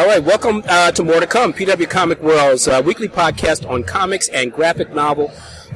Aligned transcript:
All 0.00 0.06
right, 0.06 0.24
welcome 0.24 0.62
uh, 0.66 0.90
to 0.92 1.04
More 1.04 1.20
to 1.20 1.26
Come, 1.26 1.52
PW 1.52 1.90
Comic 1.90 2.22
World's 2.22 2.66
uh, 2.66 2.80
weekly 2.82 3.06
podcast 3.06 3.68
on 3.68 3.84
comics 3.84 4.28
and 4.30 4.50
graphic 4.50 4.94
novel 4.94 5.30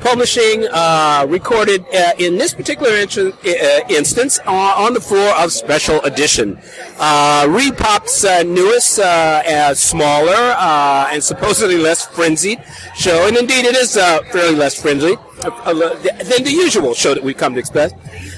publishing, 0.04 0.68
uh, 0.71 1.27
recorded 1.29 1.82
uh, 1.95 2.12
in 2.18 2.36
this 2.36 2.53
particular 2.53 2.93
uh, 2.93 3.80
instance 3.89 4.39
uh, 4.46 4.50
on 4.53 4.93
the 4.93 5.00
floor 5.00 5.34
of 5.36 5.50
Special 5.50 6.00
Edition. 6.03 6.59
Uh, 6.98 7.46
ReedPop's 7.48 8.22
uh, 8.25 8.43
newest, 8.43 9.00
smaller, 9.80 10.43
and 11.11 11.25
supposedly 11.25 11.79
less 11.79 12.07
frenzied 12.07 12.62
show, 12.95 13.27
and 13.27 13.36
indeed 13.36 13.64
it 13.64 13.75
is 13.75 13.95
fairly 14.30 14.54
less 14.54 14.80
frenzied 14.80 15.18
than 15.40 16.45
the 16.45 16.52
usual 16.52 16.93
show 16.94 17.14
that 17.14 17.22
we've 17.22 17.36
come 17.36 17.55
to 17.55 17.61
expect. 17.61 17.94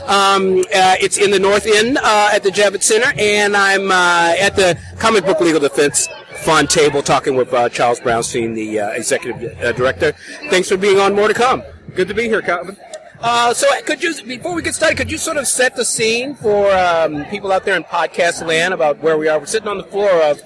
Um, 0.06 0.61
uh, 0.73 0.97
it's 1.01 1.19
in 1.19 1.33
the 1.33 1.39
North 1.39 1.67
End 1.67 1.98
uh, 1.98 2.30
at 2.33 2.45
the 2.45 2.51
Javits 2.51 2.84
Center, 2.84 3.12
and 3.19 3.56
I'm 3.56 3.91
uh, 3.91 4.34
at 4.39 4.55
the 4.55 4.78
Comic 4.98 5.25
Book 5.25 5.41
Legal 5.41 5.61
Defense 5.61 6.09
Fund 6.46 6.70
table 6.70 7.02
talking 7.02 7.34
with 7.34 7.52
uh, 7.52 7.68
Charles 7.68 7.98
Brownstein, 7.98 8.55
the 8.55 8.78
uh, 8.78 8.91
executive 8.91 9.60
uh, 9.60 9.73
director. 9.73 10.12
Thanks 10.48 10.69
for 10.69 10.77
being 10.77 11.00
on. 11.00 11.12
More 11.12 11.27
to 11.27 11.34
come. 11.34 11.64
Good 11.96 12.06
to 12.06 12.14
be 12.14 12.28
here, 12.28 12.41
Calvin. 12.41 12.77
Uh, 13.19 13.52
so, 13.52 13.66
could 13.82 14.00
you, 14.00 14.14
before 14.22 14.55
we 14.55 14.62
get 14.62 14.72
started, 14.72 14.96
could 14.96 15.10
you 15.10 15.19
sort 15.19 15.38
of 15.38 15.48
set 15.48 15.74
the 15.74 15.84
scene 15.84 16.36
for 16.36 16.70
um, 16.70 17.24
people 17.24 17.50
out 17.50 17.64
there 17.64 17.74
in 17.74 17.82
podcast 17.82 18.46
land 18.46 18.72
about 18.72 18.98
where 19.00 19.19
we 19.19 19.27
are? 19.27 19.41
We're 19.41 19.46
sitting 19.46 19.66
on 19.66 19.78
the 19.78 19.84
floor 19.84 20.09
of 20.22 20.41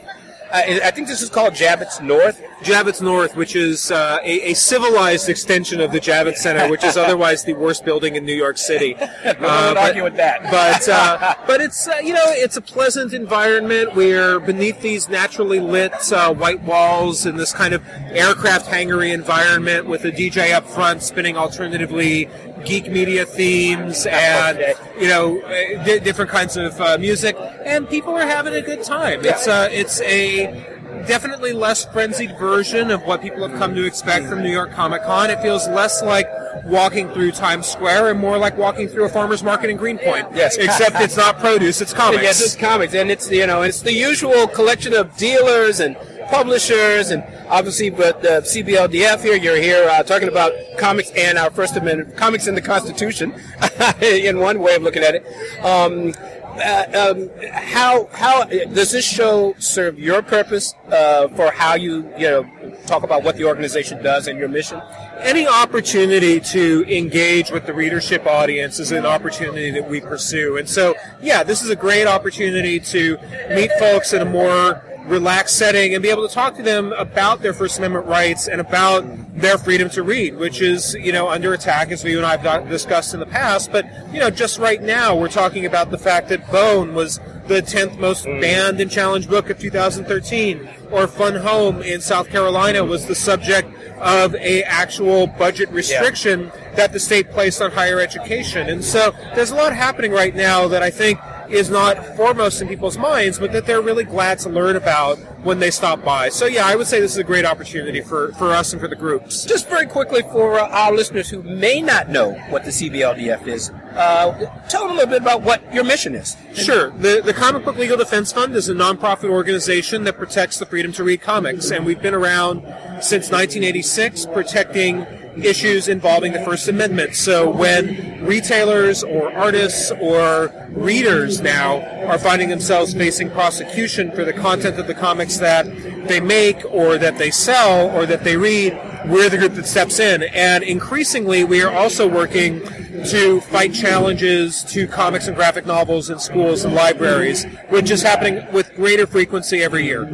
uh, 0.50 0.62
I 0.82 0.90
think 0.90 1.06
this 1.06 1.20
is 1.20 1.28
called 1.28 1.52
Javits 1.52 2.02
North. 2.02 2.40
Javits 2.62 3.00
North, 3.00 3.36
which 3.36 3.56
is 3.56 3.90
uh, 3.90 4.18
a, 4.22 4.50
a, 4.50 4.54
civilized 4.54 5.28
extension 5.28 5.80
of 5.80 5.92
the 5.92 6.00
Javits 6.00 6.38
Center, 6.38 6.68
which 6.68 6.84
is 6.84 6.96
otherwise 6.98 7.42
the 7.44 7.54
worst 7.54 7.84
building 7.84 8.16
in 8.16 8.24
New 8.24 8.34
York 8.34 8.58
City. 8.58 8.94
no 8.98 9.06
uh, 9.06 9.74
but, 9.74 9.76
argue 9.78 10.02
with 10.02 10.16
that. 10.16 10.42
but 10.50 10.88
uh, 10.88 11.34
but 11.46 11.60
it's 11.60 11.88
uh, 11.88 11.96
you 12.02 12.12
know 12.12 12.24
it's 12.26 12.56
a 12.56 12.60
pleasant 12.60 13.14
environment. 13.14 13.94
We're 13.94 14.40
beneath 14.40 14.80
these 14.82 15.08
naturally 15.08 15.60
lit 15.60 16.12
uh, 16.12 16.34
white 16.34 16.62
walls 16.62 17.24
in 17.24 17.36
this 17.36 17.52
kind 17.52 17.72
of 17.72 17.82
aircraft 18.10 18.66
hangery 18.66 19.12
environment 19.12 19.86
with 19.86 20.04
a 20.04 20.12
DJ 20.12 20.52
up 20.52 20.66
front 20.66 21.02
spinning 21.02 21.36
alternatively 21.36 22.28
geek 22.64 22.90
media 22.90 23.24
themes 23.24 24.06
and 24.10 24.58
you 25.00 25.08
know 25.08 25.40
d- 25.84 26.00
different 26.00 26.30
kinds 26.30 26.58
of 26.58 26.78
uh, 26.80 26.98
music, 26.98 27.36
and 27.64 27.88
people 27.88 28.14
are 28.14 28.26
having 28.26 28.54
a 28.54 28.62
good 28.62 28.82
time. 28.82 29.24
It's 29.24 29.48
uh, 29.48 29.68
it's 29.70 30.00
a 30.02 30.79
definitely 31.06 31.52
less 31.52 31.84
frenzied 31.86 32.38
version 32.38 32.90
of 32.90 33.02
what 33.02 33.22
people 33.22 33.46
have 33.46 33.58
come 33.58 33.74
to 33.74 33.84
expect 33.84 34.26
from 34.26 34.42
New 34.42 34.50
York 34.50 34.72
Comic 34.72 35.02
Con. 35.02 35.30
It 35.30 35.40
feels 35.42 35.66
less 35.68 36.02
like 36.02 36.26
walking 36.64 37.08
through 37.10 37.32
Times 37.32 37.66
Square 37.66 38.10
and 38.10 38.20
more 38.20 38.38
like 38.38 38.56
walking 38.56 38.88
through 38.88 39.04
a 39.04 39.08
farmer's 39.08 39.42
market 39.42 39.70
in 39.70 39.76
Greenpoint. 39.76 40.28
Yes. 40.34 40.56
Except 40.56 40.96
it's 41.00 41.16
not 41.16 41.38
produce, 41.38 41.80
it's 41.80 41.92
comics. 42.02 42.22
Yes, 42.22 42.40
it's 42.40 42.56
comics. 42.56 42.94
And 42.94 43.10
it's, 43.10 43.30
you 43.30 43.46
know, 43.46 43.62
it's 43.62 43.82
the 43.82 43.92
usual 43.92 44.46
collection 44.46 44.94
of 44.94 45.16
dealers 45.16 45.80
and 45.80 45.96
publishers 46.30 47.10
and 47.10 47.24
obviously 47.48 47.90
but 47.90 48.22
the 48.22 48.40
CBLDF 48.42 49.20
here 49.20 49.34
you're 49.34 49.56
here 49.56 49.88
uh, 49.88 50.02
talking 50.04 50.28
about 50.28 50.52
comics 50.78 51.10
and 51.10 51.36
our 51.36 51.50
First 51.50 51.76
Amendment 51.76 52.16
comics 52.16 52.46
in 52.46 52.54
the 52.54 52.62
Constitution 52.62 53.34
in 54.00 54.38
one 54.38 54.60
way 54.60 54.76
of 54.76 54.82
looking 54.82 55.02
at 55.02 55.16
it 55.16 55.26
um, 55.64 56.14
uh, 56.58 57.12
um, 57.12 57.30
how 57.52 58.08
how 58.12 58.44
does 58.44 58.90
this 58.90 59.04
show 59.04 59.54
serve 59.58 59.98
your 59.98 60.22
purpose 60.22 60.74
uh, 60.88 61.28
for 61.28 61.50
how 61.50 61.74
you 61.74 62.08
you 62.18 62.28
know 62.28 62.50
talk 62.86 63.02
about 63.02 63.22
what 63.22 63.36
the 63.36 63.44
organization 63.44 64.02
does 64.02 64.26
and 64.26 64.38
your 64.38 64.48
mission? 64.48 64.80
Any 65.18 65.46
opportunity 65.46 66.40
to 66.40 66.84
engage 66.88 67.50
with 67.50 67.66
the 67.66 67.74
readership 67.74 68.26
audience 68.26 68.78
is 68.78 68.92
an 68.92 69.06
opportunity 69.06 69.70
that 69.70 69.88
we 69.88 70.00
pursue, 70.00 70.56
and 70.56 70.68
so 70.68 70.94
yeah, 71.22 71.42
this 71.42 71.62
is 71.62 71.70
a 71.70 71.76
great 71.76 72.06
opportunity 72.06 72.80
to 72.80 73.18
meet 73.50 73.70
folks 73.78 74.12
in 74.12 74.22
a 74.22 74.24
more 74.24 74.82
relaxed 75.06 75.56
setting 75.56 75.94
and 75.94 76.02
be 76.02 76.10
able 76.10 76.26
to 76.26 76.32
talk 76.32 76.56
to 76.56 76.62
them 76.62 76.92
about 76.92 77.42
their 77.42 77.52
First 77.52 77.78
Amendment 77.78 78.06
rights 78.06 78.48
and 78.48 78.60
about 78.60 79.04
their 79.34 79.58
freedom 79.58 79.88
to 79.90 80.02
read, 80.02 80.36
which 80.36 80.60
is, 80.60 80.94
you 80.94 81.12
know, 81.12 81.28
under 81.28 81.52
attack, 81.52 81.90
as 81.90 82.04
you 82.04 82.18
and 82.18 82.26
I 82.26 82.36
have 82.36 82.68
discussed 82.68 83.14
in 83.14 83.20
the 83.20 83.26
past. 83.26 83.72
But, 83.72 83.86
you 84.12 84.20
know, 84.20 84.30
just 84.30 84.58
right 84.58 84.82
now, 84.82 85.16
we're 85.16 85.28
talking 85.28 85.66
about 85.66 85.90
the 85.90 85.98
fact 85.98 86.28
that 86.28 86.50
Bone 86.50 86.94
was 86.94 87.18
the 87.46 87.60
10th 87.60 87.98
most 87.98 88.26
mm. 88.26 88.40
banned 88.40 88.80
and 88.80 88.90
challenged 88.90 89.28
book 89.28 89.50
of 89.50 89.58
2013, 89.58 90.68
or 90.90 91.06
Fun 91.06 91.34
Home 91.36 91.82
in 91.82 92.00
South 92.00 92.28
Carolina 92.28 92.84
was 92.84 93.06
the 93.06 93.14
subject 93.14 93.68
of 93.98 94.34
a 94.36 94.62
actual 94.62 95.26
budget 95.26 95.68
restriction 95.70 96.44
yeah. 96.44 96.74
that 96.74 96.92
the 96.92 97.00
state 97.00 97.30
placed 97.30 97.60
on 97.60 97.70
higher 97.70 98.00
education. 98.00 98.68
And 98.68 98.82
so 98.82 99.12
there's 99.34 99.50
a 99.50 99.56
lot 99.56 99.74
happening 99.74 100.12
right 100.12 100.34
now 100.34 100.68
that 100.68 100.82
I 100.82 100.90
think 100.90 101.18
is 101.50 101.70
not 101.70 102.16
foremost 102.16 102.62
in 102.62 102.68
people's 102.68 102.96
minds, 102.96 103.38
but 103.38 103.52
that 103.52 103.66
they're 103.66 103.82
really 103.82 104.04
glad 104.04 104.38
to 104.40 104.48
learn 104.48 104.76
about 104.76 105.18
when 105.44 105.58
they 105.58 105.70
stop 105.70 106.04
by. 106.04 106.28
So 106.28 106.46
yeah, 106.46 106.66
I 106.66 106.76
would 106.76 106.86
say 106.86 107.00
this 107.00 107.12
is 107.12 107.16
a 107.18 107.24
great 107.24 107.44
opportunity 107.44 108.00
for, 108.00 108.32
for 108.32 108.52
us 108.52 108.72
and 108.72 108.80
for 108.80 108.88
the 108.88 108.96
groups. 108.96 109.44
Just 109.44 109.68
very 109.68 109.86
quickly 109.86 110.22
for 110.22 110.58
uh, 110.58 110.68
our 110.68 110.92
listeners 110.92 111.28
who 111.28 111.42
may 111.42 111.80
not 111.80 112.08
know 112.08 112.32
what 112.50 112.64
the 112.64 112.70
CBLDF 112.70 113.46
is, 113.46 113.70
uh, 113.70 114.32
tell 114.68 114.82
them 114.82 114.92
a 114.92 114.94
little 114.94 115.10
bit 115.10 115.22
about 115.22 115.42
what 115.42 115.72
your 115.74 115.84
mission 115.84 116.14
is. 116.14 116.36
Sure. 116.54 116.90
The, 116.90 117.22
the 117.24 117.34
Comic 117.34 117.64
Book 117.64 117.76
Legal 117.76 117.96
Defense 117.96 118.32
Fund 118.32 118.54
is 118.54 118.68
a 118.68 118.74
nonprofit 118.74 119.30
organization 119.30 120.04
that 120.04 120.16
protects 120.16 120.58
the 120.58 120.66
freedom 120.66 120.92
to 120.92 121.04
read 121.04 121.20
comics, 121.20 121.70
and 121.70 121.84
we've 121.84 122.00
been 122.02 122.14
around 122.14 122.60
since 123.02 123.30
1986 123.30 124.26
protecting 124.26 125.06
issues 125.44 125.88
involving 125.88 126.32
the 126.32 126.44
First 126.44 126.68
Amendment. 126.68 127.16
So 127.16 127.50
when 127.50 128.24
retailers 128.24 129.02
or 129.02 129.32
artists 129.32 129.90
or 130.00 130.52
readers 130.70 131.40
now 131.40 131.82
are 132.06 132.18
finding 132.18 132.48
themselves 132.48 132.94
facing 132.94 133.30
prosecution 133.30 134.12
for 134.12 134.24
the 134.24 134.32
content 134.32 134.78
of 134.78 134.86
the 134.86 134.94
comics 134.94 135.38
that 135.38 135.66
they 136.06 136.20
make 136.20 136.64
or 136.66 136.98
that 136.98 137.18
they 137.18 137.30
sell 137.30 137.90
or 137.90 138.06
that 138.06 138.24
they 138.24 138.36
read, 138.36 138.72
we're 139.06 139.28
the 139.28 139.38
group 139.38 139.54
that 139.54 139.66
steps 139.66 139.98
in. 139.98 140.22
And 140.22 140.62
increasingly, 140.62 141.44
we 141.44 141.62
are 141.62 141.72
also 141.72 142.08
working 142.08 142.60
to 143.04 143.40
fight 143.40 143.72
challenges 143.72 144.62
to 144.64 144.86
comics 144.86 145.26
and 145.26 145.34
graphic 145.34 145.64
novels 145.64 146.10
in 146.10 146.18
schools 146.18 146.64
and 146.64 146.74
libraries, 146.74 147.44
which 147.68 147.90
is 147.90 148.02
happening 148.02 148.44
with 148.52 148.74
greater 148.74 149.06
frequency 149.06 149.62
every 149.62 149.84
year. 149.84 150.04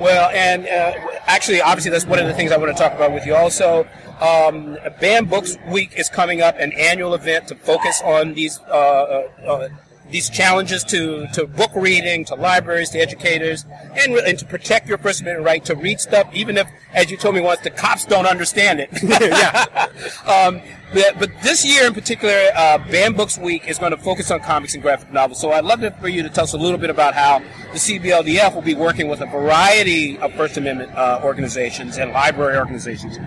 Well, 0.00 0.30
and 0.30 0.66
uh, 0.66 1.20
actually, 1.26 1.60
obviously, 1.60 1.90
that's 1.90 2.06
one 2.06 2.18
of 2.18 2.26
the 2.26 2.34
things 2.34 2.50
I 2.50 2.56
want 2.56 2.74
to 2.74 2.82
talk 2.82 2.94
about 2.94 3.12
with 3.12 3.26
you 3.26 3.34
also. 3.34 3.86
Um, 4.20 4.78
Banned 5.00 5.28
Books 5.28 5.56
Week 5.68 5.92
is 5.96 6.08
coming 6.08 6.40
up, 6.40 6.56
an 6.58 6.72
annual 6.72 7.14
event 7.14 7.48
to 7.48 7.54
focus 7.56 8.00
on 8.04 8.34
these 8.34 8.60
uh, 8.68 8.72
uh, 8.72 9.46
uh, 9.46 9.68
these 10.10 10.28
challenges 10.30 10.84
to, 10.84 11.26
to 11.32 11.46
book 11.46 11.70
reading, 11.74 12.24
to 12.26 12.34
libraries, 12.34 12.90
to 12.90 12.98
educators, 12.98 13.64
and, 13.96 14.12
and 14.14 14.38
to 14.38 14.44
protect 14.44 14.86
your 14.88 14.98
First 14.98 15.22
Amendment 15.22 15.46
right 15.46 15.64
to 15.64 15.74
read 15.74 16.00
stuff, 16.00 16.28
even 16.32 16.56
if, 16.56 16.68
as 16.92 17.10
you 17.10 17.16
told 17.16 17.34
me 17.34 17.40
once, 17.40 17.60
the 17.60 17.70
cops 17.70 18.04
don't 18.04 18.26
understand 18.26 18.80
it. 18.80 18.90
yeah. 19.02 19.88
um, 20.30 20.60
but, 20.92 21.18
but, 21.18 21.30
this 21.42 21.64
year 21.64 21.86
in 21.86 21.94
particular, 21.94 22.34
uh, 22.54 22.78
Banned 22.90 23.16
Books 23.16 23.38
Week 23.38 23.66
is 23.66 23.78
going 23.78 23.90
to 23.90 23.96
focus 23.96 24.30
on 24.30 24.40
comics 24.40 24.74
and 24.74 24.82
graphic 24.82 25.12
novels. 25.12 25.40
So 25.40 25.50
I'd 25.50 25.64
love 25.64 25.80
to, 25.80 25.90
for 25.92 26.08
you 26.08 26.22
to 26.22 26.28
tell 26.28 26.44
us 26.44 26.52
a 26.52 26.58
little 26.58 26.78
bit 26.78 26.90
about 26.90 27.14
how 27.14 27.40
the 27.72 27.78
CBLDF 27.78 28.54
will 28.54 28.62
be 28.62 28.74
working 28.74 29.08
with 29.08 29.20
a 29.20 29.26
variety 29.26 30.18
of 30.18 30.32
First 30.34 30.56
Amendment 30.56 30.92
uh, 30.94 31.20
organizations 31.24 31.96
and 31.96 32.12
library 32.12 32.56
organizations 32.56 33.18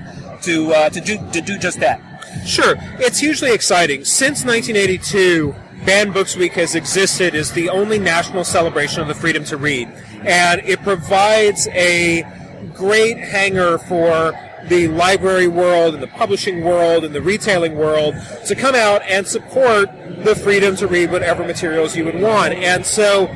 to 0.44 0.72
uh, 0.72 0.90
to 0.90 1.02
do 1.02 1.18
to 1.32 1.42
do 1.42 1.58
just 1.58 1.80
that. 1.82 2.00
Sure, 2.46 2.76
it's 3.00 3.20
hugely 3.20 3.52
exciting. 3.52 4.06
Since 4.06 4.46
1982, 4.46 5.54
Banned 5.88 6.14
Books 6.14 6.36
Week 6.36 6.52
has 6.56 6.76
existed 6.76 7.34
is 7.34 7.54
the 7.54 7.70
only 7.70 7.98
national 7.98 8.44
celebration 8.44 9.02
of 9.02 9.08
the 9.08 9.14
freedom 9.14 9.46
to 9.46 9.56
read, 9.56 9.88
and 10.26 10.60
it 10.66 10.82
provides 10.82 11.66
a 11.70 12.24
great 12.74 13.18
hanger 13.18 13.78
for 13.78 14.38
the 14.66 14.90
library 14.90 15.48
world 15.48 15.94
and 15.94 16.04
the 16.04 16.08
publishing 16.08 16.62
world 16.62 17.06
and 17.06 17.16
the 17.16 17.22
retailing 17.22 17.78
world 17.78 18.16
to 18.46 18.54
come 18.54 18.76
out 18.76 19.02
and 19.04 19.26
support 19.26 19.90
the 20.26 20.36
freedom 20.36 20.76
to 20.76 20.88
read 20.88 21.10
whatever 21.10 21.46
materials 21.46 21.96
you 21.96 22.04
would 22.04 22.20
want. 22.20 22.54
And 22.54 22.86
so 22.86 23.34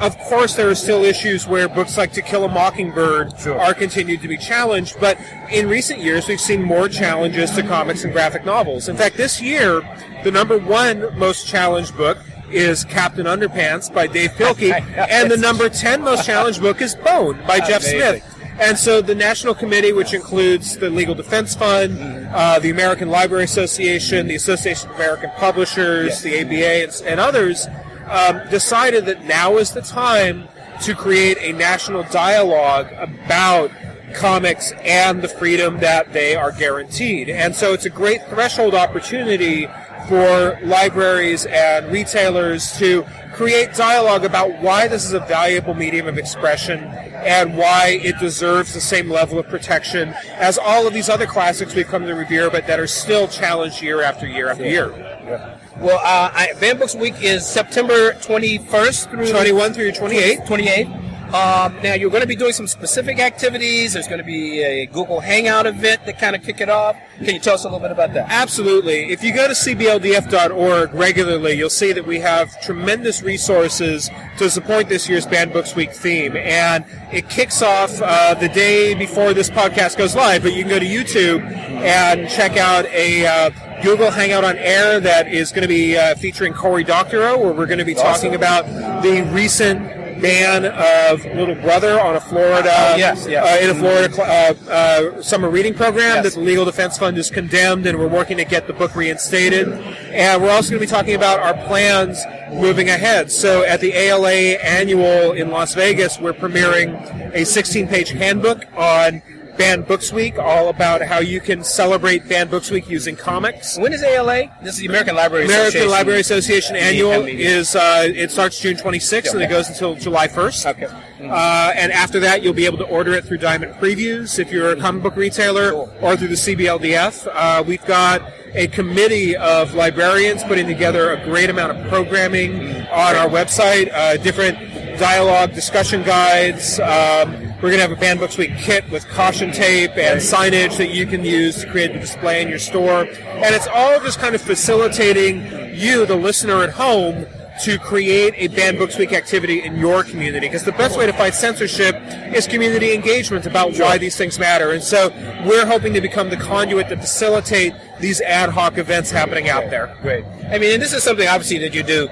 of 0.00 0.18
course, 0.18 0.54
there 0.54 0.68
are 0.68 0.74
still 0.74 1.04
issues 1.04 1.46
where 1.46 1.68
books 1.68 1.96
like 1.96 2.12
To 2.14 2.22
Kill 2.22 2.44
a 2.44 2.48
Mockingbird 2.48 3.38
sure. 3.38 3.60
are 3.60 3.74
continued 3.74 4.20
to 4.22 4.28
be 4.28 4.36
challenged, 4.36 4.98
but 5.00 5.18
in 5.50 5.68
recent 5.68 6.00
years, 6.00 6.26
we've 6.26 6.40
seen 6.40 6.62
more 6.62 6.88
challenges 6.88 7.50
to 7.52 7.62
comics 7.62 8.04
and 8.04 8.12
graphic 8.12 8.44
novels. 8.44 8.88
In 8.88 8.96
fact, 8.96 9.16
this 9.16 9.40
year, 9.40 9.82
the 10.24 10.30
number 10.30 10.58
one 10.58 11.16
most 11.16 11.46
challenged 11.46 11.96
book 11.96 12.18
is 12.50 12.84
Captain 12.84 13.26
Underpants 13.26 13.92
by 13.92 14.06
Dav 14.06 14.30
Pilkey, 14.36 14.72
and 14.72 15.30
the 15.30 15.36
number 15.36 15.68
10 15.68 16.02
most 16.02 16.26
challenged 16.26 16.60
book 16.60 16.82
is 16.82 16.94
Bone 16.96 17.40
by 17.46 17.60
Jeff 17.60 17.82
Smith. 17.82 18.30
And 18.58 18.78
so 18.78 19.02
the 19.02 19.14
National 19.16 19.54
Committee, 19.54 19.92
which 19.92 20.14
includes 20.14 20.76
the 20.76 20.88
Legal 20.88 21.14
Defense 21.14 21.56
Fund, 21.56 21.98
uh, 22.32 22.60
the 22.60 22.70
American 22.70 23.10
Library 23.10 23.44
Association, 23.44 24.28
the 24.28 24.36
Association 24.36 24.90
of 24.90 24.96
American 24.96 25.30
Publishers, 25.30 26.08
yes. 26.08 26.22
the 26.22 26.40
ABA, 26.40 26.84
and, 26.84 27.02
and 27.04 27.20
others, 27.20 27.66
um, 28.08 28.48
decided 28.50 29.06
that 29.06 29.24
now 29.24 29.56
is 29.56 29.72
the 29.72 29.82
time 29.82 30.48
to 30.82 30.94
create 30.94 31.38
a 31.40 31.52
national 31.52 32.02
dialogue 32.04 32.88
about 32.98 33.70
comics 34.14 34.72
and 34.82 35.22
the 35.22 35.28
freedom 35.28 35.78
that 35.78 36.12
they 36.12 36.36
are 36.36 36.52
guaranteed. 36.52 37.28
And 37.28 37.54
so 37.54 37.72
it's 37.72 37.84
a 37.84 37.90
great 37.90 38.24
threshold 38.28 38.74
opportunity 38.74 39.68
for 40.08 40.58
libraries 40.62 41.46
and 41.46 41.90
retailers 41.90 42.76
to 42.78 43.04
create 43.32 43.74
dialogue 43.74 44.24
about 44.24 44.60
why 44.60 44.86
this 44.86 45.04
is 45.04 45.12
a 45.12 45.20
valuable 45.20 45.74
medium 45.74 46.06
of 46.06 46.18
expression 46.18 46.80
and 46.84 47.56
why 47.56 47.98
it 48.02 48.18
deserves 48.18 48.74
the 48.74 48.80
same 48.80 49.10
level 49.10 49.38
of 49.38 49.48
protection 49.48 50.10
as 50.34 50.58
all 50.58 50.86
of 50.86 50.94
these 50.94 51.08
other 51.08 51.26
classics 51.26 51.74
we've 51.74 51.88
come 51.88 52.06
to 52.06 52.14
revere, 52.14 52.50
but 52.50 52.66
that 52.66 52.78
are 52.78 52.86
still 52.86 53.26
challenged 53.26 53.82
year 53.82 54.02
after 54.02 54.26
year 54.26 54.48
after 54.48 54.64
year. 54.64 55.58
Well, 55.84 55.98
uh, 55.98 56.30
I, 56.32 56.54
Banned 56.60 56.78
Books 56.78 56.94
Week 56.94 57.12
is 57.20 57.46
September 57.46 58.14
21st 58.14 59.10
through 59.10 59.28
21 59.28 59.74
through 59.74 59.92
28. 59.92 60.38
28th. 60.38 61.04
Um, 61.34 61.82
now 61.82 61.92
you're 61.92 62.08
going 62.08 62.22
to 62.22 62.26
be 62.26 62.36
doing 62.36 62.54
some 62.54 62.66
specific 62.66 63.18
activities. 63.18 63.92
There's 63.92 64.08
going 64.08 64.20
to 64.20 64.24
be 64.24 64.62
a 64.62 64.86
Google 64.86 65.20
Hangout 65.20 65.66
event 65.66 66.06
that 66.06 66.18
kind 66.18 66.34
of 66.34 66.42
kick 66.42 66.62
it 66.62 66.70
off. 66.70 66.96
Can 67.18 67.34
you 67.34 67.38
tell 67.38 67.52
us 67.52 67.64
a 67.64 67.66
little 67.66 67.80
bit 67.80 67.90
about 67.90 68.14
that? 68.14 68.30
Absolutely. 68.30 69.12
If 69.12 69.22
you 69.22 69.34
go 69.34 69.46
to 69.46 69.52
cbldf.org 69.52 70.94
regularly, 70.94 71.52
you'll 71.52 71.68
see 71.68 71.92
that 71.92 72.06
we 72.06 72.18
have 72.20 72.58
tremendous 72.62 73.20
resources 73.20 74.08
to 74.38 74.48
support 74.48 74.88
this 74.88 75.06
year's 75.06 75.26
Banned 75.26 75.52
Books 75.52 75.76
Week 75.76 75.92
theme. 75.92 76.34
And 76.34 76.86
it 77.12 77.28
kicks 77.28 77.60
off 77.60 78.00
uh, 78.00 78.32
the 78.34 78.48
day 78.48 78.94
before 78.94 79.34
this 79.34 79.50
podcast 79.50 79.98
goes 79.98 80.14
live, 80.14 80.44
but 80.44 80.54
you 80.54 80.62
can 80.62 80.70
go 80.70 80.78
to 80.78 80.86
YouTube 80.86 81.42
and 81.52 82.26
check 82.30 82.56
out 82.56 82.86
a 82.86 83.26
uh, 83.26 83.50
Google 83.84 84.10
Hangout 84.10 84.44
on 84.44 84.56
Air 84.56 84.98
that 84.98 85.28
is 85.28 85.50
going 85.50 85.62
to 85.62 85.68
be 85.68 85.94
uh, 85.94 86.14
featuring 86.14 86.54
Cory 86.54 86.84
Doctorow, 86.84 87.38
where 87.38 87.52
we're 87.52 87.66
going 87.66 87.78
to 87.78 87.84
be 87.84 87.94
talking 87.94 88.34
about 88.34 88.64
the 89.02 89.22
recent 89.30 89.78
ban 90.22 90.64
of 90.64 91.22
Little 91.36 91.54
Brother 91.56 92.00
on 92.00 92.16
a 92.16 92.20
Florida, 92.20 92.70
uh, 92.70 92.94
yes, 92.96 93.26
yes. 93.28 93.44
Uh, 93.44 93.62
in 93.62 93.76
a 93.76 93.78
Florida 93.78 94.22
uh, 94.22 94.70
uh, 94.70 95.22
summer 95.22 95.50
reading 95.50 95.74
program 95.74 96.16
yes. 96.16 96.24
that 96.24 96.40
the 96.40 96.46
Legal 96.46 96.64
Defense 96.64 96.96
Fund 96.96 97.18
is 97.18 97.30
condemned, 97.30 97.84
and 97.84 97.98
we're 97.98 98.08
working 98.08 98.38
to 98.38 98.46
get 98.46 98.66
the 98.66 98.72
book 98.72 98.96
reinstated. 98.96 99.68
And 99.68 100.42
we're 100.42 100.50
also 100.50 100.70
going 100.70 100.80
to 100.80 100.86
be 100.86 100.90
talking 100.90 101.14
about 101.14 101.40
our 101.40 101.52
plans 101.66 102.24
moving 102.52 102.88
ahead. 102.88 103.30
So 103.30 103.64
at 103.64 103.80
the 103.80 103.92
ALA 103.92 104.30
annual 104.30 105.32
in 105.32 105.50
Las 105.50 105.74
Vegas, 105.74 106.18
we're 106.18 106.32
premiering 106.32 106.94
a 107.34 107.42
16-page 107.42 108.10
handbook 108.10 108.64
on 108.74 109.22
Banned 109.56 109.86
Books 109.86 110.12
Week, 110.12 110.38
all 110.38 110.68
about 110.68 111.02
how 111.02 111.20
you 111.20 111.40
can 111.40 111.62
celebrate 111.62 112.28
Banned 112.28 112.50
Books 112.50 112.70
Week 112.70 112.88
using 112.88 113.16
comics. 113.16 113.78
When 113.78 113.92
is 113.92 114.02
ALA? 114.02 114.50
This 114.62 114.74
is 114.74 114.80
the 114.80 114.86
American 114.86 115.14
Library 115.14 115.44
American 115.44 115.68
Association. 115.68 115.90
Library 115.90 116.20
Association 116.20 116.76
annual 116.76 117.24
is 117.26 117.76
uh, 117.76 118.04
it 118.06 118.30
starts 118.30 118.60
June 118.60 118.76
26th 118.76 119.32
and 119.32 119.42
it 119.42 119.48
goes 119.48 119.68
until 119.68 119.94
July 119.94 120.28
1st. 120.28 120.70
Okay. 120.70 120.86
Mm-hmm. 120.86 121.30
Uh, 121.30 121.72
and 121.74 121.92
after 121.92 122.20
that, 122.20 122.42
you'll 122.42 122.52
be 122.52 122.66
able 122.66 122.78
to 122.78 122.86
order 122.86 123.14
it 123.14 123.24
through 123.24 123.38
Diamond 123.38 123.74
Previews 123.74 124.38
if 124.38 124.50
you're 124.50 124.72
a 124.72 124.76
comic 124.76 125.02
book 125.02 125.16
retailer, 125.16 125.70
cool. 125.70 125.92
or 126.00 126.16
through 126.16 126.28
the 126.28 126.34
CBLDF. 126.34 127.28
Uh, 127.32 127.62
we've 127.66 127.84
got 127.86 128.22
a 128.54 128.66
committee 128.68 129.36
of 129.36 129.74
librarians 129.74 130.42
putting 130.44 130.66
together 130.66 131.12
a 131.12 131.24
great 131.24 131.50
amount 131.50 131.76
of 131.76 131.88
programming 131.88 132.52
mm-hmm. 132.52 132.94
on 132.94 133.16
our 133.16 133.28
website, 133.28 133.92
uh, 133.92 134.16
different 134.18 134.58
dialogue 134.98 135.52
discussion 135.54 136.02
guides. 136.02 136.78
Um, 136.80 137.53
we're 137.64 137.70
going 137.70 137.80
to 137.80 137.88
have 137.88 137.96
a 137.96 137.98
Banned 137.98 138.20
Books 138.20 138.36
Week 138.36 138.54
kit 138.58 138.86
with 138.90 139.08
caution 139.08 139.50
tape 139.50 139.92
and 139.92 140.20
signage 140.20 140.76
that 140.76 140.90
you 140.90 141.06
can 141.06 141.24
use 141.24 141.62
to 141.62 141.70
create 141.70 141.94
the 141.94 141.98
display 141.98 142.42
in 142.42 142.48
your 142.50 142.58
store. 142.58 143.04
And 143.04 143.54
it's 143.54 143.66
all 143.66 143.98
just 144.00 144.18
kind 144.18 144.34
of 144.34 144.42
facilitating 144.42 145.74
you, 145.74 146.04
the 146.04 146.14
listener 146.14 146.62
at 146.62 146.68
home, 146.68 147.24
to 147.62 147.78
create 147.78 148.34
a 148.36 148.48
Banned 148.48 148.76
Books 148.76 148.98
Week 148.98 149.14
activity 149.14 149.62
in 149.62 149.76
your 149.76 150.04
community. 150.04 150.46
Because 150.46 150.64
the 150.64 150.72
best 150.72 150.98
way 150.98 151.06
to 151.06 151.12
fight 151.14 151.32
censorship 151.32 151.96
is 152.34 152.46
community 152.46 152.92
engagement 152.92 153.46
about 153.46 153.74
why 153.78 153.96
these 153.96 154.14
things 154.14 154.38
matter. 154.38 154.72
And 154.72 154.82
so 154.82 155.08
we're 155.48 155.64
hoping 155.64 155.94
to 155.94 156.02
become 156.02 156.28
the 156.28 156.36
conduit 156.36 156.90
to 156.90 156.98
facilitate 156.98 157.72
these 157.98 158.20
ad 158.20 158.50
hoc 158.50 158.76
events 158.76 159.10
happening 159.10 159.48
out 159.48 159.70
there. 159.70 159.96
Great. 160.02 160.26
I 160.50 160.58
mean, 160.58 160.74
and 160.74 160.82
this 160.82 160.92
is 160.92 161.02
something 161.02 161.26
obviously 161.26 161.60
that 161.60 161.72
you 161.72 161.82
do 161.82 162.10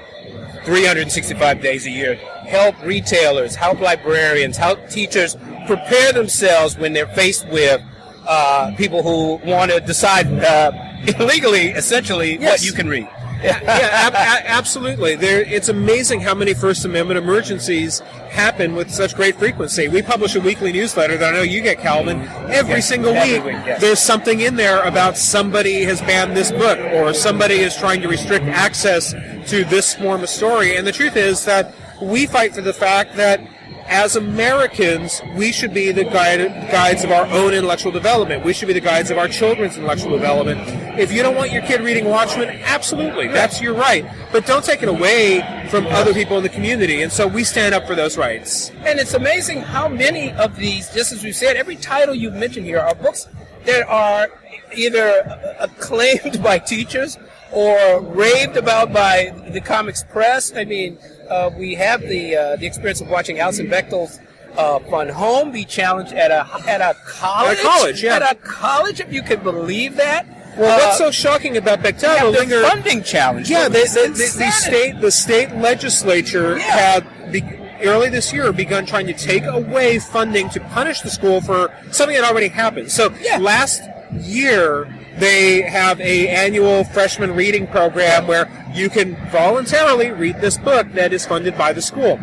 365 0.65 1.61
days 1.61 1.85
a 1.85 1.91
year 1.91 2.19
help 2.53 2.79
retailers, 2.83 3.55
help 3.55 3.79
librarians, 3.79 4.55
help 4.55 4.87
teachers 4.87 5.35
prepare 5.65 6.13
themselves 6.13 6.77
when 6.77 6.93
they're 6.93 7.07
faced 7.07 7.47
with 7.49 7.81
uh, 8.27 8.71
people 8.77 9.01
who 9.01 9.43
want 9.49 9.71
to 9.71 9.79
decide 9.79 10.27
uh, 10.27 10.71
illegally, 11.19 11.69
essentially, 11.69 12.37
yes. 12.37 12.51
what 12.51 12.65
you 12.65 12.71
can 12.71 12.87
read. 12.87 13.09
yeah, 13.41 13.59
ab- 13.65 14.13
ab- 14.13 14.43
absolutely. 14.45 15.15
There, 15.15 15.41
it's 15.41 15.67
amazing 15.67 16.21
how 16.21 16.35
many 16.35 16.53
First 16.53 16.85
Amendment 16.85 17.17
emergencies 17.17 17.99
happen 18.29 18.75
with 18.75 18.89
such 18.89 19.15
great 19.15 19.35
frequency. 19.35 19.87
We 19.87 20.03
publish 20.03 20.35
a 20.35 20.39
weekly 20.39 20.71
newsletter 20.71 21.17
that 21.17 21.33
I 21.33 21.37
know 21.37 21.43
you 21.43 21.61
get, 21.61 21.79
Calvin. 21.79 22.21
Every 22.49 22.75
yes, 22.75 22.87
single 22.87 23.13
every 23.15 23.39
week, 23.39 23.45
week 23.45 23.65
yes. 23.65 23.81
there's 23.81 23.99
something 23.99 24.41
in 24.41 24.55
there 24.55 24.81
about 24.83 25.17
somebody 25.17 25.83
has 25.83 25.99
banned 26.01 26.37
this 26.37 26.51
book 26.51 26.79
or 26.93 27.13
somebody 27.13 27.55
is 27.55 27.75
trying 27.75 28.01
to 28.01 28.07
restrict 28.07 28.45
access 28.45 29.11
to 29.49 29.65
this 29.65 29.95
form 29.95 30.21
of 30.21 30.29
story. 30.29 30.77
And 30.77 30.87
the 30.87 30.93
truth 30.93 31.17
is 31.17 31.43
that 31.45 31.73
we 32.09 32.25
fight 32.25 32.53
for 32.53 32.61
the 32.61 32.73
fact 32.73 33.15
that 33.15 33.41
as 33.87 34.15
Americans, 34.15 35.21
we 35.35 35.51
should 35.51 35.73
be 35.73 35.91
the 35.91 36.05
guide, 36.05 36.39
guides 36.71 37.03
of 37.03 37.11
our 37.11 37.25
own 37.27 37.53
intellectual 37.53 37.91
development. 37.91 38.43
We 38.43 38.53
should 38.53 38.67
be 38.67 38.73
the 38.73 38.81
guides 38.81 39.11
of 39.11 39.17
our 39.17 39.27
children's 39.27 39.75
intellectual 39.75 40.11
development. 40.11 40.61
If 40.97 41.11
you 41.11 41.21
don't 41.21 41.35
want 41.35 41.51
your 41.51 41.63
kid 41.63 41.81
reading 41.81 42.05
Watchmen, 42.05 42.49
absolutely, 42.63 43.27
that's 43.27 43.61
your 43.61 43.73
right. 43.73 44.05
But 44.31 44.45
don't 44.45 44.63
take 44.63 44.83
it 44.83 44.89
away 44.89 45.67
from 45.69 45.85
other 45.87 46.13
people 46.13 46.37
in 46.37 46.43
the 46.43 46.49
community. 46.49 47.01
And 47.01 47.11
so 47.11 47.27
we 47.27 47.43
stand 47.43 47.75
up 47.75 47.85
for 47.85 47.95
those 47.95 48.17
rights. 48.17 48.69
And 48.85 48.99
it's 48.99 49.13
amazing 49.13 49.61
how 49.61 49.89
many 49.89 50.31
of 50.31 50.55
these, 50.55 50.89
just 50.93 51.11
as 51.11 51.23
we've 51.23 51.35
said, 51.35 51.57
every 51.57 51.75
title 51.75 52.15
you've 52.15 52.35
mentioned 52.35 52.65
here 52.65 52.79
are 52.79 52.95
books 52.95 53.27
that 53.65 53.87
are 53.87 54.29
either 54.73 55.55
acclaimed 55.59 56.41
by 56.41 56.57
teachers 56.57 57.17
or 57.51 58.01
raved 58.01 58.57
about 58.57 58.93
by 58.93 59.31
the 59.51 59.61
comics 59.61 60.03
press. 60.03 60.55
I 60.55 60.63
mean, 60.63 60.97
uh, 61.29 61.49
we 61.57 61.75
have 61.75 62.01
the 62.01 62.35
uh, 62.35 62.55
the 62.57 62.65
experience 62.65 63.01
of 63.01 63.09
watching 63.09 63.39
Alison 63.39 63.67
Bechdel's 63.67 64.19
uh, 64.57 64.79
Fun 64.79 65.09
Home 65.09 65.51
be 65.51 65.65
challenged 65.65 66.13
at 66.13 66.31
a 66.31 66.47
at 66.69 66.81
a 66.81 66.95
college. 67.05 67.57
At 67.57 67.63
a 67.63 67.67
college, 67.67 68.03
yeah. 68.03 68.15
At 68.15 68.31
a 68.31 68.35
college, 68.35 68.99
if 68.99 69.11
you 69.11 69.21
can 69.21 69.41
believe 69.43 69.95
that. 69.95 70.27
Well, 70.57 70.77
what's 70.77 71.01
uh, 71.01 71.05
so 71.05 71.11
shocking 71.11 71.57
about 71.57 71.79
Bechtel? 71.79 72.15
Yeah, 72.15 72.45
the 72.45 72.67
funding 72.67 73.01
challenge. 73.01 73.49
Yeah, 73.49 73.67
they, 73.67 73.85
they, 73.85 74.07
the, 74.07 74.35
the 74.37 74.51
state 74.51 75.01
the 75.01 75.11
state 75.11 75.51
legislature 75.55 76.57
yeah. 76.57 76.63
had. 76.63 77.31
Be, 77.31 77.41
early 77.83 78.09
this 78.09 78.31
year 78.31 78.51
begun 78.53 78.85
trying 78.85 79.07
to 79.07 79.13
take 79.13 79.43
away 79.43 79.99
funding 79.99 80.49
to 80.49 80.59
punish 80.69 81.01
the 81.01 81.09
school 81.09 81.41
for 81.41 81.73
something 81.91 82.15
that 82.15 82.29
already 82.29 82.47
happened. 82.47 82.91
So 82.91 83.13
yeah. 83.21 83.37
last 83.37 83.81
year 84.13 84.87
they 85.17 85.61
have 85.61 85.99
a 86.01 86.27
annual 86.27 86.83
freshman 86.83 87.35
reading 87.35 87.67
program 87.67 88.27
where 88.27 88.49
you 88.73 88.89
can 88.89 89.15
voluntarily 89.29 90.11
read 90.11 90.41
this 90.41 90.57
book 90.57 90.91
that 90.93 91.13
is 91.13 91.25
funded 91.25 91.57
by 91.57 91.73
the 91.73 91.81
school. 91.81 92.19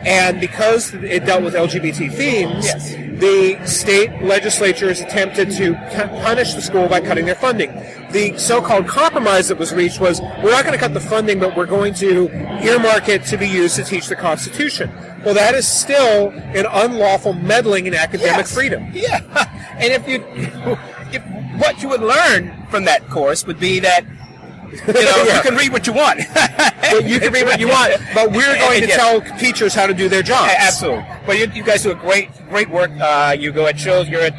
And 0.00 0.40
because 0.40 0.94
it 0.94 1.26
dealt 1.26 1.42
with 1.42 1.54
LGBT 1.54 2.12
themes, 2.12 2.64
yes. 2.64 2.92
the 2.92 3.58
state 3.66 4.22
legislature 4.22 4.88
has 4.88 5.00
attempted 5.00 5.50
to 5.52 5.74
punish 6.22 6.54
the 6.54 6.62
school 6.62 6.86
by 6.86 7.00
cutting 7.00 7.26
their 7.26 7.34
funding. 7.34 7.72
The 8.12 8.38
so-called 8.38 8.86
compromise 8.86 9.48
that 9.48 9.58
was 9.58 9.72
reached 9.72 10.00
was, 10.00 10.20
we're 10.20 10.52
not 10.52 10.64
going 10.64 10.72
to 10.72 10.78
cut 10.78 10.94
the 10.94 11.00
funding, 11.00 11.40
but 11.40 11.56
we're 11.56 11.66
going 11.66 11.94
to 11.94 12.30
earmark 12.64 13.08
it 13.08 13.24
to 13.24 13.36
be 13.36 13.48
used 13.48 13.74
to 13.76 13.84
teach 13.84 14.06
the 14.06 14.16
Constitution. 14.16 14.90
Well, 15.24 15.34
that 15.34 15.54
is 15.54 15.66
still 15.66 16.30
an 16.30 16.66
unlawful 16.70 17.32
meddling 17.32 17.86
in 17.86 17.94
academic 17.94 18.46
yes. 18.46 18.54
freedom. 18.54 18.88
Yeah, 18.94 19.20
and 19.78 19.92
if 19.92 20.08
you, 20.08 20.20
what 21.58 21.82
you 21.82 21.88
would 21.88 22.00
learn 22.00 22.66
from 22.70 22.84
that 22.84 23.08
course 23.08 23.46
would 23.46 23.60
be 23.60 23.80
that 23.80 24.04
you 24.70 24.92
know, 24.92 25.00
yeah. 25.26 25.36
you 25.36 25.42
can 25.42 25.56
read 25.56 25.72
what 25.72 25.86
you 25.86 25.92
want. 25.92 26.18
you 26.18 27.20
can 27.20 27.32
read 27.32 27.44
what 27.44 27.60
you 27.60 27.68
want, 27.68 28.00
but 28.14 28.30
we're 28.32 28.56
going 28.58 28.82
to 28.82 28.86
tell 28.88 29.20
teachers 29.38 29.74
how 29.74 29.86
to 29.86 29.94
do 29.94 30.08
their 30.08 30.22
jobs. 30.22 30.52
Absolutely. 30.56 31.04
But 31.26 31.38
you, 31.38 31.46
you 31.52 31.62
guys 31.62 31.82
do 31.82 31.90
a 31.90 31.94
great, 31.94 32.30
great 32.48 32.68
work. 32.68 32.90
Uh, 33.00 33.36
you 33.38 33.52
go 33.52 33.66
at 33.66 33.78
shows. 33.78 34.08
You're 34.08 34.22
at 34.22 34.34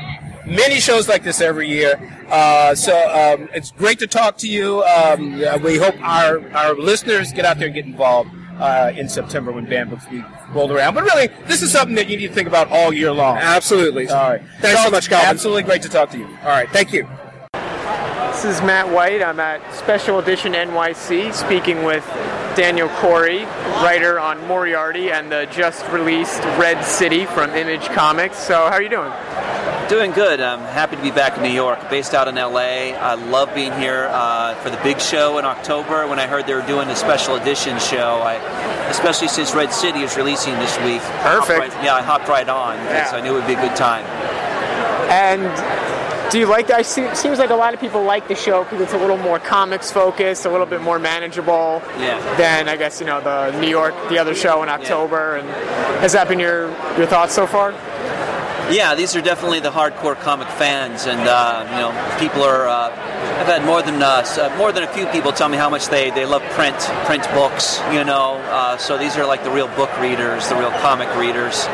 many 0.46 0.80
shows 0.80 1.08
like 1.08 1.24
this 1.24 1.42
every 1.42 1.68
year. 1.68 2.00
Uh, 2.30 2.76
so 2.76 2.94
um, 2.96 3.50
it's 3.54 3.72
great 3.72 4.00
to 4.00 4.08
talk 4.08 4.38
to 4.38 4.48
you. 4.48 4.84
Um, 4.84 5.32
we 5.64 5.78
hope 5.78 5.96
our, 6.02 6.48
our 6.56 6.76
listeners 6.76 7.32
get 7.34 7.46
out 7.46 7.58
there 7.58 7.68
and 7.68 7.76
get 7.76 7.86
involved 7.86 8.30
uh, 8.60 8.92
in 8.96 9.10
September 9.10 9.52
when 9.52 9.66
Banned 9.66 9.90
Books 9.90 10.08
Week 10.10 10.26
rolled 10.50 10.72
around. 10.72 10.94
But 10.94 11.04
really, 11.04 11.28
this 11.48 11.62
is 11.62 11.72
something 11.72 11.96
that 11.96 12.10
you 12.10 12.18
need 12.18 12.28
to 12.28 12.34
think 12.34 12.48
about 12.48 12.70
all 12.70 12.94
year 12.94 13.12
long. 13.12 13.38
Absolutely. 13.38 14.10
All 14.10 14.32
right. 14.32 14.42
Thanks 14.60 14.84
so 14.84 14.92
much, 14.92 15.10
Calvin. 15.10 15.30
Absolutely 15.30 15.64
great 15.64 15.82
to 15.84 15.90
talk 15.90 16.10
to 16.12 16.18
you. 16.18 16.26
All 16.26 16.50
right. 16.50 16.70
Thank 16.70 16.94
you. 16.94 17.08
This 17.54 18.58
is 18.58 18.62
Matt 18.62 18.88
White. 18.90 19.22
I'm 19.22 19.40
at 19.40 19.74
Special 19.74 20.20
Edition 20.20 20.54
NYC 20.54 21.34
speaking 21.34 21.84
with 21.84 22.06
Daniel 22.56 22.88
Corey, 22.88 23.44
writer 23.84 24.20
on 24.20 24.46
Moriarty 24.48 25.12
and 25.12 25.32
the 25.32 25.48
just 25.52 25.86
released 25.90 26.42
Red 26.58 26.84
City 26.84 27.26
from 27.26 27.50
Image 27.52 27.86
Comics. 27.88 28.38
So, 28.38 28.56
how 28.56 28.74
are 28.74 28.82
you 28.82 28.90
doing? 28.90 29.12
Doing 29.90 30.12
good. 30.12 30.40
I'm 30.40 30.60
happy 30.60 30.98
to 30.98 31.02
be 31.02 31.10
back 31.10 31.36
in 31.36 31.42
New 31.42 31.50
York, 31.50 31.90
based 31.90 32.14
out 32.14 32.28
in 32.28 32.36
LA. 32.36 32.94
I 32.96 33.16
love 33.16 33.54
being 33.56 33.74
here 33.74 34.08
uh, 34.12 34.54
for 34.62 34.70
the 34.70 34.78
big 34.84 35.02
show 35.02 35.40
in 35.40 35.46
October. 35.46 36.08
When 36.08 36.20
I 36.20 36.28
heard 36.28 36.46
they 36.46 36.54
were 36.54 36.62
doing 36.68 36.90
a 36.90 36.96
special 36.96 37.38
edition 37.38 37.80
show, 37.80 38.22
I, 38.24 38.36
especially 38.92 39.30
since 39.30 39.56
Red 39.56 39.74
City 39.74 40.02
is 40.02 40.16
releasing 40.16 40.54
this 40.60 40.78
week. 40.82 41.02
Perfect. 41.24 41.74
Right, 41.74 41.84
yeah, 41.84 41.96
I 41.96 42.04
hopped 42.04 42.28
right 42.28 42.48
on 42.48 42.78
because 42.78 43.12
yeah. 43.12 43.18
I 43.18 43.22
knew 43.22 43.32
it 43.32 43.40
would 43.40 43.48
be 43.48 43.54
a 43.56 43.62
good 43.62 43.76
time. 43.76 44.06
And 45.10 46.32
Do 46.32 46.38
you 46.38 46.46
like 46.46 46.68
that? 46.68 46.82
It 46.82 47.18
seems 47.18 47.40
like 47.40 47.50
a 47.50 47.56
lot 47.56 47.74
of 47.74 47.80
people 47.80 48.04
like 48.04 48.28
the 48.28 48.36
show 48.36 48.64
because 48.66 48.82
it's 48.82 48.94
a 48.94 48.98
little 48.98 49.18
more 49.18 49.40
comics 49.40 49.92
focused, 49.92 50.46
a 50.46 50.52
little 50.52 50.68
bit 50.68 50.82
more 50.84 51.00
manageable 51.00 51.82
Yeah. 51.98 52.20
than 52.38 52.70
I 52.70 52.78
guess 52.78 53.00
you 53.00 53.08
know 53.08 53.22
the 53.22 53.60
New 53.60 53.70
York, 53.70 53.96
the 54.10 54.20
other 54.20 54.36
show 54.36 54.62
in 54.62 54.70
October. 54.70 55.38
And 55.38 55.50
has 56.02 56.14
that 56.14 56.28
been 56.28 56.38
your 56.40 56.68
your 56.96 57.08
thoughts 57.08 57.34
so 57.34 57.48
far? 57.48 57.74
Yeah, 58.72 58.96
these 58.96 59.16
are 59.16 59.22
definitely 59.22 59.60
the 59.60 59.72
hardcore 59.72 60.20
comic 60.20 60.48
fans, 60.48 61.06
and 61.06 61.22
uh, 61.22 61.66
you 61.72 61.80
know, 61.80 62.20
people 62.20 62.44
are. 62.44 62.68
Uh, 62.68 62.90
I've 63.40 63.48
had 63.48 63.66
more 63.66 63.82
than 63.82 64.02
uh, 64.02 64.24
uh, 64.26 64.56
more 64.58 64.72
than 64.72 64.84
a 64.84 64.94
few 64.94 65.06
people 65.08 65.32
tell 65.32 65.50
me 65.50 65.58
how 65.58 65.70
much 65.70 65.88
they, 65.88 66.12
they 66.12 66.26
love 66.26 66.44
print 66.52 66.78
print 67.06 67.24
books. 67.34 67.80
You 67.92 68.04
know, 68.04 68.36
uh, 68.50 68.78
so 68.78 68.98
these 68.98 69.18
are 69.18 69.26
like 69.26 69.44
the 69.44 69.52
real 69.52 69.68
book 69.70 69.90
readers, 70.00 70.48
the 70.50 70.56
real 70.56 70.72
comic 70.72 71.14
readers. 71.16 71.66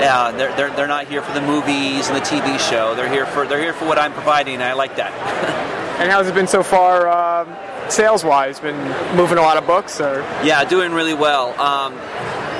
Yeah, 0.00 0.32
they're, 0.32 0.56
they're, 0.56 0.70
they're 0.70 0.86
not 0.86 1.06
here 1.08 1.20
for 1.20 1.32
the 1.34 1.42
movies 1.42 2.08
and 2.08 2.16
the 2.16 2.24
TV 2.24 2.58
show. 2.58 2.94
They're 2.94 3.10
here 3.10 3.26
for 3.26 3.46
they're 3.46 3.60
here 3.60 3.74
for 3.74 3.86
what 3.86 3.98
I'm 3.98 4.12
providing. 4.12 4.54
And 4.54 4.62
I 4.62 4.72
like 4.74 4.96
that. 4.96 5.66
And 6.00 6.10
how's 6.10 6.26
it 6.26 6.34
been 6.34 6.46
so 6.46 6.62
far, 6.62 7.06
um, 7.10 7.54
sales 7.90 8.24
wise? 8.24 8.58
Been 8.58 8.74
moving 9.14 9.36
a 9.36 9.42
lot 9.42 9.58
of 9.58 9.66
books, 9.66 10.00
or 10.00 10.22
Yeah, 10.42 10.64
doing 10.64 10.92
really 10.92 11.12
well. 11.12 11.52
Um, 11.60 11.92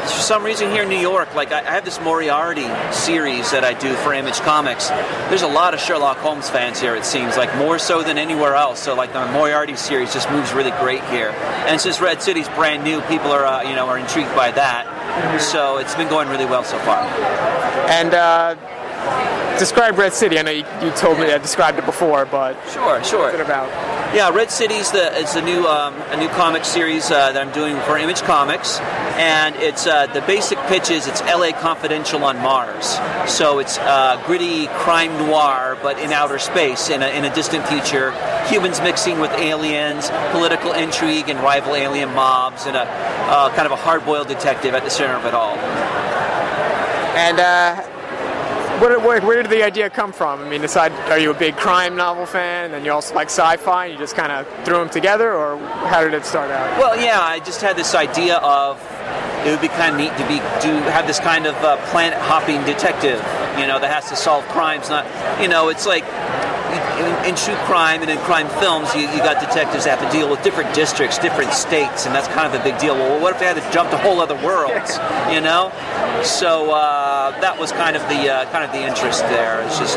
for 0.02 0.21
some 0.23 0.42
reason 0.45 0.71
here 0.71 0.83
in 0.83 0.88
New 0.88 0.99
York, 0.99 1.35
like 1.35 1.52
I 1.52 1.62
have 1.62 1.85
this 1.85 2.00
Moriarty 2.00 2.66
series 2.92 3.50
that 3.50 3.64
I 3.64 3.75
do 3.75 3.92
for 3.97 4.12
Image 4.14 4.40
Comics. 4.40 4.88
There's 5.28 5.42
a 5.42 5.47
lot 5.49 5.75
of 5.75 5.80
Sherlock 5.80 6.19
Holmes 6.19 6.49
fans 6.49 6.80
here. 6.80 6.95
It 6.97 7.04
seems 7.04 7.37
like 7.37 7.54
more 7.57 7.78
so 7.78 8.02
than 8.02 8.19
anywhere 8.19 8.54
else. 8.54 8.80
So 8.80 8.95
like 8.95 9.12
the 9.12 9.26
Moriarty 9.33 9.76
series 9.76 10.12
just 10.12 10.30
moves 10.30 10.52
really 10.52 10.71
great 10.73 11.04
here. 11.07 11.30
And 11.69 11.80
since 11.80 12.00
Red 12.00 12.23
City's 12.23 12.49
brand 12.50 12.85
new, 12.85 13.00
people 13.02 13.30
are 13.30 13.45
uh, 13.45 13.62
you 13.62 13.75
know 13.75 13.87
are 13.87 13.99
intrigued 13.99 14.35
by 14.35 14.50
that. 14.52 15.40
So 15.40 15.78
it's 15.78 15.95
been 15.95 16.09
going 16.09 16.28
really 16.28 16.47
well 16.47 16.64
so 16.64 16.78
far. 16.80 17.02
and 17.90 18.14
uh, 18.14 18.54
describe 19.59 19.99
Red 19.99 20.12
City. 20.14 20.38
I 20.38 20.42
know 20.42 20.50
you, 20.50 20.64
you 20.83 20.90
told 20.92 21.19
me 21.19 21.30
I 21.33 21.38
described 21.38 21.78
it 21.78 21.85
before, 21.87 22.25
but 22.26 22.54
Sure, 22.71 23.02
sure. 23.04 23.21
what's 23.23 23.35
it 23.35 23.40
about? 23.40 23.69
Yeah, 24.12 24.31
Red 24.31 24.50
City's 24.50 24.90
the 24.90 25.17
it's 25.21 25.37
a 25.37 25.40
new 25.40 25.69
um, 25.69 25.95
a 26.11 26.17
new 26.17 26.29
comic 26.31 26.64
series 26.64 27.12
uh, 27.12 27.31
that 27.31 27.40
I'm 27.40 27.52
doing 27.52 27.76
for 27.83 27.97
Image 27.97 28.23
Comics, 28.23 28.81
and 28.81 29.55
it's 29.55 29.87
uh, 29.87 30.09
the 30.09 30.21
basic 30.23 30.59
pitch 30.67 30.90
is 30.90 31.07
it's 31.07 31.21
L.A. 31.23 31.52
Confidential 31.52 32.25
on 32.25 32.37
Mars. 32.38 32.99
So 33.31 33.61
it's 33.61 33.79
uh, 33.79 34.21
gritty 34.26 34.67
crime 34.67 35.17
noir, 35.17 35.79
but 35.81 35.97
in 36.00 36.11
outer 36.11 36.40
space, 36.40 36.90
in 36.90 37.05
a, 37.05 37.09
in 37.11 37.25
a 37.25 37.33
distant 37.33 37.64
future. 37.69 38.11
Humans 38.49 38.81
mixing 38.81 39.21
with 39.21 39.31
aliens, 39.35 40.11
political 40.33 40.73
intrigue, 40.73 41.29
and 41.29 41.38
rival 41.38 41.76
alien 41.76 42.12
mobs, 42.12 42.67
and 42.67 42.75
a 42.76 42.83
uh, 42.83 43.55
kind 43.55 43.67
of 43.67 43.71
a 43.71 43.76
hard-boiled 43.76 44.26
detective 44.26 44.75
at 44.75 44.83
the 44.83 44.90
center 44.90 45.14
of 45.14 45.25
it 45.25 45.35
all. 45.35 45.55
And 47.14 47.38
where, 48.80 49.20
where, 49.20 49.42
did 49.42 49.50
the 49.50 49.62
idea 49.62 49.90
come 49.90 50.12
from? 50.12 50.40
I 50.40 50.49
mean, 50.49 50.64
aside, 50.64 50.92
are 51.10 51.18
you 51.18 51.30
a 51.30 51.38
big 51.38 51.56
crime 51.56 51.96
novel 51.96 52.26
fan, 52.26 52.66
and 52.66 52.75
then 52.75 52.84
you 52.84 52.92
also 52.92 53.14
like 53.14 53.28
sci-fi? 53.28 53.87
And 53.87 53.92
you 53.92 53.99
just 53.99 54.16
kind 54.16 54.32
of 54.32 54.46
threw 54.64 54.78
them 54.78 54.88
together, 54.88 55.32
or 55.32 55.58
how 55.87 56.02
did 56.02 56.14
it 56.14 56.25
start 56.25 56.50
out? 56.50 56.78
Well, 56.78 57.00
yeah, 57.00 57.20
I 57.20 57.40
just 57.40 57.60
had 57.60 57.76
this 57.76 57.94
idea 57.94 58.37
of 58.38 58.80
it 59.46 59.50
would 59.50 59.60
be 59.60 59.68
kind 59.68 59.94
of 59.94 60.00
neat 60.00 60.12
to 60.18 60.28
be 60.28 60.37
to 60.37 60.90
have 60.90 61.06
this 61.06 61.18
kind 61.18 61.46
of 61.46 61.54
uh, 61.56 61.76
planet 61.90 62.18
hopping 62.18 62.62
detective, 62.64 63.18
you 63.58 63.66
know, 63.66 63.78
that 63.78 63.90
has 63.90 64.08
to 64.10 64.16
solve 64.16 64.44
crimes. 64.49 64.88
Not, 64.88 65.06
you 65.40 65.49
know, 65.49 65.68
it's 65.68 65.87
like 65.87 66.04
in, 67.00 67.30
in 67.30 67.35
true 67.37 67.57
crime 67.64 68.02
and 68.02 68.11
in 68.11 68.19
crime 68.19 68.49
films, 68.61 68.95
you, 68.95 69.02
you 69.02 69.19
got 69.19 69.40
detectives 69.40 69.85
that 69.85 69.99
have 69.99 70.04
to 70.11 70.16
deal 70.16 70.30
with 70.30 70.42
different 70.42 70.75
districts, 70.75 71.19
different 71.19 71.52
states, 71.52 72.07
and 72.07 72.14
that's 72.14 72.28
kind 72.28 72.47
of 72.47 72.59
a 72.59 72.62
big 72.62 72.78
deal. 72.78 72.95
Well, 72.95 73.21
what 73.21 73.33
if 73.33 73.38
they 73.40 73.47
had 73.47 73.57
to 73.57 73.73
jump 73.73 73.90
to 73.90 73.99
whole 73.99 74.21
other 74.21 74.37
worlds, 74.37 74.99
you 75.33 75.40
know? 75.40 75.73
So 76.23 76.71
uh, 76.71 77.38
that 77.40 77.59
was 77.59 77.73
kind 77.73 77.97
of 77.97 78.02
the 78.02 78.28
uh, 78.28 78.50
kind 78.52 78.64
of 78.64 78.73
the 78.73 78.83
interest 78.85 79.23
there. 79.33 79.62
It's 79.64 79.78
just 79.78 79.97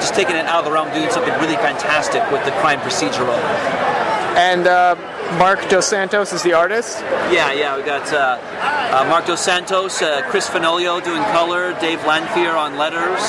just 0.00 0.14
taking 0.14 0.36
it 0.36 0.46
out 0.46 0.60
of 0.60 0.64
the 0.64 0.72
realm, 0.72 0.88
doing 0.94 1.10
something 1.10 1.34
really 1.34 1.56
fantastic 1.56 2.24
with 2.32 2.44
the 2.44 2.52
crime 2.64 2.80
procedural. 2.80 3.36
And 4.36 4.66
uh, 4.66 4.96
Mark 5.38 5.68
Dos 5.68 5.86
Santos 5.86 6.32
is 6.32 6.42
the 6.42 6.54
artist. 6.54 7.00
Yeah, 7.30 7.52
yeah, 7.52 7.76
we 7.76 7.82
got 7.82 8.10
uh, 8.12 8.38
uh, 8.40 9.04
Mark 9.08 9.26
Dos 9.26 9.40
Santos, 9.40 10.00
uh, 10.02 10.22
Chris 10.30 10.48
Fenoglio 10.48 11.02
doing 11.04 11.22
color, 11.34 11.78
Dave 11.80 12.00
Lanphear 12.00 12.56
on 12.56 12.78
letters, 12.78 13.20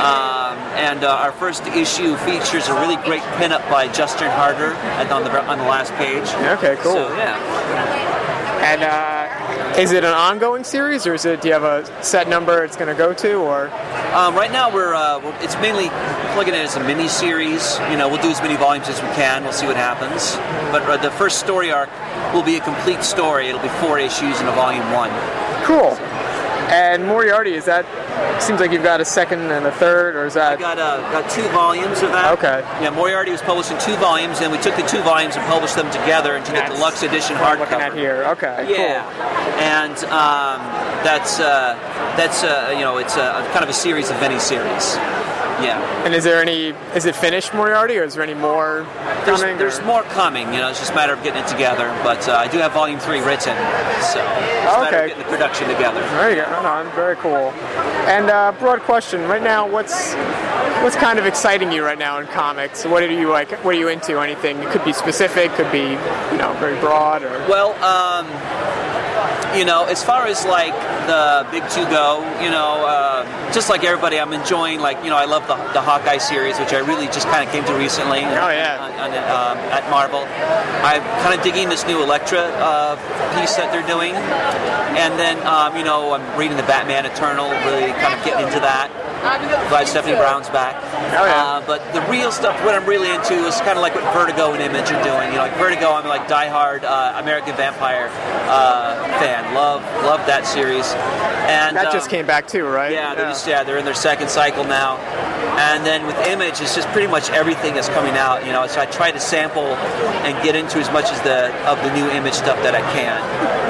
um, 0.00 0.35
and 0.76 1.04
uh, 1.04 1.08
our 1.10 1.32
first 1.32 1.66
issue 1.68 2.16
features 2.18 2.68
a 2.68 2.74
really 2.74 2.96
great 2.96 3.22
pinup 3.40 3.68
by 3.70 3.88
Justin 3.92 4.30
Harder 4.30 4.72
at, 5.00 5.10
on 5.10 5.24
the 5.24 5.44
on 5.44 5.58
the 5.58 5.64
last 5.64 5.92
page. 5.94 6.28
Okay, 6.58 6.76
cool. 6.82 6.94
So 6.94 7.16
yeah, 7.16 7.36
And 8.62 8.82
uh, 8.82 9.80
is 9.80 9.92
it 9.92 10.04
an 10.04 10.12
ongoing 10.12 10.64
series, 10.64 11.06
or 11.06 11.14
is 11.14 11.24
it? 11.24 11.40
Do 11.40 11.48
you 11.48 11.54
have 11.54 11.64
a 11.64 11.84
set 12.02 12.28
number 12.28 12.64
it's 12.64 12.76
going 12.76 12.88
to 12.88 12.98
go 12.98 13.12
to, 13.14 13.34
or? 13.34 13.68
um, 14.16 14.34
right 14.34 14.50
now 14.50 14.72
we're, 14.72 14.94
uh, 14.94 15.20
we're 15.20 15.36
it's 15.42 15.56
mainly 15.56 15.88
at 15.88 16.48
it 16.48 16.54
as 16.54 16.76
a 16.76 16.80
mini 16.80 17.08
series. 17.08 17.78
You 17.90 17.96
know, 17.96 18.08
we'll 18.08 18.22
do 18.22 18.30
as 18.30 18.40
many 18.42 18.56
volumes 18.56 18.88
as 18.88 19.00
we 19.02 19.08
can. 19.08 19.42
We'll 19.44 19.52
see 19.52 19.66
what 19.66 19.76
happens. 19.76 20.36
But 20.72 20.82
uh, 20.84 20.96
the 20.98 21.10
first 21.12 21.40
story 21.40 21.70
arc 21.72 21.90
will 22.32 22.42
be 22.42 22.56
a 22.56 22.60
complete 22.60 23.02
story. 23.02 23.48
It'll 23.48 23.62
be 23.62 23.68
four 23.80 23.98
issues 23.98 24.40
in 24.40 24.46
a 24.46 24.52
volume 24.52 24.84
one. 24.92 25.10
Cool. 25.64 25.96
And 26.68 27.06
Moriarty, 27.06 27.54
is 27.54 27.64
that? 27.66 27.86
Seems 28.42 28.60
like 28.60 28.70
you've 28.72 28.82
got 28.82 29.00
a 29.00 29.04
second 29.04 29.40
and 29.50 29.64
a 29.66 29.72
third, 29.72 30.14
or 30.16 30.26
is 30.26 30.36
I 30.36 30.56
that? 30.56 30.58
got 30.58 30.78
uh, 30.78 31.00
got 31.12 31.30
two 31.30 31.46
volumes 31.48 32.02
of 32.02 32.10
that. 32.12 32.32
Okay. 32.38 32.60
Yeah, 32.82 32.90
Moriarty 32.90 33.30
was 33.30 33.40
published 33.40 33.70
in 33.70 33.78
two 33.80 33.96
volumes, 33.96 34.40
and 34.40 34.50
we 34.52 34.58
took 34.58 34.76
the 34.76 34.82
two 34.82 35.00
volumes 35.02 35.36
and 35.36 35.44
published 35.46 35.76
them 35.76 35.90
together 35.90 36.36
into 36.36 36.52
the 36.52 36.62
deluxe 36.66 37.02
edition 37.02 37.36
I'm 37.36 37.58
looking 37.58 37.74
at 37.80 37.92
hardcover. 37.92 37.96
here. 37.96 38.24
Okay. 38.36 38.66
Yeah, 38.76 39.08
and 39.62 39.96
um, 40.10 40.60
that's 41.04 41.38
uh, 41.40 41.74
that's 42.16 42.42
uh, 42.42 42.72
you 42.74 42.80
know 42.80 42.98
it's 42.98 43.16
a, 43.16 43.48
kind 43.52 43.62
of 43.62 43.70
a 43.70 43.74
series 43.74 44.10
of 44.10 44.20
mini 44.20 44.38
series. 44.38 44.96
Yeah, 45.62 45.80
And 46.04 46.14
is 46.14 46.22
there 46.24 46.40
any? 46.40 46.74
Is 46.94 47.06
it 47.06 47.16
finished 47.16 47.54
Moriarty, 47.54 47.96
or 47.98 48.04
is 48.04 48.14
there 48.14 48.22
any 48.22 48.34
more 48.34 48.86
there's, 49.24 49.40
coming? 49.40 49.56
there's 49.58 49.78
or- 49.78 49.84
more 49.84 50.02
coming. 50.04 50.52
You 50.52 50.60
know, 50.60 50.68
it's 50.68 50.78
just 50.78 50.92
a 50.92 50.94
matter 50.94 51.14
of 51.14 51.22
getting 51.22 51.42
it 51.42 51.48
together. 51.48 51.88
But 52.04 52.28
uh, 52.28 52.36
I 52.36 52.48
do 52.48 52.58
have 52.58 52.72
volume 52.72 52.98
three 53.00 53.20
written, 53.20 53.56
so 53.56 53.56
it's 53.56 54.14
a 54.14 54.18
matter 54.20 54.68
of 54.68 54.86
Okay. 54.88 55.08
getting 55.08 55.22
the 55.22 55.28
production 55.30 55.68
together. 55.68 56.00
There 56.00 56.30
you 56.30 56.36
go. 56.44 56.44
On. 56.66 56.90
Very 56.94 57.16
cool. 57.16 57.50
And 58.06 58.28
uh, 58.30 58.52
broad 58.58 58.80
question. 58.80 59.22
Right 59.28 59.42
now, 59.42 59.66
what's 59.68 60.14
what's 60.82 60.96
kind 60.96 61.18
of 61.18 61.24
exciting 61.26 61.72
you 61.72 61.82
right 61.84 61.98
now 61.98 62.18
in 62.18 62.26
comics? 62.28 62.84
What 62.84 63.02
are 63.02 63.10
you 63.10 63.28
like? 63.30 63.50
What 63.64 63.74
are 63.74 63.78
you 63.78 63.88
into? 63.88 64.20
Anything? 64.20 64.58
It 64.58 64.68
could 64.70 64.84
be 64.84 64.92
specific. 64.92 65.50
Could 65.52 65.72
be 65.72 65.80
you 66.32 66.38
know 66.38 66.54
very 66.60 66.78
broad. 66.80 67.22
Or 67.22 67.30
Well, 67.48 67.72
um, 67.82 68.26
you 69.56 69.64
know, 69.64 69.84
as 69.86 70.04
far 70.04 70.26
as 70.26 70.44
like 70.44 70.74
the 71.08 71.46
big 71.50 71.62
two 71.70 71.84
go, 71.88 72.20
you 72.42 72.50
know, 72.50 72.84
uh, 72.84 73.24
just 73.52 73.70
like 73.70 73.84
everybody, 73.84 74.20
I'm 74.20 74.32
enjoying 74.32 74.80
like 74.80 75.02
you 75.02 75.10
know, 75.10 75.16
I 75.16 75.24
love 75.24 75.48
the, 75.48 75.56
the 75.72 75.80
Hawkeye 75.80 76.18
series, 76.18 76.58
which 76.58 76.72
I 76.72 76.80
really 76.80 77.06
just 77.06 77.26
kind 77.28 77.46
of 77.46 77.52
came 77.52 77.64
to 77.64 77.74
recently. 77.74 78.20
Oh, 78.20 78.52
yeah. 78.52 78.76
on, 78.78 78.92
on, 78.92 79.10
um, 79.16 79.56
at 79.72 79.88
Marvel, 79.90 80.20
I'm 80.84 81.02
kind 81.24 81.34
of 81.36 81.42
digging 81.42 81.68
this 81.68 81.86
new 81.86 82.02
Elektra 82.02 82.40
uh, 82.60 82.96
piece 83.38 83.56
that 83.56 83.72
they're 83.72 83.86
doing, 83.86 84.12
and 84.12 85.18
then 85.18 85.40
um, 85.46 85.76
you 85.76 85.84
know, 85.84 86.12
I'm 86.12 86.38
reading 86.38 86.56
the 86.56 86.68
Batman 86.68 87.06
Eternal, 87.06 87.48
really 87.64 87.92
kind 87.96 88.12
of 88.12 88.24
getting 88.24 88.46
into 88.46 88.60
that. 88.60 88.92
Glad 89.26 89.88
Stephanie 89.88 90.14
Brown's 90.14 90.48
back. 90.50 90.76
Oh, 91.18 91.26
yeah. 91.26 91.44
Uh, 91.44 91.66
but 91.66 91.82
the 91.92 92.00
real 92.10 92.30
stuff, 92.30 92.54
what 92.64 92.74
I'm 92.74 92.86
really 92.86 93.10
into, 93.10 93.34
is 93.34 93.56
kind 93.60 93.76
of 93.76 93.82
like 93.82 93.94
what 93.94 94.04
Vertigo 94.14 94.52
and 94.52 94.62
Image 94.62 94.90
are 94.90 95.02
doing. 95.02 95.30
You 95.30 95.36
know, 95.36 95.50
like 95.50 95.56
Vertigo, 95.56 95.90
I'm 95.90 96.06
like 96.06 96.28
diehard 96.28 96.84
uh, 96.84 97.20
American 97.20 97.56
Vampire 97.56 98.08
uh, 98.48 98.94
fan. 99.18 99.54
Love, 99.54 99.82
love 100.04 100.24
that 100.26 100.46
series. 100.46 100.86
And 101.50 101.76
that 101.76 101.92
just 101.92 102.06
um, 102.06 102.10
came 102.10 102.26
back 102.26 102.46
too, 102.46 102.66
right? 102.66 102.92
Yeah, 102.92 103.14
they're 103.14 103.26
just 103.26 103.46
yeah, 103.46 103.62
they're 103.64 103.78
in 103.78 103.84
their 103.84 103.94
second 103.94 104.30
cycle 104.30 104.64
now. 104.64 104.98
And 105.58 105.84
then 105.86 106.06
with 106.06 106.16
Image, 106.26 106.60
it's 106.60 106.74
just 106.74 106.88
pretty 106.88 107.06
much 107.06 107.30
everything 107.30 107.74
that's 107.74 107.88
coming 107.88 108.14
out. 108.14 108.44
You 108.46 108.52
know, 108.52 108.66
so 108.66 108.80
I 108.80 108.86
try 108.86 109.10
to 109.10 109.20
sample 109.20 109.74
and 110.24 110.42
get 110.44 110.54
into 110.54 110.78
as 110.78 110.90
much 110.92 111.06
as 111.06 111.20
the 111.22 111.54
of 111.66 111.78
the 111.82 111.92
new 111.94 112.08
Image 112.10 112.34
stuff 112.34 112.62
that 112.62 112.74
I 112.74 112.82
can. 112.92 113.20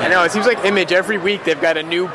I 0.04 0.08
know. 0.08 0.22
It 0.25 0.32
seems 0.32 0.46
like 0.46 0.64
Image 0.64 0.92
every 0.92 1.18
week 1.18 1.44
they've 1.44 1.60
got 1.60 1.76
a 1.76 1.82
new 1.82 2.08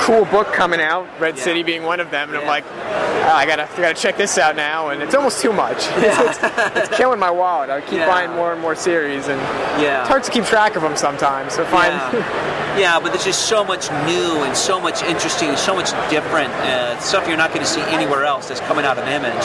cool 0.00 0.24
book 0.26 0.52
coming 0.52 0.80
out. 0.80 1.06
Red 1.20 1.36
Yeah. 1.36 1.42
City 1.44 1.62
being 1.62 1.82
one 1.82 2.00
of 2.00 2.10
them, 2.10 2.28
and 2.30 2.38
I'm 2.38 2.46
like, 2.46 2.64
oh, 2.70 3.30
I 3.34 3.46
gotta 3.46 3.64
I 3.70 3.76
gotta 3.76 3.94
check 3.94 4.16
this 4.16 4.38
out 4.38 4.56
now, 4.56 4.88
and 4.90 5.02
it's 5.02 5.14
almost 5.14 5.40
too 5.40 5.52
much. 5.52 5.78
it's, 5.96 6.38
it's 6.76 6.96
killing 6.96 7.18
my 7.18 7.30
wallet. 7.30 7.70
I 7.70 7.80
keep 7.80 7.98
Yeah. 7.98 8.06
buying 8.06 8.30
more 8.32 8.52
and 8.52 8.60
more 8.60 8.74
series, 8.74 9.28
and 9.28 9.40
Yeah. 9.80 10.00
it's 10.00 10.08
hard 10.08 10.22
to 10.24 10.30
keep 10.30 10.44
track 10.44 10.76
of 10.76 10.82
them 10.82 10.96
sometimes. 10.96 11.54
So 11.54 11.64
find. 11.66 11.92
Yeah. 12.76 12.94
yeah, 12.96 13.00
but 13.00 13.12
there's 13.12 13.24
just 13.24 13.46
so 13.48 13.64
much 13.64 13.90
new 14.06 14.42
and 14.44 14.56
so 14.56 14.80
much 14.80 15.02
interesting, 15.02 15.48
and 15.48 15.58
so 15.58 15.74
much 15.74 15.90
different 16.10 16.52
uh, 16.52 16.98
stuff 17.00 17.26
you're 17.26 17.36
not 17.36 17.50
going 17.52 17.64
to 17.64 17.70
see 17.70 17.80
anywhere 17.82 18.24
else 18.24 18.48
that's 18.48 18.60
coming 18.60 18.84
out 18.84 18.98
of 18.98 19.06
Image. 19.08 19.42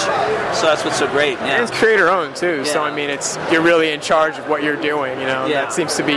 So 0.57 0.67
that's 0.67 0.83
what's 0.83 0.97
so 0.99 1.07
great. 1.07 1.37
And 1.39 1.47
Yeah. 1.47 1.61
it's 1.63 1.71
creator 1.71 2.09
owned 2.09 2.35
too, 2.35 2.65
so 2.65 2.83
I 2.83 2.91
mean, 2.91 3.09
it's 3.09 3.37
you're 3.51 3.61
really 3.61 3.91
in 3.91 4.01
charge 4.01 4.37
of 4.37 4.47
what 4.49 4.63
you're 4.63 4.75
doing. 4.75 5.19
You 5.19 5.27
know, 5.27 5.45
Yeah. 5.45 5.61
that 5.61 5.73
seems 5.73 5.95
to 5.95 6.03
be 6.03 6.13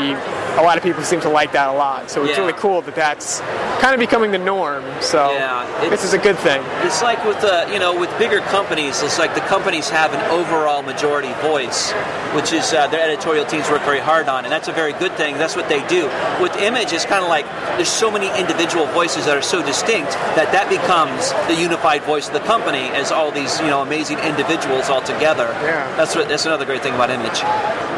a 0.56 0.62
lot 0.62 0.76
of 0.76 0.82
people 0.82 1.02
seem 1.02 1.20
to 1.22 1.28
like 1.28 1.52
that 1.52 1.68
a 1.68 1.72
lot. 1.72 2.10
So 2.10 2.22
it's 2.22 2.32
Yeah. 2.32 2.40
really 2.40 2.52
cool 2.54 2.80
that 2.82 2.94
that's 2.94 3.40
kind 3.80 3.92
of 3.94 4.00
becoming 4.00 4.30
the 4.32 4.38
norm. 4.38 4.82
So 5.00 5.30
Yeah, 5.32 5.66
this 5.90 6.04
is 6.04 6.14
a 6.14 6.18
good 6.18 6.38
thing. 6.38 6.62
It's 6.82 7.02
like 7.02 7.24
with 7.24 7.40
the 7.40 7.66
you 7.72 7.78
know 7.78 7.94
with 7.98 8.10
bigger 8.18 8.40
companies, 8.40 9.02
it's 9.02 9.18
like 9.18 9.34
the 9.34 9.40
companies 9.42 9.88
have 9.90 10.12
an 10.14 10.20
overall 10.30 10.82
majority 10.82 11.32
voice, 11.42 11.92
which 12.32 12.52
is 12.52 12.72
uh, 12.72 12.86
their 12.88 13.02
editorial 13.02 13.44
teams 13.44 13.68
work 13.70 13.82
very 13.82 14.00
hard 14.00 14.28
on, 14.28 14.44
and 14.44 14.52
that's 14.52 14.68
a 14.68 14.72
very 14.72 14.92
good 14.94 15.12
thing. 15.16 15.36
That's 15.38 15.56
what 15.56 15.68
they 15.68 15.80
do. 15.88 16.08
With 16.40 16.56
Image, 16.56 16.92
it's 16.92 17.03
it's 17.04 17.12
kind 17.12 17.22
of 17.22 17.28
like 17.28 17.44
there's 17.76 17.92
so 17.92 18.10
many 18.10 18.28
individual 18.40 18.86
voices 18.86 19.26
that 19.26 19.36
are 19.36 19.42
so 19.42 19.60
distinct 19.62 20.12
that 20.40 20.50
that 20.52 20.70
becomes 20.70 21.32
the 21.52 21.60
unified 21.60 22.02
voice 22.02 22.28
of 22.28 22.32
the 22.32 22.40
company 22.40 22.88
as 22.96 23.12
all 23.12 23.30
these 23.30 23.60
you 23.60 23.66
know 23.66 23.82
amazing 23.82 24.18
individuals 24.20 24.88
all 24.88 25.02
together. 25.02 25.44
Yeah. 25.60 25.84
That's 25.96 26.16
what 26.16 26.28
that's 26.28 26.46
another 26.46 26.64
great 26.64 26.82
thing 26.82 26.94
about 26.94 27.10
Image. 27.10 27.40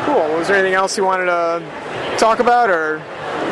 Cool. 0.06 0.36
Was 0.36 0.48
there 0.48 0.56
anything 0.56 0.74
else 0.74 0.96
you 0.98 1.04
wanted 1.04 1.26
to 1.26 1.62
talk 2.18 2.40
about, 2.40 2.68
or 2.68 2.98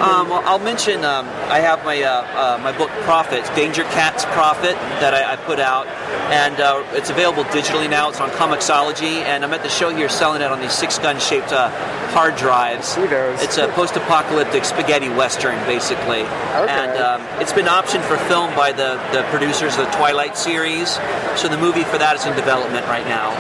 Um, 0.01 0.29
well, 0.29 0.43
I'll 0.45 0.59
mention 0.59 1.05
um, 1.05 1.27
I 1.49 1.61
have 1.61 1.85
my 1.85 2.03
uh, 2.03 2.57
uh, 2.59 2.61
my 2.63 2.77
book 2.77 2.91
Profit, 3.05 3.45
Danger 3.55 3.85
Cats 3.85 4.25
Profit, 4.27 4.75
that 5.01 5.15
I, 5.15 5.33
I 5.33 5.37
put 5.37 5.59
out, 5.61 5.87
and 6.33 6.61
uh, 6.61 6.83
it's 6.93 7.11
available 7.11 7.45
digitally 7.45 7.89
now. 7.89 8.09
It's 8.11 8.21
on 8.21 8.29
Comixology, 8.31 9.23
and 9.25 9.45
I'm 9.45 9.53
at 9.55 9.63
the 9.63 9.69
show 9.69 9.95
here 9.95 10.09
selling 10.09 10.43
it 10.43 10.51
on 10.51 10.61
these 10.61 10.73
six 10.73 10.99
gun 10.99 11.19
shaped 11.21 11.53
uh, 11.53 11.71
hard 12.13 12.37
drives. 12.37 12.97
It's 13.41 13.57
a 13.57 13.69
post 13.69 13.97
apocalyptic 13.97 14.65
spaghetti 14.65 15.09
western, 15.09 15.57
basically, 15.67 16.23
and 16.69 16.99
um, 16.99 17.23
it's 17.41 17.53
been 17.53 17.67
optioned 17.67 18.03
for 18.07 18.19
film 18.29 18.55
by 18.57 18.73
the 18.73 19.01
the 19.13 19.23
producers 19.31 19.77
of 19.79 19.87
the 19.87 19.93
Twilight 19.93 20.37
series. 20.37 20.99
So 21.37 21.49
the 21.49 21.59
movie 21.59 21.85
for 21.85 21.99
that 21.99 22.17
is 22.17 22.27
in 22.27 22.35
development 22.37 22.85
right 22.87 23.07
now. 23.07 23.31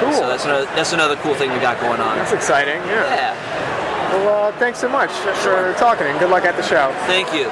Cool. 0.00 0.12
So 0.12 0.28
that's 0.28 0.44
another 0.44 0.66
that's 0.76 0.92
another 0.92 1.16
cool 1.16 1.34
thing 1.34 1.50
we 1.52 1.58
got 1.58 1.80
going 1.80 2.00
on. 2.00 2.18
that's 2.18 2.32
exciting? 2.32 2.82
Yeah. 2.86 3.08
Yeah. 3.14 3.53
Well, 4.14 4.44
uh, 4.48 4.58
thanks 4.58 4.78
so 4.78 4.88
much 4.88 5.10
for 5.10 5.74
talking, 5.76 6.06
and 6.06 6.18
good 6.20 6.30
luck 6.30 6.44
at 6.44 6.56
the 6.56 6.62
show. 6.62 6.92
Thank 7.06 7.32
you. 7.34 7.44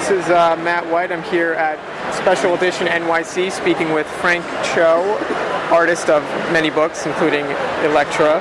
This 0.00 0.10
is 0.10 0.28
uh, 0.30 0.56
Matt 0.56 0.84
White. 0.90 1.12
I'm 1.12 1.22
here 1.22 1.52
at 1.52 1.78
Special 2.16 2.54
Edition 2.54 2.88
NYC 2.88 3.52
speaking 3.52 3.92
with 3.92 4.06
Frank 4.20 4.44
Cho, 4.74 5.16
artist 5.70 6.08
of 6.10 6.22
many 6.52 6.70
books, 6.70 7.06
including 7.06 7.44
Elektra. 7.86 8.40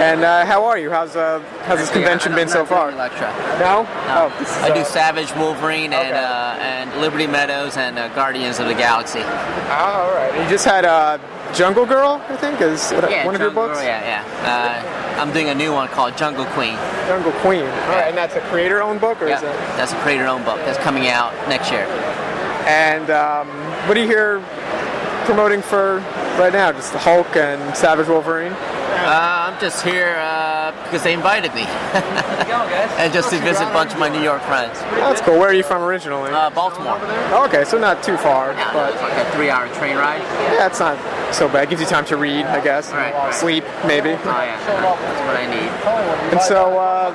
And 0.00 0.24
uh, 0.24 0.46
how 0.46 0.64
are 0.64 0.78
you? 0.78 0.88
How's 0.90 1.14
uh, 1.14 1.40
how's 1.64 1.78
this 1.80 1.90
convention 1.90 2.34
been 2.34 2.48
so 2.48 2.64
far? 2.64 2.90
Elektra. 2.90 3.28
No? 3.58 3.82
No. 3.82 4.30
Oh, 4.32 4.36
this 4.38 4.48
is, 4.48 4.56
I 4.62 4.72
do 4.72 4.80
uh, 4.80 4.84
Savage 4.84 5.34
Wolverine 5.34 5.92
and 5.92 6.08
Okay. 6.08 6.18
uh, 6.24 6.54
and 6.56 7.00
Liberty 7.02 7.26
Meadows 7.26 7.76
and 7.76 7.98
uh, 7.98 8.08
Guardians 8.14 8.60
of 8.60 8.66
the 8.68 8.74
Galaxy. 8.74 9.20
ah, 9.24 10.04
all 10.08 10.14
right. 10.14 10.42
You 10.42 10.48
just 10.48 10.64
had 10.64 10.84
uh, 10.86 11.18
Jungle 11.54 11.86
Girl, 11.86 12.20
I 12.28 12.36
think, 12.36 12.60
is 12.60 12.92
one 12.92 13.34
of 13.34 13.40
your 13.40 13.50
books. 13.50 13.78
Girl, 13.78 13.84
yeah, 13.84 14.22
yeah. 14.22 15.14
Uh, 15.16 15.20
I'm 15.20 15.32
doing 15.32 15.48
a 15.48 15.54
new 15.54 15.72
one 15.72 15.88
called 15.88 16.16
Jungle 16.16 16.44
Queen. 16.46 16.76
Jungle 17.06 17.32
Queen. 17.40 17.62
All 17.62 17.88
right, 17.96 18.08
and 18.08 18.16
that's 18.16 18.36
a 18.36 18.40
creator-owned 18.42 19.00
book, 19.00 19.20
or 19.22 19.28
Yeah, 19.28 19.38
is 19.38 19.42
it? 19.42 19.52
that's 19.76 19.92
a 19.92 19.96
creator-owned 20.00 20.44
book 20.44 20.58
that's 20.58 20.78
coming 20.78 21.08
out 21.08 21.32
next 21.48 21.70
year. 21.72 21.86
And 22.68 23.10
um, 23.10 23.48
what 23.88 23.96
are 23.96 24.00
you 24.00 24.06
here 24.06 24.40
promoting 25.24 25.62
for 25.62 25.98
right 26.38 26.52
now? 26.52 26.70
Just 26.70 26.92
the 26.92 26.98
Hulk 26.98 27.34
and 27.34 27.76
Savage 27.76 28.06
Wolverine? 28.08 28.52
Uh, 28.52 29.48
I'm 29.52 29.60
just 29.60 29.82
here 29.84 30.16
uh, 30.18 30.72
because 30.84 31.02
they 31.02 31.14
invited 31.14 31.54
me, 31.54 31.62
and 32.98 33.12
just 33.12 33.30
to 33.30 33.38
visit 33.38 33.62
a 33.66 33.72
bunch 33.72 33.92
of 33.92 33.98
my 33.98 34.08
New 34.08 34.20
York 34.22 34.42
friends. 34.42 34.78
That's 35.00 35.20
cool. 35.20 35.38
Where 35.38 35.48
are 35.48 35.54
you 35.54 35.62
from 35.62 35.82
originally? 35.82 36.30
Uh, 36.30 36.50
Baltimore. 36.50 36.98
Oh, 37.32 37.46
okay, 37.48 37.64
so 37.64 37.78
not 37.78 38.02
too 38.02 38.16
far, 38.18 38.52
Yeah, 38.52 38.72
but 38.72 38.92
it's 38.92 39.02
like 39.02 39.12
a 39.16 39.30
three-hour 39.32 39.68
train 39.74 39.96
ride. 39.96 40.20
yeah, 40.52 40.66
it's 40.66 40.80
not 40.80 40.98
so 41.32 41.48
bad. 41.48 41.68
Gives 41.68 41.80
you 41.80 41.86
time 41.86 42.04
to 42.06 42.16
read, 42.16 42.44
I 42.44 42.62
guess. 42.62 42.90
Right. 42.92 43.34
Sleep, 43.34 43.64
maybe. 43.86 44.10
Oh 44.10 44.14
yeah, 44.14 44.58
that's 44.66 45.20
what 45.26 45.36
I 45.36 45.46
need. 45.46 45.68
And 46.32 46.40
so, 46.42 46.78
uh, 46.78 47.12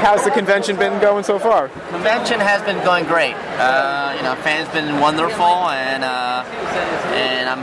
how's 0.00 0.24
the 0.24 0.30
convention 0.30 0.76
been 0.76 1.00
going 1.00 1.24
so 1.24 1.38
far? 1.38 1.68
Convention 1.90 2.40
has 2.40 2.62
been 2.62 2.82
going 2.84 3.04
great. 3.06 3.34
Uh, 3.58 4.14
you 4.16 4.22
know, 4.22 4.34
fans 4.36 4.68
been 4.70 5.00
wonderful, 5.00 5.44
and 5.44 6.04
uh, 6.04 6.44
and 7.14 7.48
I'm, 7.48 7.60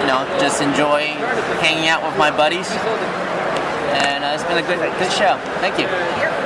you 0.00 0.06
know, 0.06 0.24
just 0.40 0.62
enjoying 0.62 1.16
hanging 1.60 1.88
out 1.88 2.02
with 2.02 2.16
my 2.18 2.30
buddies. 2.30 2.70
And 2.70 4.24
uh, 4.24 4.34
it's 4.34 4.44
been 4.44 4.58
a 4.58 4.66
good 4.66 4.78
good 4.98 5.12
show. 5.12 5.38
Thank 5.60 5.78
you. 5.78 6.37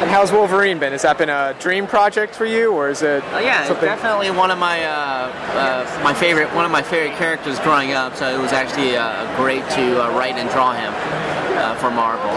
And 0.00 0.08
how's 0.10 0.30
Wolverine 0.30 0.78
been? 0.78 0.92
Has 0.92 1.02
that 1.02 1.18
been 1.18 1.28
a 1.28 1.54
dream 1.58 1.86
project 1.88 2.34
for 2.34 2.44
you, 2.46 2.72
or 2.72 2.88
is 2.88 3.02
it 3.02 3.22
Uh, 3.34 3.38
yeah, 3.38 3.58
it's 3.60 3.68
something? 3.68 3.84
definitely 3.84 4.30
one 4.30 4.50
of 4.50 4.58
my 4.58 4.84
uh, 4.84 5.32
uh, 5.58 6.00
my 6.04 6.14
favorite 6.14 6.54
one 6.54 6.64
of 6.64 6.70
my 6.70 6.82
favorite 6.82 7.16
characters 7.18 7.58
growing 7.60 7.92
up. 7.92 8.14
So 8.16 8.28
it 8.28 8.38
was 8.40 8.52
actually 8.52 8.96
uh, 8.96 9.26
great 9.36 9.68
to 9.70 10.04
uh, 10.04 10.10
write 10.16 10.36
and 10.36 10.48
draw 10.50 10.72
him 10.72 10.92
uh, 11.58 11.74
for 11.76 11.90
Marvel. 11.90 12.30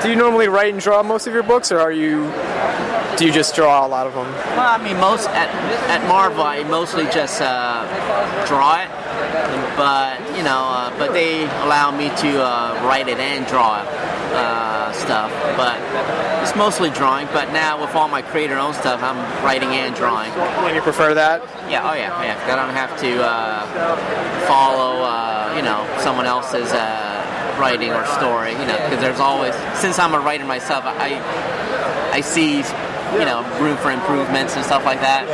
Do 0.00 0.08
you 0.08 0.16
normally 0.16 0.46
write 0.46 0.72
and 0.74 0.80
draw 0.82 1.02
most 1.02 1.26
of 1.26 1.34
your 1.34 1.42
books, 1.42 1.72
or 1.72 1.80
are 1.80 1.92
you? 1.92 2.30
Do 3.16 3.26
you 3.26 3.32
just 3.32 3.56
draw 3.56 3.84
a 3.84 3.88
lot 3.88 4.06
of 4.06 4.14
them? 4.14 4.30
Well, 4.56 4.60
I 4.60 4.78
mean, 4.78 4.98
most 4.98 5.28
at, 5.30 5.48
at 5.90 6.06
Marvel, 6.06 6.42
I 6.44 6.62
mostly 6.64 7.04
just 7.04 7.40
uh, 7.40 7.82
draw 8.46 8.82
it, 8.82 8.90
but 9.76 10.20
you 10.36 10.42
know, 10.42 10.66
uh, 10.68 10.98
but 10.98 11.12
they 11.12 11.44
allow 11.64 11.90
me 11.90 12.08
to 12.08 12.42
uh, 12.42 12.80
write 12.84 13.08
it 13.08 13.18
and 13.18 13.46
draw 13.46 13.84
uh, 14.34 14.92
stuff. 14.92 15.30
But 15.56 15.80
it's 16.42 16.56
mostly 16.56 16.90
drawing. 16.90 17.26
But 17.32 17.52
now 17.52 17.80
with 17.80 17.94
all 17.94 18.08
my 18.08 18.22
creator-owned 18.22 18.76
stuff, 18.76 19.02
I'm 19.02 19.18
writing 19.44 19.70
and 19.70 19.94
drawing. 19.94 20.30
And 20.30 20.74
you 20.74 20.82
prefer 20.82 21.14
that? 21.14 21.42
Yeah, 21.70 21.88
oh 21.88 21.94
yeah, 21.94 22.22
yeah. 22.22 22.52
I 22.52 22.56
don't 22.56 22.74
have 22.74 22.98
to 23.00 23.22
uh, 23.24 24.46
follow, 24.46 25.02
uh, 25.02 25.54
you 25.56 25.62
know, 25.62 25.86
someone 26.00 26.26
else's 26.26 26.72
uh, 26.72 27.56
writing 27.58 27.92
or 27.92 28.04
story. 28.06 28.52
You 28.52 28.66
know, 28.66 28.78
because 28.84 29.00
there's 29.00 29.20
always, 29.20 29.54
since 29.74 29.98
I'm 29.98 30.14
a 30.14 30.20
writer 30.20 30.44
myself, 30.44 30.84
I 30.86 31.20
I 32.12 32.20
see, 32.20 32.62
you 33.14 33.24
know, 33.24 33.42
room 33.60 33.76
for 33.78 33.90
improvements 33.90 34.56
and 34.56 34.64
stuff 34.64 34.84
like 34.84 35.00
that. 35.00 35.24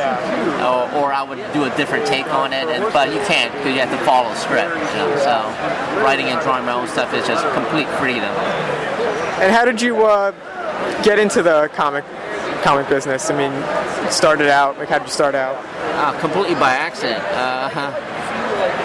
Or, 0.60 0.88
or 1.00 1.12
I 1.12 1.22
would 1.22 1.38
do 1.52 1.64
a 1.64 1.76
different 1.76 2.06
take 2.06 2.26
on 2.32 2.52
it, 2.52 2.68
and, 2.68 2.92
but 2.92 3.08
you 3.12 3.20
can't 3.24 3.52
because 3.52 3.74
you 3.74 3.80
have 3.80 3.90
to 3.90 4.04
follow 4.04 4.32
script. 4.34 4.74
You 4.76 4.96
know, 5.00 5.16
so 5.18 6.02
writing 6.02 6.26
and 6.26 6.40
drawing 6.42 6.64
my 6.64 6.72
own 6.72 6.88
stuff 6.88 7.12
is 7.14 7.26
just 7.26 7.44
complete 7.54 7.88
freedom. 7.98 8.30
And 9.40 9.50
how 9.50 9.64
did 9.64 9.80
you 9.80 10.04
uh, 10.04 10.30
get 11.02 11.18
into 11.18 11.42
the 11.42 11.68
comic 11.74 12.04
comic 12.62 12.88
business? 12.88 13.30
I 13.30 13.36
mean, 13.36 13.52
started 14.10 14.48
out 14.48 14.78
like 14.78 14.88
how 14.88 14.98
did 14.98 15.08
you 15.08 15.12
start 15.12 15.34
out? 15.34 15.56
Uh, 15.96 16.18
completely 16.20 16.54
by 16.54 16.70
accident. 16.70 17.22
Uh, 17.32 17.70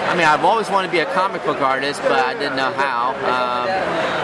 I 0.07 0.15
mean, 0.15 0.25
I've 0.25 0.45
always 0.45 0.69
wanted 0.69 0.87
to 0.87 0.93
be 0.93 0.99
a 0.99 1.13
comic 1.13 1.43
book 1.43 1.61
artist, 1.61 2.01
but 2.01 2.13
I 2.13 2.33
didn't 2.33 2.55
know 2.55 2.71
how. 2.73 3.11
Um, 3.27 4.16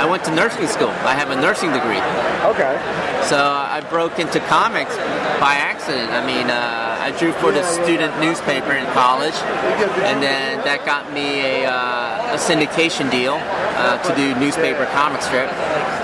I 0.00 0.06
went 0.06 0.24
to 0.24 0.34
nursing 0.34 0.66
school. 0.66 0.88
I 1.04 1.12
have 1.12 1.28
a 1.28 1.36
nursing 1.36 1.72
degree. 1.76 2.00
Okay. 2.48 2.72
So 3.28 3.36
I 3.36 3.84
broke 3.90 4.18
into 4.18 4.40
comics 4.48 4.96
by 5.36 5.60
accident. 5.60 6.10
I 6.10 6.24
mean, 6.24 6.48
uh, 6.48 6.96
I 7.04 7.10
drew 7.18 7.32
for 7.32 7.52
the 7.52 7.62
student 7.64 8.18
newspaper 8.18 8.72
in 8.72 8.86
college, 8.96 9.36
and 10.08 10.22
then 10.22 10.64
that 10.64 10.86
got 10.86 11.12
me 11.12 11.44
a, 11.44 11.68
uh, 11.68 12.32
a 12.32 12.38
syndication 12.40 13.10
deal 13.10 13.36
uh, 13.76 14.00
to 14.00 14.16
do 14.16 14.34
newspaper 14.40 14.86
comic 14.96 15.20
strip, 15.20 15.52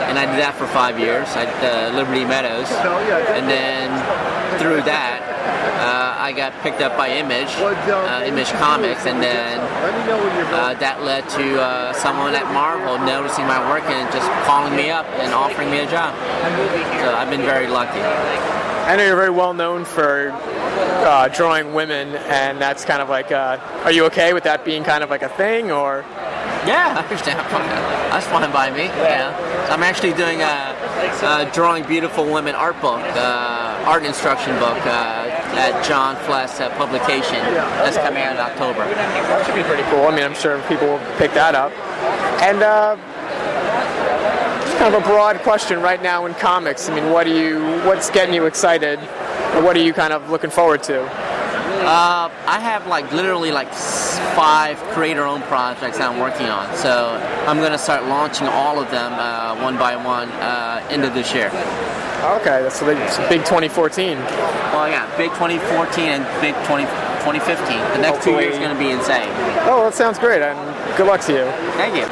and 0.05 0.19
I 0.19 0.27
did 0.27 0.45
that 0.45 0.55
for 0.57 0.67
five 0.67 1.01
years 1.01 1.29
at 1.33 1.49
uh, 1.65 1.97
Liberty 1.97 2.27
Meadows, 2.27 2.69
and 3.33 3.49
then 3.49 3.89
through 4.61 4.83
that. 4.85 5.36
Uh, 6.27 6.29
I 6.29 6.33
got 6.33 6.53
picked 6.61 6.81
up 6.81 6.97
by 6.97 7.09
Image, 7.11 7.55
uh, 7.57 8.25
Image 8.27 8.51
Comics, 8.59 9.07
and 9.07 9.23
then 9.23 9.61
uh, 9.61 10.75
that 10.81 11.03
led 11.05 11.29
to 11.31 11.61
uh, 11.61 11.93
someone 11.93 12.35
at 12.35 12.53
Marvel 12.53 12.99
noticing 12.99 13.47
my 13.47 13.61
work 13.71 13.85
and 13.85 14.13
just 14.13 14.29
calling 14.45 14.75
me 14.75 14.91
up 14.91 15.07
and 15.23 15.33
offering 15.33 15.71
me 15.71 15.79
a 15.79 15.89
job. 15.89 16.15
So 17.01 17.15
I've 17.15 17.31
been 17.31 17.43
very 17.43 17.69
lucky. 17.69 18.01
I 18.01 18.97
know 18.97 19.07
you're 19.07 19.17
very 19.17 19.31
well 19.31 19.55
known 19.55 19.85
for 19.85 20.33
uh, 20.33 21.29
drawing 21.29 21.75
women, 21.75 22.17
and 22.27 22.61
that's 22.61 22.85
kind 22.85 23.01
of 23.01 23.09
like. 23.09 23.31
Uh, 23.31 23.59
are 23.85 23.93
you 23.93 24.05
okay 24.07 24.33
with 24.33 24.45
that 24.45 24.65
being 24.65 24.83
kind 24.83 25.05
of 25.05 25.11
like 25.11 25.23
a 25.23 25.29
thing, 25.29 25.71
or? 25.71 26.05
Yeah, 26.67 26.95
I 26.99 27.03
understand. 27.05 27.39
That's 28.11 28.27
fine 28.27 28.51
by 28.51 28.73
me. 28.73 28.87
Yeah, 28.87 29.69
I'm 29.71 29.85
actually 29.85 30.15
doing 30.15 30.43
a, 30.43 30.75
a 31.23 31.51
drawing 31.55 31.85
beautiful 31.85 32.25
women 32.25 32.57
art 32.57 32.81
book, 32.81 32.99
uh, 32.99 33.85
art 33.87 34.05
instruction 34.05 34.59
book 34.59 34.77
uh, 35.53 35.59
at 35.59 35.85
John 35.85 36.17
Fless 36.25 36.61
uh, 36.61 36.71
publication. 36.77 37.41
That's 37.83 37.97
coming 37.97 38.23
out 38.23 38.35
in 38.35 38.41
October. 38.41 38.85
That 38.95 39.47
should 39.47 39.55
be 39.55 39.63
pretty 39.63 39.85
cool. 39.85 40.07
I 40.07 40.15
mean, 40.15 40.25
I'm 40.25 40.35
sure 40.35 40.61
people 40.69 40.87
will 40.87 41.17
pick 41.19 41.33
that 41.33 41.55
up. 41.55 41.73
And 42.43 42.63
uh, 42.63 42.97
kind 44.79 44.95
of 44.95 45.03
a 45.03 45.07
broad 45.07 45.39
question 45.39 45.81
right 45.81 46.03
now 46.03 46.27
in 46.27 46.35
comics. 46.35 46.89
I 46.89 46.95
mean, 46.95 47.11
what 47.11 47.25
do 47.25 47.35
you? 47.35 47.61
What's 47.87 48.11
getting 48.11 48.35
you 48.35 48.47
excited? 48.47 48.99
Or 49.55 49.63
what 49.63 49.77
are 49.77 49.83
you 49.83 49.93
kind 49.93 50.13
of 50.13 50.31
looking 50.31 50.51
forward 50.51 50.83
to? 50.85 51.03
Uh, 51.87 52.29
I 52.47 52.59
have 52.61 52.87
like 52.87 53.11
literally 53.13 53.53
like 53.53 53.73
five 53.73 54.77
creator-owned 54.93 55.45
projects 55.45 56.01
I'm 56.01 56.19
working 56.19 56.47
on. 56.47 56.75
So 56.77 57.15
I'm 57.47 57.59
gonna 57.59 57.79
start 57.79 58.05
launching 58.05 58.49
all 58.49 58.81
of 58.81 58.91
them 58.91 59.13
uh, 59.15 59.63
one 59.63 59.79
by 59.79 59.97
one 59.97 60.29
uh, 60.31 60.87
into 60.91 61.09
this 61.11 61.33
year. 61.33 61.51
Okay, 62.27 62.61
that's 62.63 62.83
a 62.83 62.85
big, 62.85 62.99
it's 62.99 63.19
a 63.19 63.29
big 63.29 63.45
2014. 63.45 64.19
Well, 64.19 64.89
yeah, 64.89 65.07
big 65.17 65.31
2014 65.31 66.05
and 66.05 66.25
big 66.43 66.55
20, 66.67 66.83
2015. 67.23 67.79
The 67.95 67.99
next 67.99 68.25
two 68.25 68.33
years 68.33 68.57
are 68.57 68.61
gonna 68.61 68.79
be 68.79 68.91
insane. 68.91 69.29
Oh, 69.69 69.85
that 69.85 69.95
sounds 69.95 70.19
great, 70.19 70.43
and 70.43 70.59
good 70.97 71.07
luck 71.07 71.21
to 71.23 71.33
you. 71.33 71.45
Thank 71.79 71.95
you. 71.95 72.07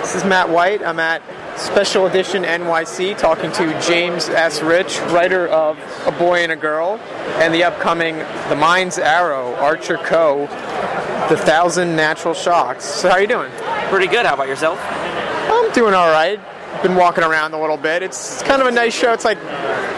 This 0.00 0.16
is 0.16 0.24
Matt 0.24 0.48
White. 0.48 0.82
I'm 0.82 0.98
at 0.98 1.22
Special 1.56 2.06
Edition 2.06 2.42
NYC 2.42 3.16
talking 3.16 3.52
to 3.52 3.80
James 3.80 4.28
S. 4.28 4.62
Rich, 4.62 4.98
writer 5.12 5.46
of 5.46 5.78
A 6.06 6.12
Boy 6.12 6.42
and 6.42 6.50
a 6.50 6.56
Girl, 6.56 6.98
and 7.38 7.54
the 7.54 7.62
upcoming 7.62 8.16
The 8.48 8.56
Mind's 8.56 8.98
Arrow, 8.98 9.54
Archer 9.56 9.98
Coe, 9.98 10.46
The 11.28 11.36
Thousand 11.36 11.94
Natural 11.94 12.34
Shocks. 12.34 12.84
So 12.84 13.08
how 13.08 13.14
are 13.14 13.20
you 13.20 13.28
doing? 13.28 13.52
Pretty 13.90 14.08
good. 14.08 14.26
How 14.26 14.34
about 14.34 14.48
yourself? 14.48 14.80
I'm 14.90 15.70
doing 15.72 15.94
all 15.94 16.10
right. 16.10 16.40
Been 16.82 16.96
walking 16.96 17.24
around 17.24 17.52
a 17.52 17.60
little 17.60 17.76
bit. 17.76 18.02
It's 18.02 18.42
kind 18.42 18.62
of 18.62 18.68
a 18.68 18.70
nice 18.70 18.94
show. 18.94 19.12
It's 19.12 19.24
like 19.24 19.38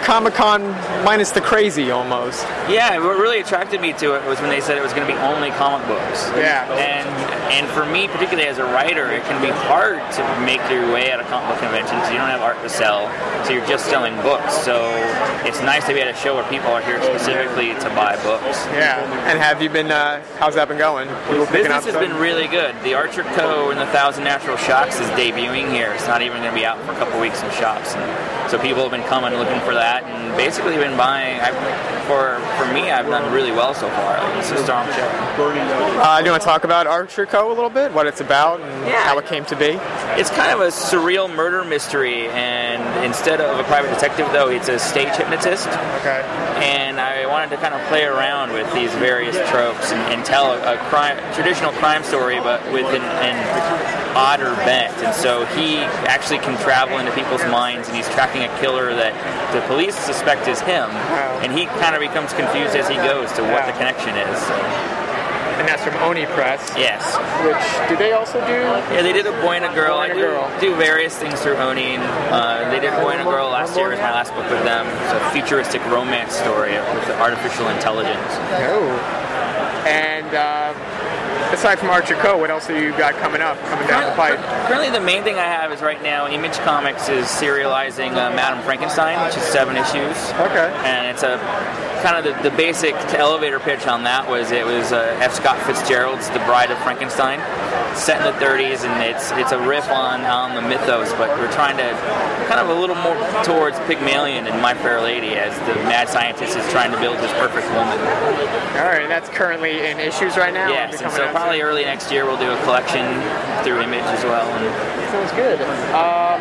Comic 0.04 0.35
Con 0.35 0.62
minus 1.04 1.30
the 1.30 1.40
crazy 1.40 1.92
almost. 1.92 2.42
Yeah, 2.68 2.98
what 2.98 3.18
really 3.18 3.38
attracted 3.40 3.80
me 3.80 3.92
to 3.94 4.16
it 4.16 4.26
was 4.26 4.40
when 4.40 4.50
they 4.50 4.61
said 4.61 4.76
it 4.76 4.82
was 4.82 4.92
going 4.92 5.06
to 5.06 5.12
be 5.12 5.18
only 5.20 5.50
comic 5.50 5.87
books. 5.87 6.28
Yeah. 6.35 6.66
And 6.74 7.08
and 7.52 7.68
for 7.70 7.85
me, 7.87 8.08
particularly 8.08 8.48
as 8.48 8.58
a 8.58 8.64
writer, 8.64 9.11
it 9.12 9.22
can 9.24 9.40
be 9.40 9.50
hard 9.50 10.00
to 10.14 10.22
make 10.44 10.58
your 10.70 10.90
way 10.92 11.12
at 11.12 11.20
a 11.20 11.24
comic 11.24 11.50
book 11.50 11.61
convention 11.61 11.94
because 11.96 12.11
you 12.11 12.18
don't 12.18 12.30
have 12.30 12.40
art 12.40 12.61
to 12.62 12.68
sell, 12.68 13.06
so 13.44 13.52
you're 13.52 13.66
just 13.66 13.87
selling 13.87 14.16
books. 14.22 14.54
So 14.64 14.90
it's 15.46 15.61
nice 15.61 15.87
to 15.87 15.94
be 15.94 16.00
at 16.00 16.08
a 16.08 16.14
show 16.18 16.35
where 16.35 16.48
people 16.50 16.70
are 16.72 16.82
here 16.82 17.00
specifically 17.02 17.74
to 17.74 17.88
buy 17.94 18.16
books. 18.24 18.66
Yeah. 18.74 18.98
And 19.30 19.38
have 19.38 19.62
you 19.62 19.68
been? 19.70 19.92
Uh, 19.92 20.22
how's 20.38 20.56
that 20.56 20.66
been 20.66 20.78
going? 20.78 21.06
People 21.28 21.46
Business 21.46 21.85
has 21.85 21.94
stuff? 21.94 22.00
been 22.00 22.16
really 22.16 22.48
good. 22.48 22.74
The 22.82 22.94
Archer 22.94 23.22
Coe 23.38 23.70
and 23.70 23.78
the 23.78 23.87
Thousand 23.87 24.24
Natural 24.24 24.56
Shocks 24.56 24.98
is 24.98 25.08
debuting 25.11 25.70
here. 25.70 25.92
It's 25.92 26.08
not 26.08 26.22
even 26.22 26.38
going 26.42 26.50
to 26.50 26.58
be 26.58 26.62
out 26.64 26.79
for 26.85 26.92
a 26.92 26.96
couple 26.96 27.20
weeks 27.20 27.42
in 27.42 27.51
shops. 27.51 27.94
And 27.94 28.41
so 28.53 28.59
people 28.61 28.83
have 28.83 28.91
been 28.91 29.03
coming 29.09 29.33
looking 29.38 29.59
for 29.61 29.73
that 29.73 30.05
and 30.05 30.37
basically 30.37 30.77
been 30.77 30.95
buying. 30.95 31.41
I, 31.41 31.49
for 32.05 32.37
for 32.61 32.71
me, 32.75 32.91
I've 32.91 33.07
done 33.07 33.33
really 33.33 33.51
well 33.51 33.73
so 33.73 33.88
far. 33.88 34.19
Like, 34.21 34.37
it's 34.41 34.51
a 34.51 34.62
strong 34.62 34.85
show. 34.93 35.09
Uh, 36.03 36.19
do 36.19 36.27
you 36.27 36.31
want 36.33 36.43
to 36.43 36.47
talk 36.47 36.65
about 36.65 36.87
Archer 36.87 37.25
Coe 37.25 37.49
a 37.51 37.55
little 37.55 37.71
bit? 37.71 37.93
What 37.93 38.07
it's 38.07 38.21
about 38.21 38.61
and 38.61 38.87
Yeah. 38.87 39.05
how 39.05 39.17
it 39.19 39.25
came 39.27 39.47
to 39.47 39.57
be? 39.57 39.81
It's 40.21 40.29
kind 40.29 40.53
of 40.53 40.61
a 40.61 40.69
surreal 40.69 41.35
murder 41.35 41.65
mystery, 41.65 42.29
and 42.29 42.83
instead 43.07 43.41
of 43.41 43.59
a 43.59 43.65
private 43.65 43.88
detective, 43.95 44.29
though, 44.33 44.49
it's 44.49 44.69
a 44.69 44.79
stage 44.79 45.15
hypnotist. 45.17 45.69
Okay. 46.05 46.21
And 46.61 47.01
I 47.01 47.25
wanted 47.27 47.49
to 47.51 47.57
kind 47.57 47.73
of 47.73 47.81
play 47.88 48.05
around 48.05 48.53
with 48.53 48.71
these 48.75 48.93
various 48.95 49.37
tropes 49.49 49.93
and, 49.93 50.01
and 50.12 50.25
tell 50.27 50.53
a, 50.53 50.75
a 50.75 50.77
crime, 50.91 51.17
traditional 51.33 51.73
crime 51.73 52.05
story, 52.05 52.38
but 52.41 52.61
with 52.73 52.87
an, 52.87 53.03
an 53.03 54.17
odder 54.17 54.55
bent. 54.67 54.93
And 55.03 55.15
so 55.15 55.47
he 55.57 55.79
actually 56.11 56.38
can 56.41 56.59
travel 56.62 56.99
into 56.99 57.12
people's 57.12 57.45
minds, 57.47 57.88
and 57.88 57.97
he's 57.97 58.09
tracking 58.11 58.41
a 58.44 58.52
killer 58.61 58.94
that 58.94 59.12
the 59.52 59.61
police 59.66 59.94
suspect 59.94 60.48
is 60.48 60.61
him, 60.61 60.90
and 61.42 61.52
he 61.52 61.66
kind 61.81 61.94
of 61.94 62.00
becomes 62.00 62.33
confused 62.33 62.76
as 62.76 62.88
he 62.88 62.96
goes 62.96 63.31
to 63.33 63.42
what 63.42 63.66
the 63.66 63.72
connection 63.78 64.14
is. 64.16 64.38
And 65.61 65.68
that's 65.68 65.85
from 65.85 65.94
Oni 66.02 66.26
Press. 66.26 66.72
Yes. 66.76 67.05
Which 67.46 67.62
do 67.88 67.94
they 67.96 68.12
also 68.12 68.40
do? 68.46 68.66
Yeah, 68.90 69.02
they 69.02 69.12
did 69.12 69.26
a 69.26 69.37
boy 69.42 69.61
and 69.61 69.64
a 69.64 69.72
girl. 69.74 69.98
Boy 69.98 70.11
and 70.11 70.12
a 70.12 70.14
do, 70.16 70.22
Girl. 70.22 70.61
do 70.61 70.74
various 70.74 71.14
things 71.16 71.40
through 71.40 71.55
Oni. 71.57 71.98
Uh, 72.33 72.68
they 72.70 72.81
did 72.81 72.90
Boy 72.98 73.11
and 73.14 73.20
a 73.20 73.24
Girl 73.31 73.46
last 73.50 73.76
year. 73.76 73.90
Was 73.90 73.98
my 74.00 74.11
last 74.11 74.35
book 74.35 74.48
with 74.50 74.64
them. 74.64 74.88
It's 74.88 75.12
a 75.12 75.31
futuristic 75.31 75.85
romance 75.87 76.35
story 76.35 76.72
with 76.72 77.07
artificial 77.20 77.68
intelligence. 77.68 78.33
Oh. 78.66 78.90
And 79.87 80.26
uh, 80.35 80.74
aside 81.53 81.79
from 81.79 81.91
Archer 81.91 82.15
Coe, 82.17 82.38
what 82.38 82.51
else 82.51 82.67
have 82.67 82.83
you 82.83 82.91
got 82.93 83.15
coming 83.15 83.41
up, 83.41 83.59
coming 83.67 83.87
down 83.87 84.09
the 84.09 84.17
pipe? 84.17 84.38
Currently, 84.69 84.91
the 84.91 85.05
main 85.05 85.23
thing 85.23 85.37
I 85.37 85.45
have 85.45 85.71
is 85.73 85.83
right 85.83 86.03
now 86.03 86.29
Image 86.29 86.57
Comics 86.59 87.09
is 87.09 87.27
serializing 87.27 88.12
uh, 88.12 88.35
Madame 88.35 88.62
Frankenstein, 88.65 89.25
which 89.27 89.37
is 89.37 89.43
seven 89.45 89.77
issues. 89.77 90.17
Okay. 90.41 90.73
And 90.85 91.07
it's 91.07 91.23
a 91.23 91.38
kind 92.03 92.19
of 92.19 92.25
the, 92.25 92.51
the 92.51 92.57
basic 92.57 92.95
elevator 93.15 93.61
pitch 93.61 93.87
on 93.87 94.03
that 94.03 94.29
was 94.29 94.51
it 94.51 94.67
was 94.67 94.93
uh, 94.93 95.17
F. 95.21 95.35
Scott 95.35 95.57
Fitzgerald's 95.62 96.29
The 96.31 96.41
Bride 96.41 96.71
of 96.71 96.79
Frankenstein, 96.79 97.38
set 97.95 98.19
in 98.19 98.27
the 98.27 98.38
30s, 98.45 98.83
and 98.83 99.03
it's 99.03 99.31
it's 99.33 99.53
a 99.53 99.61
riff 99.61 99.88
on 99.88 100.23
on 100.23 100.55
the 100.55 100.62
mythos, 100.62 101.12
but 101.15 101.31
we're 101.38 101.53
trying 101.53 101.77
to 101.77 101.88
kind 102.49 102.59
of 102.59 102.69
a 102.69 102.79
little 102.79 102.97
more 102.97 103.15
towards 103.45 103.79
Pygmalion 103.87 104.47
and 104.47 104.61
My 104.61 104.75
Fair 104.75 105.01
Lady 105.01 105.38
as 105.38 105.55
the 105.69 105.75
mad 105.87 106.09
scientist 106.09 106.57
is 106.57 106.67
trying 106.71 106.91
to 106.91 106.99
build 106.99 107.19
his 107.19 107.31
perfect 107.38 107.67
woman. 107.71 107.99
All 108.77 108.91
right, 108.91 109.07
that's 109.09 109.29
currently 109.31 109.87
in 109.87 110.01
issues 110.01 110.37
right 110.37 110.53
now. 110.53 110.69
Yes, 110.69 111.01
and 111.01 111.11
so 111.12 111.31
probably 111.42 111.61
early 111.61 111.83
next 111.83 112.12
year 112.12 112.24
we'll 112.24 112.38
do 112.38 112.52
a 112.52 112.62
collection 112.62 113.02
through 113.64 113.83
Image 113.83 114.07
as 114.14 114.22
well. 114.24 114.46
And 114.46 115.11
Sounds 115.11 115.33
good. 115.33 115.61
Um, 115.90 116.40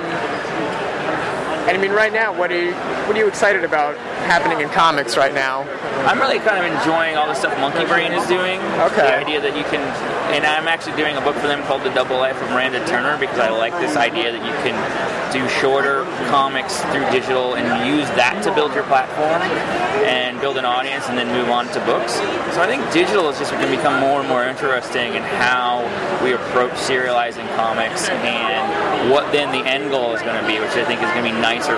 and 1.65 1.77
I 1.77 1.81
mean, 1.81 1.91
right 1.91 2.13
now, 2.13 2.37
what 2.37 2.51
are 2.51 2.61
you 2.61 2.73
what 3.09 3.15
are 3.15 3.19
you 3.19 3.27
excited 3.27 3.63
about 3.63 3.97
happening 4.29 4.61
in 4.61 4.69
comics 4.69 5.17
right 5.17 5.33
now? 5.33 5.61
I'm 6.05 6.19
really 6.19 6.39
kind 6.39 6.63
of 6.63 6.65
enjoying 6.69 7.17
all 7.17 7.27
the 7.27 7.33
stuff 7.33 7.57
Monkey 7.59 7.85
Brain 7.85 8.13
is 8.13 8.27
doing. 8.27 8.61
Okay. 8.89 9.01
The 9.01 9.17
idea 9.17 9.41
that 9.41 9.57
you 9.57 9.63
can, 9.65 9.81
and 10.31 10.45
I'm 10.45 10.67
actually 10.67 10.95
doing 10.95 11.17
a 11.17 11.21
book 11.21 11.35
for 11.35 11.47
them 11.47 11.61
called 11.63 11.83
The 11.83 11.91
Double 11.91 12.15
Life 12.15 12.41
of 12.41 12.49
Miranda 12.51 12.79
Turner 12.87 13.17
because 13.19 13.37
I 13.37 13.49
like 13.49 13.73
this 13.83 13.97
idea 13.97 14.31
that 14.31 14.39
you 14.39 14.55
can 14.63 14.75
do 15.35 15.43
shorter 15.59 16.03
comics 16.31 16.79
through 16.95 17.03
digital 17.11 17.55
and 17.55 17.67
use 17.83 18.07
that 18.15 18.39
to 18.43 18.55
build 18.55 18.73
your 18.73 18.83
platform 18.87 19.43
and 20.07 20.39
build 20.39 20.57
an 20.57 20.63
audience 20.63 21.07
and 21.07 21.17
then 21.17 21.27
move 21.35 21.49
on 21.49 21.67
to 21.75 21.79
books. 21.83 22.15
So 22.55 22.63
I 22.63 22.67
think 22.67 22.79
digital 22.93 23.27
is 23.27 23.37
just 23.39 23.51
going 23.51 23.63
to 23.63 23.71
become 23.75 23.99
more 23.99 24.19
and 24.19 24.29
more 24.29 24.47
interesting 24.47 25.15
in 25.19 25.23
how 25.35 25.83
we 26.23 26.31
approach 26.31 26.73
serializing 26.79 27.47
comics 27.59 28.07
and 28.07 29.11
what 29.11 29.31
then 29.31 29.51
the 29.51 29.67
end 29.67 29.91
goal 29.91 30.15
is 30.15 30.21
going 30.21 30.39
to 30.39 30.47
be, 30.47 30.59
which 30.63 30.79
I 30.79 30.85
think 30.87 31.03
is 31.03 31.11
going 31.11 31.27
to 31.27 31.31
be 31.31 31.37
nicer, 31.43 31.75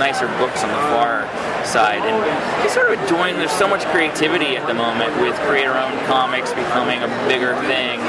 nicer 0.00 0.26
books 0.40 0.64
on 0.64 0.72
the 0.72 0.82
far 0.88 1.28
side. 1.66 2.00
And 2.02 2.16
just 2.62 2.74
sort 2.74 2.92
of 2.92 3.00
enjoying. 3.00 3.36
There's 3.36 3.52
so 3.52 3.68
much 3.68 3.84
creativity 3.86 4.56
at 4.56 4.66
the 4.66 4.74
moment 4.74 5.14
with 5.20 5.34
creator-owned 5.46 6.00
comics 6.06 6.52
becoming 6.52 7.02
a 7.02 7.08
bigger 7.28 7.54
thing. 7.66 8.00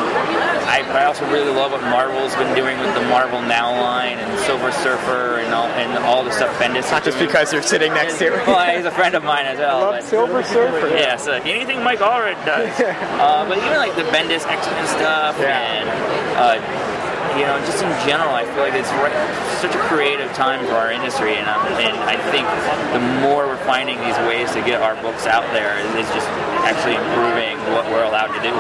I, 0.72 0.86
I 0.88 1.06
also 1.06 1.30
really 1.32 1.52
love 1.52 1.72
what 1.72 1.82
Marvel's 1.84 2.36
been 2.36 2.56
doing 2.56 2.80
with 2.80 2.94
the 2.96 3.02
Marvel 3.10 3.42
Now 3.42 3.72
line 3.72 4.18
and 4.20 4.40
Silver 4.42 4.72
Surfer 4.72 5.40
and 5.40 5.54
all 5.54 5.68
and 5.68 6.04
all 6.06 6.24
the 6.24 6.32
stuff 6.32 6.56
Bendis. 6.60 6.90
Not 6.92 7.04
just 7.04 7.20
because 7.20 7.52
you're 7.52 7.62
sitting 7.62 7.94
next 7.94 8.18
to 8.20 8.28
it. 8.28 8.32
well, 8.48 8.76
he's 8.76 8.86
a 8.86 8.92
friend 8.92 9.16
of 9.16 9.24
mine 9.24 9.46
as 9.46 9.58
well. 9.60 9.80
Love 9.82 9.94
but- 9.96 10.04
Silver 10.04 10.44
Surfer. 10.44 10.90
yeah, 10.96 11.16
so 11.18 11.34
anything 11.34 11.84
Mike 11.84 12.00
Allred 12.00 12.36
does. 12.46 12.70
uh, 12.80 13.46
but 13.48 13.58
even 13.58 13.78
like 13.78 13.96
the 13.96 14.04
Bendis 14.04 14.46
X 14.48 14.66
Men 14.68 14.88
stuff 14.88 15.38
Yeah. 15.40 15.60
and 15.60 15.90
uh, 16.38 16.91
you 17.40 17.48
know, 17.48 17.58
just 17.64 17.82
in 17.82 17.90
general, 18.04 18.36
I 18.36 18.44
feel 18.44 18.64
like 18.68 18.76
it's 18.76 18.92
right, 19.00 19.16
such 19.64 19.76
a 19.76 19.82
creative 19.88 20.32
time 20.34 20.66
for 20.68 20.74
our 20.74 20.92
industry, 20.92 21.36
and, 21.36 21.48
um, 21.48 21.64
and 21.80 21.96
I 22.04 22.20
think 22.30 22.44
the 22.92 23.00
more 23.24 23.48
we're 23.48 23.64
finding 23.66 23.98
these 24.04 24.18
ways 24.28 24.52
to 24.52 24.62
get 24.62 24.82
our 24.82 25.00
books 25.02 25.26
out 25.26 25.48
there, 25.54 25.62
there, 25.62 25.78
is 26.00 26.08
just 26.10 26.28
actually 26.66 26.96
improving 26.96 27.58
what 27.74 27.86
we're 27.92 28.04
allowed 28.04 28.34
to 28.34 28.42
do. 28.42 28.54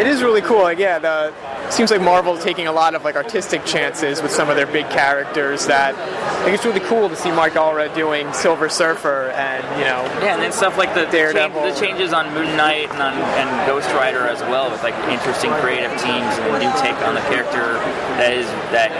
It 0.00 0.06
is 0.06 0.22
really 0.22 0.40
cool. 0.40 0.62
Like, 0.62 0.78
yeah, 0.78 0.98
the 0.98 1.34
seems 1.72 1.90
like 1.90 2.00
Marvel's 2.00 2.42
taking 2.42 2.66
a 2.66 2.72
lot 2.72 2.94
of 2.94 3.04
like 3.04 3.16
artistic 3.16 3.64
chances 3.64 4.22
with 4.22 4.30
some 4.32 4.50
of 4.50 4.56
their 4.56 4.66
big 4.66 4.88
characters. 4.90 5.66
That 5.66 5.94
I 5.94 6.44
think 6.44 6.54
it's 6.54 6.64
really 6.64 6.80
cool 6.80 7.08
to 7.08 7.16
see 7.16 7.30
Mike 7.30 7.54
Allred 7.54 7.94
doing 7.94 8.32
Silver 8.32 8.68
Surfer, 8.68 9.30
and 9.34 9.62
you 9.78 9.84
know, 9.84 10.02
Yeah, 10.24 10.34
and 10.34 10.42
then 10.42 10.52
stuff 10.52 10.76
like 10.76 10.94
the 10.94 11.06
change, 11.06 11.54
the 11.54 11.74
changes 11.78 12.12
on 12.12 12.32
Moon 12.34 12.56
Knight 12.56 12.90
and 12.90 13.02
on 13.02 13.14
and 13.14 13.66
Ghost 13.66 13.88
Rider 13.90 14.26
as 14.26 14.40
well, 14.42 14.70
with 14.70 14.82
like 14.82 14.94
interesting 15.08 15.50
creative 15.60 15.92
teams 15.92 16.32
and 16.38 16.56
a 16.56 16.58
new 16.58 16.72
take 16.80 16.96
on 17.06 17.14
the 17.14 17.24
character 17.32 17.78
that 18.18 18.32
is 18.32 18.46
that 18.72 18.90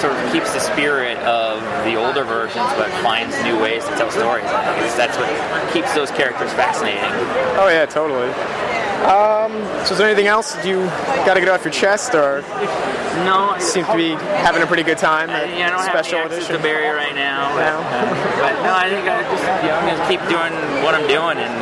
sort 0.00 0.12
of 0.12 0.32
keeps 0.32 0.52
the 0.52 0.60
spirit 0.60 1.16
of 1.18 1.62
the 1.84 1.94
older 1.96 2.24
versions, 2.24 2.68
but 2.76 2.90
finds 3.02 3.36
new 3.42 3.58
ways 3.60 3.84
to 3.84 3.90
tell 3.96 4.10
stories. 4.10 4.44
I 4.46 4.76
think 4.78 4.94
that's 4.96 5.16
what 5.16 5.28
keeps 5.72 5.94
those 5.94 6.10
characters 6.10 6.52
fascinating. 6.52 7.00
oh 7.60 7.68
yeah, 7.68 7.86
totally. 7.86 8.28
Um, 9.04 9.52
so 9.84 9.92
is 9.92 9.98
there 9.98 10.06
anything 10.08 10.26
else 10.26 10.54
that 10.54 10.66
you 10.66 10.84
got 11.26 11.34
to 11.34 11.40
get 11.40 11.48
off 11.48 11.64
your 11.64 11.72
chest, 11.72 12.14
or 12.14 12.40
No, 13.24 13.50
I 13.54 13.58
seem 13.60 13.84
to 13.84 13.96
be 13.96 14.10
having 14.42 14.62
a 14.62 14.66
pretty 14.66 14.82
good 14.82 14.98
time? 14.98 15.30
At 15.30 15.48
yeah, 15.50 15.68
I 15.68 15.70
don't 15.70 15.82
special 15.84 16.18
have 16.20 16.30
the 16.30 16.36
edition. 16.36 16.56
to 16.56 16.62
Barry 16.62 16.88
right 16.94 17.14
now. 17.14 17.54
But, 17.54 17.64
No. 17.70 17.78
uh, 17.80 18.40
but 18.40 18.54
no, 18.64 18.72
I 18.74 18.88
think 18.90 19.06
I 19.06 19.22
just 19.30 19.44
I'm 19.44 19.86
gonna 19.86 20.08
keep 20.08 20.20
doing 20.28 20.52
what 20.82 20.94
I'm 20.94 21.06
doing, 21.06 21.38
and 21.38 21.54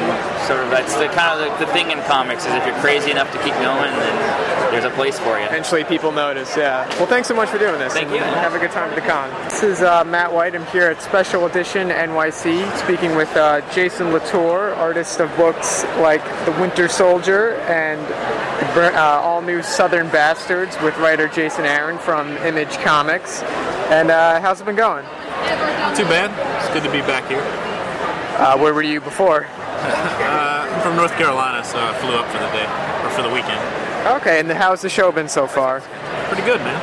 sort 0.46 0.60
of 0.60 0.70
that's 0.70 0.94
the 0.96 1.08
kind 1.08 1.36
of 1.40 1.58
the, 1.58 1.66
the 1.66 1.72
thing 1.72 1.90
in 1.90 2.00
comics 2.04 2.46
is 2.46 2.52
if 2.54 2.64
you're 2.66 2.78
crazy 2.80 3.10
enough 3.10 3.30
to 3.32 3.38
keep 3.42 3.54
going, 3.54 3.92
then 3.92 4.70
there's 4.72 4.84
a 4.84 4.90
place 4.96 5.18
for 5.18 5.38
you. 5.38 5.44
Eventually, 5.46 5.84
people 5.84 6.12
notice. 6.12 6.56
Yeah. 6.56 6.86
Well, 6.96 7.06
thanks 7.06 7.28
so 7.28 7.34
much 7.34 7.48
for 7.50 7.58
doing 7.58 7.78
this. 7.78 7.92
Thank 7.92 8.10
you. 8.10 8.18
Have 8.18 8.54
a 8.54 8.58
good 8.58 8.70
time 8.72 8.88
at 8.90 8.94
the 8.94 9.02
con. 9.02 9.30
This 9.44 9.62
is 9.62 9.82
uh, 9.82 10.02
Matt 10.04 10.32
White. 10.32 10.54
I'm 10.54 10.66
here 10.66 10.88
at 10.90 11.02
Special 11.02 11.46
Edition 11.46 11.88
NYC, 11.90 12.64
speaking 12.78 13.14
with 13.16 13.34
uh, 13.36 13.60
Jason 13.72 14.12
Latour, 14.12 14.74
artist 14.74 15.20
of 15.20 15.34
books 15.36 15.84
like 15.98 16.22
The 16.46 16.52
Winter 16.60 16.88
Soldier 16.88 17.23
and 17.32 18.00
uh, 18.76 19.20
all 19.22 19.40
new 19.40 19.62
Southern 19.62 20.08
Bastards, 20.08 20.76
with 20.82 20.96
writer 20.98 21.28
Jason 21.28 21.64
Aaron 21.64 21.98
from 21.98 22.36
Image 22.38 22.72
Comics. 22.78 23.42
And 23.90 24.10
uh, 24.10 24.40
how's 24.40 24.60
it 24.60 24.64
been 24.64 24.76
going? 24.76 25.04
Not 25.04 25.96
too 25.96 26.04
bad. 26.04 26.30
It's 26.62 26.72
good 26.74 26.82
to 26.82 26.92
be 26.92 27.00
back 27.06 27.26
here. 27.28 27.40
Uh, 28.38 28.58
where 28.58 28.74
were 28.74 28.82
you 28.82 29.00
before? 29.00 29.46
Uh, 29.84 30.66
I'm 30.72 30.80
from 30.80 30.96
North 30.96 31.12
Carolina, 31.12 31.62
so 31.62 31.78
I 31.78 31.92
flew 32.00 32.14
up 32.14 32.26
for 32.32 32.38
the 32.38 32.48
day 32.56 32.64
or 33.04 33.10
for 33.10 33.22
the 33.22 33.28
weekend. 33.28 33.60
Okay, 34.18 34.40
and 34.40 34.50
how's 34.50 34.80
the 34.80 34.88
show 34.88 35.12
been 35.12 35.28
so 35.28 35.46
far? 35.46 35.80
Pretty 36.28 36.42
good, 36.42 36.58
man. 36.62 36.80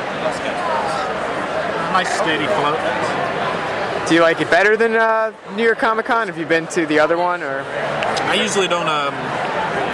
Nice 1.92 2.08
steady 2.14 2.46
flow. 2.46 4.06
Do 4.08 4.14
you 4.14 4.22
like 4.22 4.40
it 4.40 4.50
better 4.50 4.76
than 4.76 4.94
uh, 4.94 5.32
New 5.56 5.64
York 5.64 5.78
Comic 5.78 6.06
Con? 6.06 6.28
Have 6.28 6.38
you 6.38 6.46
been 6.46 6.68
to 6.68 6.86
the 6.86 7.00
other 7.00 7.18
one, 7.18 7.42
or? 7.42 7.60
I 7.62 8.34
usually 8.34 8.68
don't. 8.68 8.88
Um, 8.88 9.14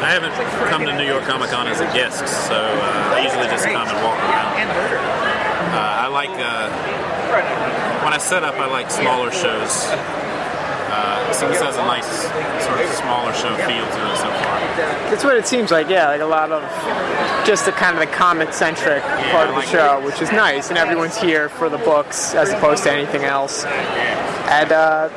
I 0.02 0.10
haven't 0.10 0.32
come 0.70 0.84
to 0.86 0.96
New 0.96 1.06
York 1.06 1.24
Comic 1.24 1.50
Con 1.50 1.66
as 1.68 1.80
a 1.80 1.86
guest, 1.92 2.26
so 2.48 2.54
uh, 2.54 3.14
I 3.14 3.20
usually 3.22 3.46
just 3.48 3.64
come 3.64 3.88
and 3.88 3.98
walk 4.04 4.18
around. 4.18 4.68
Uh, 5.74 6.04
I 6.04 6.06
like 6.08 6.30
uh, 6.30 6.70
when 8.04 8.12
I 8.12 8.18
set 8.18 8.42
up. 8.42 8.54
I 8.54 8.66
like 8.66 8.90
smaller 8.90 9.30
shows 9.30 9.86
Uh, 10.88 11.32
so 11.34 11.46
this 11.48 11.60
has 11.60 11.76
a 11.76 11.84
nice 11.84 12.08
sort 12.64 12.80
of 12.80 12.88
smaller 12.96 13.32
show 13.34 13.54
feel 13.68 13.84
to 13.84 14.10
it 14.10 14.16
so 14.16 14.30
far. 14.40 14.58
That's 15.10 15.22
what 15.22 15.36
it 15.36 15.46
seems 15.46 15.70
like, 15.70 15.88
yeah, 15.90 16.08
like 16.08 16.22
a 16.22 16.26
lot 16.26 16.50
of 16.50 16.62
just 17.46 17.66
the 17.66 17.72
kind 17.72 17.94
of 17.94 18.00
the 18.00 18.06
comic 18.14 18.54
centric 18.54 19.02
part 19.30 19.48
of 19.48 19.54
the 19.54 19.60
like 19.60 19.68
show, 19.68 20.00
which 20.04 20.20
is 20.22 20.32
nice, 20.32 20.70
and 20.70 20.78
everyone's 20.78 21.16
here 21.18 21.50
for 21.50 21.68
the 21.68 21.76
books 21.78 22.34
as 22.34 22.50
opposed 22.52 22.84
to 22.84 22.90
anything 22.90 23.24
else. 23.24 23.64
And 23.66 24.72
uh, 24.72 25.10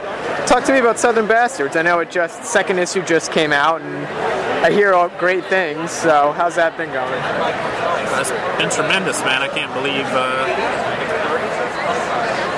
talk 0.45 0.65
to 0.65 0.73
me 0.73 0.79
about 0.79 0.99
Southern 0.99 1.25
Bastards. 1.27 1.77
I 1.77 1.83
know 1.83 1.99
it 1.99 2.11
just 2.11 2.43
second 2.43 2.77
issue 2.77 3.01
just 3.03 3.31
came 3.31 3.53
out, 3.53 3.81
and 3.81 4.05
I 4.61 4.69
hear 4.69 4.93
great 5.17 5.45
things. 5.45 5.89
So 5.89 6.33
how's 6.37 6.53
that 6.55 6.77
been 6.77 6.93
going? 6.93 7.09
It's 8.21 8.29
been 8.61 8.69
tremendous, 8.69 9.17
man. 9.25 9.41
I 9.41 9.49
can't 9.49 9.73
believe. 9.73 10.05
Uh, 10.13 10.45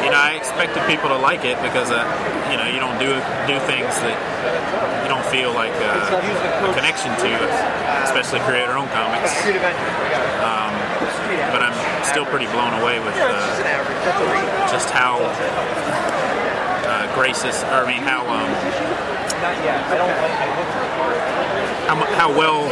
you 0.03 0.11
know, 0.11 0.19
I 0.19 0.35
expected 0.35 0.83
people 0.83 1.07
to 1.15 1.15
like 1.15 1.47
it 1.47 1.55
because, 1.63 1.95
uh, 1.95 2.03
you 2.51 2.59
know, 2.59 2.67
you 2.67 2.83
don't 2.83 2.99
do 2.99 3.07
do 3.47 3.55
things 3.71 3.95
that 4.03 4.19
you 4.99 5.07
don't 5.07 5.23
feel 5.31 5.55
like 5.55 5.71
uh, 5.79 6.67
a 6.67 6.71
connection 6.75 7.15
to, 7.23 7.31
especially 8.03 8.43
create 8.43 8.67
creator-owned 8.67 8.91
comics. 8.91 9.31
Um, 10.43 10.75
but 11.55 11.63
I'm 11.63 11.75
still 12.03 12.27
pretty 12.27 12.51
blown 12.51 12.75
away 12.83 12.99
with 12.99 13.15
uh, 13.15 13.31
just 14.67 14.91
how 14.91 15.23
uh, 16.83 17.07
gracious, 17.15 17.63
or 17.71 17.83
I 17.83 17.87
mean, 17.87 18.03
how 18.03 18.27
um, 18.27 18.51
how, 21.87 21.95
mu- 21.95 22.13
how 22.15 22.29
well 22.31 22.65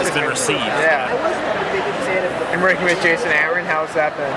it's 0.00 0.10
been 0.10 0.28
received. 0.28 0.60
Yeah. 0.60 1.08
And 2.52 2.60
working 2.62 2.84
with 2.84 3.00
Jason 3.02 3.28
Aaron, 3.28 3.64
how's 3.64 3.92
that 3.94 4.16
been? 4.16 4.32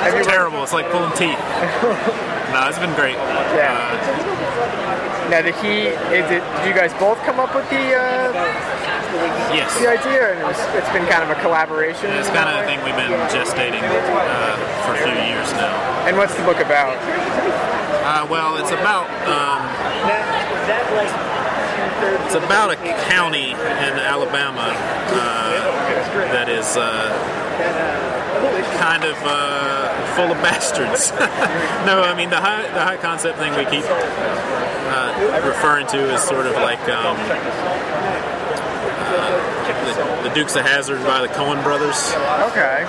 Have 0.00 0.14
you 0.14 0.20
It's 0.20 0.28
terrible. 0.28 0.62
It's 0.62 0.72
like 0.72 0.88
pulling 0.90 1.12
teeth. 1.12 1.36
no, 2.54 2.68
it's 2.68 2.78
been 2.78 2.94
great. 2.94 3.16
Yeah. 3.58 3.74
Uh, 3.74 5.28
Now, 5.28 5.42
did 5.42 5.56
he? 5.58 5.90
Is 6.14 6.30
it? 6.30 6.38
Did 6.62 6.66
you 6.70 6.74
guys 6.74 6.94
both 7.02 7.18
come 7.26 7.40
up 7.42 7.50
with 7.52 7.66
the 7.68 7.98
uh, 7.98 8.30
yes. 9.50 9.74
the 9.82 9.90
idea, 9.90 10.30
and 10.30 10.38
it 10.38 10.46
was, 10.46 10.60
it's 10.78 10.88
been 10.94 11.02
kind 11.10 11.26
of 11.26 11.30
a 11.34 11.38
collaboration? 11.42 12.14
It's 12.14 12.30
kind 12.30 12.46
of 12.46 12.54
the 12.62 12.64
thing 12.70 12.78
we've 12.86 12.94
been 12.94 13.10
gestating 13.34 13.82
uh, 13.82 14.54
for 14.86 14.94
a 14.94 15.00
few 15.02 15.18
years 15.26 15.50
now. 15.58 15.74
And 16.06 16.16
what's 16.16 16.34
the 16.38 16.44
book 16.46 16.62
about? 16.62 16.94
Uh, 18.06 18.24
well, 18.30 18.56
it's 18.56 18.70
about 18.70 19.10
um, 19.26 19.66
it's 22.24 22.36
about 22.36 22.70
a 22.70 22.76
county 23.10 23.50
in 23.50 23.92
Alabama 23.98 24.70
uh, 25.10 25.50
that 26.30 26.48
is 26.48 26.76
uh, 26.76 27.10
kind 28.78 29.02
of 29.02 29.16
uh, 29.24 29.90
full 30.14 30.30
of 30.30 30.38
bastards. 30.46 31.10
no, 31.82 32.00
I 32.06 32.14
mean 32.16 32.30
the 32.30 32.38
high 32.38 32.62
the 32.62 32.84
high 32.84 32.96
concept 32.96 33.38
thing 33.38 33.50
we 33.56 33.64
keep 33.64 33.82
uh, 33.90 35.42
referring 35.44 35.88
to 35.88 35.98
is 36.14 36.22
sort 36.22 36.46
of 36.46 36.54
like 36.62 36.78
um, 36.88 37.16
uh, 39.10 40.22
the, 40.22 40.28
the 40.28 40.32
Dukes 40.32 40.54
of 40.54 40.62
Hazzard 40.62 41.02
by 41.02 41.22
the 41.22 41.28
Coen 41.34 41.60
Brothers. 41.64 42.14
Okay. 42.54 42.86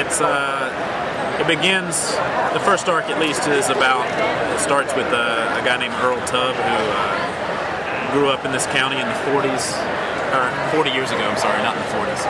It's 0.00 0.20
uh, 0.20 1.01
it 1.42 1.58
begins. 1.58 2.14
The 2.54 2.62
first 2.62 2.88
arc, 2.88 3.10
at 3.10 3.18
least, 3.18 3.48
is 3.48 3.66
about. 3.68 4.06
It 4.54 4.60
starts 4.62 4.94
with 4.94 5.10
uh, 5.10 5.58
a 5.58 5.62
guy 5.66 5.76
named 5.76 5.94
Earl 5.98 6.22
Tubb 6.22 6.54
who 6.54 6.78
uh, 6.94 8.12
grew 8.14 8.28
up 8.30 8.44
in 8.46 8.52
this 8.52 8.66
county 8.70 9.02
in 9.02 9.06
the 9.08 9.20
40s, 9.26 9.74
or 10.30 10.46
40 10.70 10.90
years 10.94 11.10
ago. 11.10 11.26
I'm 11.26 11.38
sorry, 11.38 11.58
not 11.66 11.74
in 11.74 11.82
the 11.82 11.92
40s. 11.98 12.22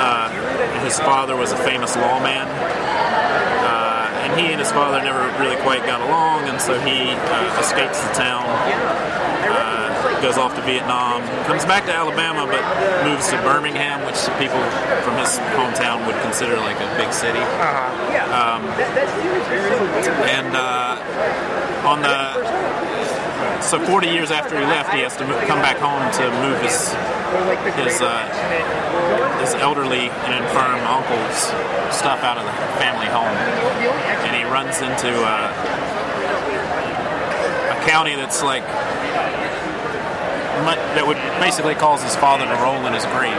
Uh, 0.00 0.32
his 0.80 0.98
father 1.00 1.36
was 1.36 1.52
a 1.52 1.58
famous 1.58 1.94
lawman. 1.96 2.48
Uh, 2.48 4.24
and 4.24 4.40
he 4.40 4.48
and 4.48 4.60
his 4.60 4.72
father 4.72 5.04
never 5.04 5.28
really 5.44 5.60
quite 5.60 5.84
got 5.84 6.00
along, 6.00 6.48
and 6.48 6.60
so 6.60 6.80
he 6.80 7.12
uh, 7.12 7.60
escapes 7.60 8.00
the 8.00 8.12
town, 8.14 8.48
goes 10.20 10.36
off 10.38 10.54
to 10.56 10.62
Vietnam, 10.62 11.22
comes 11.46 11.64
back 11.64 11.84
to 11.86 11.94
Alabama, 11.94 12.46
but 12.46 12.62
moves 13.04 13.28
to 13.30 13.36
Birmingham, 13.42 14.04
which 14.06 14.18
people 14.38 14.58
from 15.06 15.16
his 15.18 15.38
hometown 15.54 16.06
would 16.06 16.16
consider 16.22 16.56
like 16.58 16.76
a 16.80 16.88
big 16.96 17.12
city. 17.12 17.38
Um, 18.34 18.62
and 20.26 20.54
uh, 20.56 21.86
on 21.86 22.02
the 22.02 22.58
so 23.62 23.78
40 23.84 24.08
years 24.08 24.30
after 24.30 24.58
he 24.58 24.64
left, 24.64 24.92
he 24.94 25.00
has 25.00 25.16
to 25.16 25.26
mo- 25.26 25.38
come 25.46 25.60
back 25.60 25.78
home 25.78 26.02
to 26.18 26.24
move 26.42 26.60
his 26.62 26.94
his 27.76 28.00
uh, 28.00 28.24
his 29.40 29.54
elderly 29.54 30.08
and 30.10 30.32
infirm 30.44 30.80
uncle's 30.86 31.38
stuff 31.94 32.22
out 32.22 32.38
of 32.38 32.44
the 32.44 32.52
family 32.78 33.06
home, 33.06 33.34
and 34.26 34.34
he 34.36 34.44
runs 34.44 34.80
into 34.80 35.10
uh, 35.22 35.52
a 37.76 37.88
county 37.88 38.14
that's 38.16 38.42
like 38.42 38.64
that 40.66 41.06
would 41.06 41.18
basically 41.40 41.74
cause 41.74 42.02
his 42.02 42.16
father 42.16 42.44
to 42.46 42.56
roll 42.62 42.80
in 42.86 42.92
his 42.92 43.06
grave. 43.14 43.36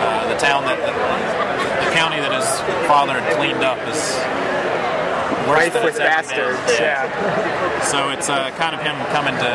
Uh, 0.00 0.28
the 0.32 0.38
town 0.40 0.64
that 0.64 0.78
the 0.80 1.90
county 1.92 2.16
that 2.22 2.32
his 2.32 2.46
father 2.88 3.18
had 3.20 3.26
cleaned 3.36 3.60
up 3.64 3.76
is 3.90 3.98
worse 5.48 5.68
Rife 5.68 5.74
than 5.74 5.84
with 5.84 5.96
it's 5.98 6.00
ever 6.00 6.54
been. 6.54 6.56
bastards. 6.56 6.80
Yeah. 6.80 7.04
So 7.84 8.10
it's 8.10 8.28
uh, 8.28 8.50
kind 8.56 8.72
of 8.74 8.80
him 8.80 8.96
coming 9.12 9.34
to 9.36 9.50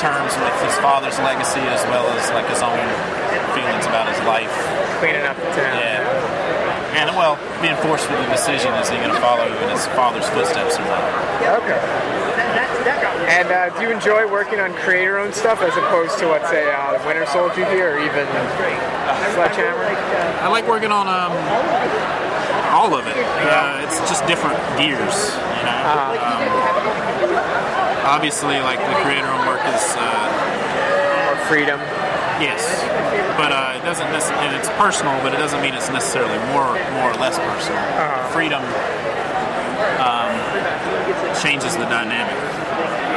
terms 0.00 0.32
with 0.40 0.56
his 0.64 0.74
father's 0.80 1.18
legacy 1.20 1.60
as 1.70 1.82
well 1.92 2.08
as 2.16 2.24
like 2.32 2.48
his 2.48 2.64
own 2.64 2.80
feelings 3.52 3.84
about 3.86 4.08
his 4.08 4.18
life. 4.24 4.50
Cleaning 4.98 5.22
up 5.28 5.36
the 5.36 5.50
town. 5.52 5.76
Yeah. 5.76 6.96
And 6.96 7.14
well, 7.14 7.38
being 7.62 7.76
forced 7.86 8.10
with 8.10 8.18
the 8.24 8.30
decision 8.34 8.72
is 8.82 8.88
he 8.90 8.96
going 8.98 9.14
to 9.14 9.20
follow 9.22 9.46
in 9.46 9.68
his 9.70 9.86
father's 9.94 10.26
footsteps 10.34 10.74
or 10.74 10.84
not? 10.88 11.04
Yeah, 11.38 11.60
okay. 11.62 11.78
And 13.30 13.48
uh, 13.48 13.68
do 13.78 13.82
you 13.86 13.90
enjoy 13.92 14.30
working 14.30 14.58
on 14.60 14.72
creator-owned 14.74 15.34
stuff 15.34 15.60
as 15.62 15.76
opposed 15.76 16.18
to, 16.18 16.28
let's 16.28 16.48
say, 16.48 16.64
uh, 16.72 16.98
Winter 17.06 17.26
Soldier 17.26 17.64
here, 17.70 17.96
or 17.96 17.98
even 17.98 18.26
Sledgehammer? 19.36 19.84
I 20.40 20.48
like 20.48 20.66
working 20.66 20.90
on 20.92 21.06
um, 21.06 21.32
all 22.72 22.94
of 22.96 23.06
it. 23.06 23.16
Uh, 23.16 23.84
it's 23.84 23.98
just 24.08 24.26
different 24.26 24.56
gears, 24.78 25.36
you 25.60 25.64
know. 25.68 25.76
Um, 25.84 26.16
obviously, 28.08 28.58
like 28.60 28.78
the 28.80 28.96
creator-owned 29.04 29.46
work 29.46 29.60
is. 29.74 29.96
Uh, 29.96 31.30
Or 31.30 31.36
freedom? 31.46 31.78
Yes, 32.40 32.64
but 33.36 33.52
uh, 33.52 33.76
it 33.76 33.84
doesn't. 33.84 34.08
Nec- 34.10 34.32
and 34.40 34.56
it's 34.56 34.70
personal, 34.80 35.12
but 35.22 35.34
it 35.34 35.36
doesn't 35.36 35.60
mean 35.60 35.74
it's 35.74 35.90
necessarily 35.92 36.38
more, 36.56 36.72
more 36.96 37.12
or 37.12 37.18
less 37.20 37.36
personal. 37.38 37.78
Freedom 38.32 38.62
um, 40.00 40.32
changes 41.36 41.76
the 41.76 41.84
dynamic. 41.84 42.32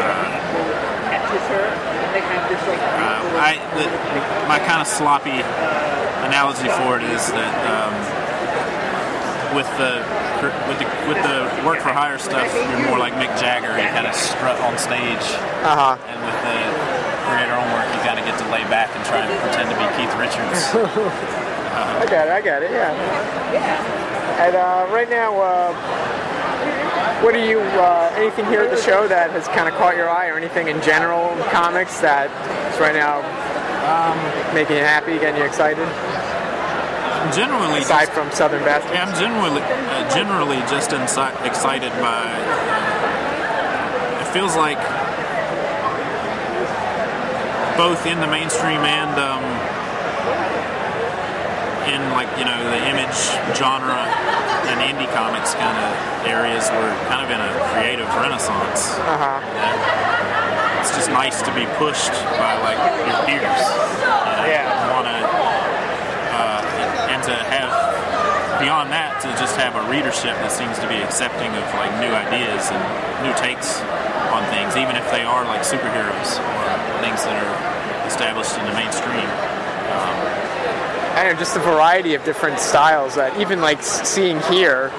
Uh, 0.04 0.40
I, 3.40 3.56
the, 3.76 3.86
my 4.48 4.60
kind 4.60 4.82
of 4.82 4.88
sloppy 4.88 5.42
analogy 6.28 6.68
for 6.84 6.98
it 7.00 7.04
is 7.04 7.32
that 7.32 7.54
um, 7.68 7.94
with 9.56 9.68
the 9.78 10.04
with 10.68 10.80
the 10.80 10.86
with 11.08 11.22
the 11.24 11.48
work 11.66 11.80
for 11.80 11.94
hire 11.96 12.18
stuff, 12.20 12.48
you're 12.70 12.84
more 12.90 13.00
like 13.00 13.14
Mick 13.16 13.32
Jagger. 13.40 13.78
You 13.80 13.88
kind 13.96 14.08
of 14.08 14.14
strut 14.16 14.60
on 14.62 14.78
stage, 14.78 15.24
Uh 15.64 15.96
huh. 15.96 16.10
and 16.10 16.20
with 16.24 16.36
the 16.44 16.58
creator 17.28 17.56
own 17.56 17.72
work, 17.74 17.88
you 17.96 18.00
kind 18.04 18.20
of 18.20 18.26
get 18.26 18.38
to 18.40 18.46
lay 18.52 18.64
back 18.68 18.90
and 18.96 19.04
try 19.06 19.20
and 19.24 19.32
pretend 19.42 19.70
to 19.72 19.78
be 19.80 19.88
Keith 19.96 20.14
Richards. 20.20 20.74
I 21.74 22.06
got 22.06 22.28
it. 22.28 22.34
I 22.34 22.42
got 22.42 22.62
it. 22.64 22.72
Yeah. 22.72 22.92
And 24.44 24.56
uh, 24.56 24.88
right 24.94 25.10
now, 25.10 25.40
uh, 25.40 25.74
what 27.24 27.34
are 27.34 27.46
you? 27.48 27.60
Uh, 27.80 28.12
anything 28.16 28.46
here 28.46 28.62
at 28.62 28.70
the 28.70 28.82
show 28.82 29.08
that 29.08 29.32
has 29.32 29.48
kind 29.56 29.72
of 29.72 29.74
caught 29.76 29.96
your 29.96 30.10
eye, 30.10 30.28
or 30.28 30.36
anything 30.36 30.68
in 30.68 30.82
general 30.84 31.32
comics 31.56 32.04
that 32.04 32.28
is 32.74 32.80
right 32.84 32.94
now 32.94 33.24
um, 33.88 34.20
making 34.54 34.76
you 34.76 34.84
happy, 34.84 35.16
getting 35.18 35.40
you 35.40 35.48
excited? 35.48 35.88
Generally, 37.32 37.80
Aside 37.80 38.12
from 38.12 38.30
Southern 38.32 38.62
Bastards. 38.68 38.92
Yeah, 38.92 39.08
I'm 39.08 39.16
generally 39.16 39.64
uh, 39.64 40.04
generally 40.12 40.60
just 40.68 40.92
excited 40.92 41.96
by. 42.04 42.28
It 44.20 44.28
feels 44.36 44.60
like 44.60 44.84
both 47.80 48.06
in 48.06 48.20
the 48.20 48.28
mainstream 48.28 48.84
and 48.84 49.16
um, 49.16 49.44
in 51.88 52.04
like 52.12 52.28
you 52.36 52.44
know 52.44 52.60
the 52.68 52.82
image 52.92 53.16
genre 53.56 54.04
and 54.70 54.80
indie 54.82 55.10
comics 55.14 55.54
kind 55.56 55.78
of 55.78 55.92
areas, 56.28 56.70
we're 56.72 56.94
kind 57.12 57.22
of 57.24 57.30
in 57.32 57.40
a 57.40 57.52
creative 57.76 58.08
renaissance. 58.16 58.96
Uh 59.04 59.18
huh. 59.20 60.80
It's 60.84 60.92
just 60.96 61.10
nice 61.12 61.42
to 61.44 61.52
be 61.56 61.64
pushed 61.80 62.12
by 62.40 62.60
like 62.60 62.80
your 63.08 63.20
peers. 63.24 63.40
You 63.40 64.36
know, 64.36 64.48
Yeah. 64.52 64.68
Want 64.92 65.08
to 65.08 65.20
uh, 66.36 67.12
and 67.12 67.22
to 67.24 67.36
have 67.36 67.72
beyond 68.60 68.92
that 68.92 69.20
to 69.24 69.30
just 69.40 69.56
have 69.56 69.76
a 69.80 69.84
readership 69.88 70.36
that 70.44 70.52
seems 70.52 70.80
to 70.80 70.88
be 70.88 71.00
accepting 71.04 71.52
of 71.56 71.66
like 71.80 71.92
new 72.04 72.12
ideas 72.12 72.68
and 72.72 72.82
new 73.24 73.34
takes 73.40 73.80
on 74.36 74.44
things, 74.52 74.76
even 74.76 74.96
if 74.96 75.06
they 75.12 75.24
are 75.24 75.44
like 75.48 75.62
superheroes 75.64 76.40
or 76.40 76.64
things 77.00 77.24
that 77.24 77.36
are 77.40 77.56
established 78.08 78.56
in 78.60 78.66
the 78.68 78.76
mainstream. 78.76 79.28
Um, 79.94 80.16
I 81.14 81.30
know, 81.30 81.38
just 81.38 81.56
a 81.56 81.60
variety 81.60 82.16
of 82.16 82.24
different 82.26 82.58
styles 82.60 83.16
that 83.16 83.40
even 83.40 83.62
like 83.62 83.82
seeing 83.84 84.42
here 84.50 84.90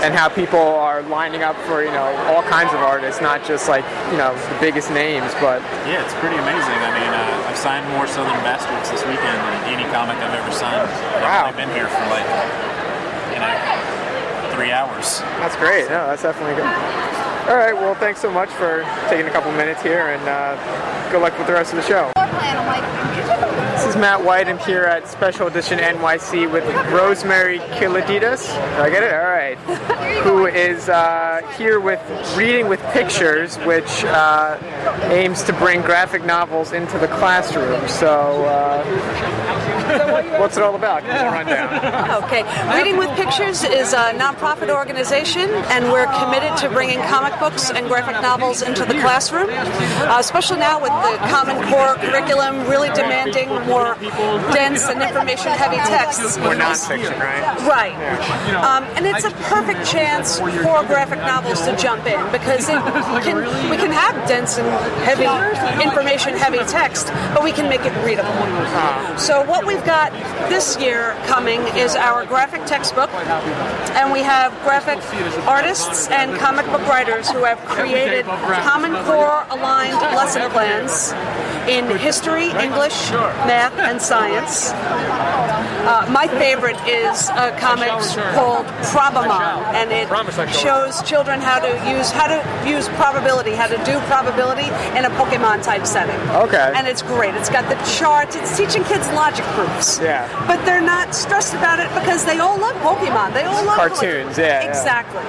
and 0.00 0.14
how 0.14 0.28
people 0.28 0.60
are 0.60 1.02
lining 1.02 1.42
up 1.42 1.56
for 1.66 1.82
you 1.82 1.90
know 1.90 2.06
all 2.30 2.42
kinds 2.44 2.72
of 2.72 2.78
artists, 2.80 3.20
not 3.20 3.44
just 3.44 3.68
like 3.68 3.84
you 4.10 4.16
know 4.16 4.30
the 4.32 4.58
biggest 4.60 4.90
names, 4.94 5.32
but 5.42 5.60
Yeah, 5.84 6.04
it's 6.06 6.14
pretty 6.22 6.38
amazing. 6.38 6.78
I 6.86 6.90
mean, 6.94 7.10
uh, 7.10 7.48
I've 7.50 7.58
signed 7.58 7.84
more 7.90 8.06
Southern 8.06 8.38
Bastards 8.46 8.90
this 8.94 9.02
weekend 9.04 9.36
than 9.42 9.74
any 9.74 9.84
comic 9.92 10.16
I've 10.22 10.38
ever 10.38 10.52
signed. 10.54 10.86
I've 11.18 11.22
Wow. 11.22 11.52
been 11.52 11.70
here 11.74 11.88
for 11.90 12.04
like, 12.14 12.28
you 13.34 13.40
know, 13.42 13.52
three 14.54 14.70
hours. 14.70 15.20
that's 15.42 15.56
great. 15.56 15.90
No, 15.90 16.06
that's 16.06 16.22
definitely 16.22 16.54
good. 16.54 16.70
All 17.50 17.56
right, 17.58 17.74
well, 17.74 17.94
thanks 17.94 18.20
so 18.20 18.30
much 18.30 18.48
for 18.50 18.86
taking 19.08 19.26
a 19.26 19.30
couple 19.30 19.52
minutes 19.52 19.82
here, 19.82 20.08
and 20.14 20.22
uh, 20.28 21.10
good 21.10 21.22
luck 21.22 21.36
with 21.38 21.46
the 21.46 21.52
rest 21.52 21.72
of 21.72 21.76
the 21.76 21.86
show. 21.86 22.15
Is 23.96 24.00
Matt 24.02 24.22
White. 24.22 24.46
I'm 24.46 24.58
here 24.58 24.84
at 24.84 25.08
Special 25.08 25.46
Edition 25.46 25.78
NYC 25.78 26.52
with 26.52 26.64
Rosemary 26.92 27.60
Kiladidas. 27.78 28.46
Did 28.46 28.80
I 28.80 28.90
get 28.90 29.02
it? 29.02 29.14
All 29.14 29.20
right. 29.20 29.56
Who 30.24 30.46
is 30.46 30.90
uh, 30.90 31.40
here 31.56 31.80
with 31.80 32.00
Reading 32.36 32.68
with 32.68 32.82
Pictures, 32.92 33.56
which 33.58 34.04
uh, 34.04 34.58
aims 35.04 35.42
to 35.44 35.52
bring 35.54 35.80
graphic 35.80 36.26
novels 36.26 36.72
into 36.72 36.98
the 36.98 37.08
classroom. 37.08 37.88
So, 37.88 38.44
uh, 38.44 38.84
what's 40.40 40.56
it 40.56 40.62
all 40.62 40.74
about? 40.74 41.02
Give 41.02 41.12
a 41.12 41.30
rundown. 41.30 42.16
Okay. 42.26 42.42
Reading 42.76 42.96
with 42.96 43.10
Pictures 43.10 43.62
is 43.62 43.92
a 43.92 44.12
nonprofit 44.14 44.74
organization, 44.74 45.48
and 45.70 45.92
we're 45.92 46.06
committed 46.18 46.56
to 46.58 46.68
bringing 46.68 46.98
comic 47.02 47.38
books 47.38 47.70
and 47.70 47.86
graphic 47.86 48.20
novels 48.20 48.62
into 48.62 48.84
the 48.84 48.94
classroom, 48.94 49.48
uh, 49.50 50.16
especially 50.18 50.58
now 50.58 50.80
with 50.80 50.90
the 50.90 51.16
Common 51.28 51.56
Core 51.70 51.94
curriculum 51.96 52.68
really 52.68 52.88
demanding 52.88 53.48
more 53.66 53.85
dense 54.52 54.82
and 54.88 55.02
information 55.02 55.52
heavy 55.52 55.76
texts. 55.76 56.38
More 56.38 56.54
nonfiction, 56.54 57.18
right? 57.18 57.42
Right. 57.66 57.94
Um, 58.54 58.84
and 58.96 59.06
it's 59.06 59.24
a 59.24 59.30
perfect 59.48 59.86
chance 59.86 60.38
for 60.38 60.82
graphic 60.84 61.20
novels 61.20 61.60
to 61.66 61.76
jump 61.76 62.06
in 62.06 62.20
because 62.32 62.68
it 62.68 62.80
can, 63.24 63.70
we 63.70 63.76
can 63.76 63.92
have 63.92 64.28
dense 64.28 64.58
and 64.58 64.68
heavy 65.04 65.24
information, 65.82 66.34
heavy 66.34 66.58
text, 66.70 67.08
but 67.34 67.42
we 67.42 67.52
can 67.52 67.68
make 67.68 67.82
it 67.84 67.92
readable. 68.04 68.32
So 69.18 69.44
what 69.44 69.66
we've 69.66 69.84
got 69.84 70.12
this 70.48 70.78
year 70.80 71.16
coming 71.26 71.60
is 71.76 71.94
our 71.96 72.24
graphic 72.24 72.64
textbook, 72.66 73.12
and 73.14 74.12
we 74.12 74.20
have 74.20 74.52
graphic 74.62 74.98
artists 75.46 76.08
and 76.08 76.36
comic 76.38 76.66
book 76.66 76.86
writers 76.88 77.30
who 77.30 77.44
have 77.44 77.58
created 77.66 78.24
Common 78.24 78.92
Core 79.04 79.44
aligned 79.50 79.96
lesson 80.16 80.50
plans 80.50 81.12
in 81.68 81.84
history, 81.98 82.50
English, 82.50 83.10
math, 83.46 83.76
and 83.78 84.00
science. 84.00 84.70
Uh, 85.86 86.06
my 86.10 86.26
favorite 86.26 86.76
is 86.86 87.28
a 87.30 87.54
comic 87.58 87.88
called 88.34 88.66
Probamon, 88.90 89.62
and 89.74 89.92
it 89.92 90.08
shows 90.52 91.02
children 91.02 91.40
how 91.40 91.58
to 91.58 91.68
use 91.90 92.10
how 92.10 92.26
to 92.26 92.68
use 92.68 92.88
probability, 92.90 93.52
how 93.52 93.66
to 93.66 93.76
do 93.84 93.98
probability 94.06 94.66
in 94.98 95.04
a 95.04 95.10
Pokemon 95.10 95.62
type 95.62 95.86
setting. 95.86 96.18
Okay. 96.30 96.72
And 96.74 96.86
it's 96.86 97.02
great. 97.02 97.34
It's 97.34 97.50
got 97.50 97.68
the 97.68 97.76
charts. 97.98 98.36
It's 98.36 98.56
teaching 98.56 98.84
kids 98.84 99.06
logic 99.08 99.44
proofs. 99.54 100.00
Yeah. 100.00 100.26
But 100.46 100.64
they're 100.64 100.80
not 100.80 101.14
stressed 101.14 101.54
about 101.54 101.78
it 101.78 101.88
because 101.94 102.24
they 102.24 102.38
all 102.38 102.58
love 102.58 102.76
Pokemon. 102.76 103.32
They 103.34 103.44
all 103.44 103.64
love 103.64 103.76
Cartoons, 103.76 104.38
yeah, 104.38 104.62
yeah. 104.62 104.68
Exactly. 104.68 105.22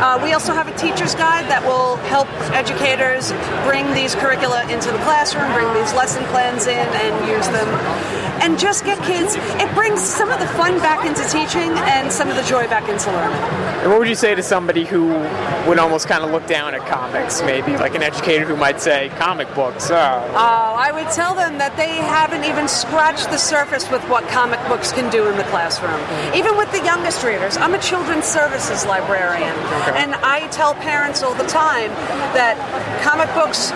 Uh, 0.00 0.18
we 0.22 0.32
also 0.32 0.52
have 0.54 0.66
a 0.66 0.74
teacher's 0.76 1.14
guide 1.14 1.44
that 1.50 1.62
will 1.62 1.96
help 2.08 2.26
educators 2.56 3.32
bring 3.68 3.84
these 3.92 4.14
curricula 4.14 4.62
into 4.72 4.90
the 4.90 4.98
classroom, 5.04 5.52
bring 5.52 5.68
these 5.74 5.92
lesson 5.92 6.24
plans 6.32 6.66
in, 6.66 6.78
and 6.78 7.28
use 7.28 7.46
them. 7.48 7.68
And 8.40 8.58
just 8.58 8.86
get 8.86 8.96
kids, 9.04 9.36
it 9.36 9.74
brings 9.74 10.00
some 10.00 10.30
of 10.30 10.40
the 10.40 10.46
fun 10.56 10.78
back 10.78 11.04
into 11.04 11.22
teaching 11.28 11.68
and 11.92 12.10
some 12.10 12.30
of 12.30 12.36
the 12.36 12.42
joy 12.44 12.66
back 12.68 12.88
into 12.88 13.12
learning. 13.12 13.36
And 13.82 13.90
what 13.90 13.98
would 13.98 14.08
you 14.08 14.14
say 14.14 14.34
to 14.34 14.42
somebody 14.42 14.86
who 14.86 15.08
would 15.68 15.78
almost 15.78 16.08
kind 16.08 16.24
of 16.24 16.30
look 16.30 16.46
down 16.46 16.74
at 16.74 16.80
comics, 16.86 17.42
maybe 17.42 17.76
like 17.76 17.94
an 17.94 18.02
educator 18.02 18.46
who 18.46 18.56
might 18.56 18.80
say 18.80 19.10
comic 19.18 19.54
books? 19.54 19.90
Oh, 19.90 19.94
Oh, 20.30 20.74
I 20.78 20.90
would 20.90 21.10
tell 21.12 21.34
them 21.34 21.58
that 21.58 21.76
they 21.76 21.96
haven't 21.96 22.44
even 22.44 22.66
scratched 22.66 23.28
the 23.30 23.36
surface 23.36 23.90
with 23.90 24.02
what 24.08 24.26
comic 24.28 24.60
books 24.68 24.90
can 24.90 25.10
do 25.10 25.28
in 25.28 25.36
the 25.36 25.44
classroom. 25.44 26.00
Even 26.34 26.56
with 26.56 26.72
the 26.72 26.82
youngest 26.82 27.22
readers. 27.22 27.58
I'm 27.58 27.74
a 27.74 27.78
children's 27.78 28.24
services 28.24 28.86
librarian, 28.86 29.54
and 29.96 30.14
I 30.14 30.48
tell 30.48 30.74
parents 30.74 31.22
all 31.22 31.34
the 31.34 31.46
time 31.46 31.90
that 32.36 32.56
comic 33.02 33.32
books. 33.34 33.72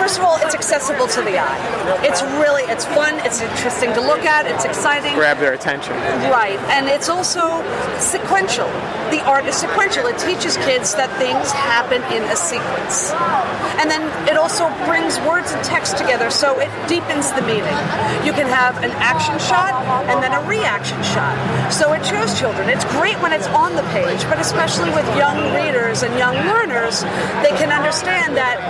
First 0.00 0.18
of 0.18 0.24
all, 0.24 0.38
it's 0.40 0.54
accessible 0.54 1.06
to 1.08 1.20
the 1.20 1.36
eye. 1.38 1.60
It's 2.02 2.22
really, 2.40 2.62
it's 2.72 2.86
fun, 2.86 3.20
it's 3.20 3.42
interesting 3.42 3.92
to 3.92 4.00
look 4.00 4.24
at, 4.24 4.46
it's 4.46 4.64
exciting. 4.64 5.14
grab 5.14 5.38
their 5.38 5.52
attention. 5.52 5.92
Right, 6.32 6.58
and 6.72 6.88
it's 6.88 7.08
also 7.10 7.60
sequential. 7.98 8.68
The 9.10 9.20
art 9.24 9.44
is 9.44 9.56
sequential. 9.56 10.06
It 10.06 10.16
teaches 10.18 10.56
kids 10.58 10.94
that 10.94 11.10
things 11.18 11.52
happen 11.52 12.00
in 12.16 12.24
a 12.32 12.36
sequence. 12.36 13.12
And 13.80 13.90
then 13.90 14.04
it 14.28 14.36
also 14.36 14.68
brings 14.84 15.18
words 15.20 15.52
and 15.52 15.64
text 15.64 15.96
together, 15.96 16.28
so 16.28 16.60
it 16.60 16.68
deepens 16.86 17.32
the 17.32 17.40
meaning. 17.40 17.76
You 18.28 18.36
can 18.36 18.44
have 18.44 18.76
an 18.84 18.92
action 19.00 19.38
shot 19.40 19.72
and 20.04 20.22
then 20.22 20.32
a 20.36 20.42
reaction 20.46 21.00
shot. 21.02 21.32
So 21.72 21.94
it 21.94 22.04
shows 22.04 22.38
children. 22.38 22.68
It's 22.68 22.84
great 22.92 23.16
when 23.22 23.32
it's 23.32 23.46
on 23.48 23.76
the 23.76 23.82
page, 23.96 24.22
but 24.28 24.38
especially 24.38 24.90
with 24.90 25.08
young 25.16 25.54
readers 25.56 26.02
and 26.02 26.12
young 26.18 26.36
learners, 26.46 27.00
they 27.40 27.56
can 27.56 27.72
understand 27.72 28.36
that 28.36 28.60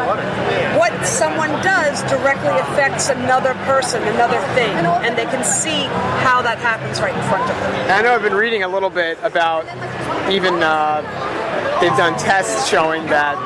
what 0.79 0.95
someone 1.05 1.51
does 1.63 2.03
directly 2.07 2.55
affects 2.71 3.09
another 3.09 3.55
person, 3.67 4.03
another 4.15 4.41
thing, 4.55 4.71
and 5.03 5.19
they 5.19 5.27
can 5.27 5.43
see 5.43 5.91
how 6.23 6.41
that 6.41 6.59
happens 6.59 7.01
right 7.01 7.15
in 7.15 7.23
front 7.29 7.51
of 7.51 7.57
them. 7.59 7.91
I 7.91 8.03
know 8.03 8.15
I've 8.15 8.23
been 8.23 8.35
reading 8.35 8.63
a 8.63 8.69
little 8.69 8.91
bit 8.91 9.19
about 9.23 9.67
even 10.31 10.63
uh, 10.63 11.03
they've 11.81 11.97
done 11.97 12.19
tests 12.19 12.69
showing 12.69 13.05
that 13.07 13.37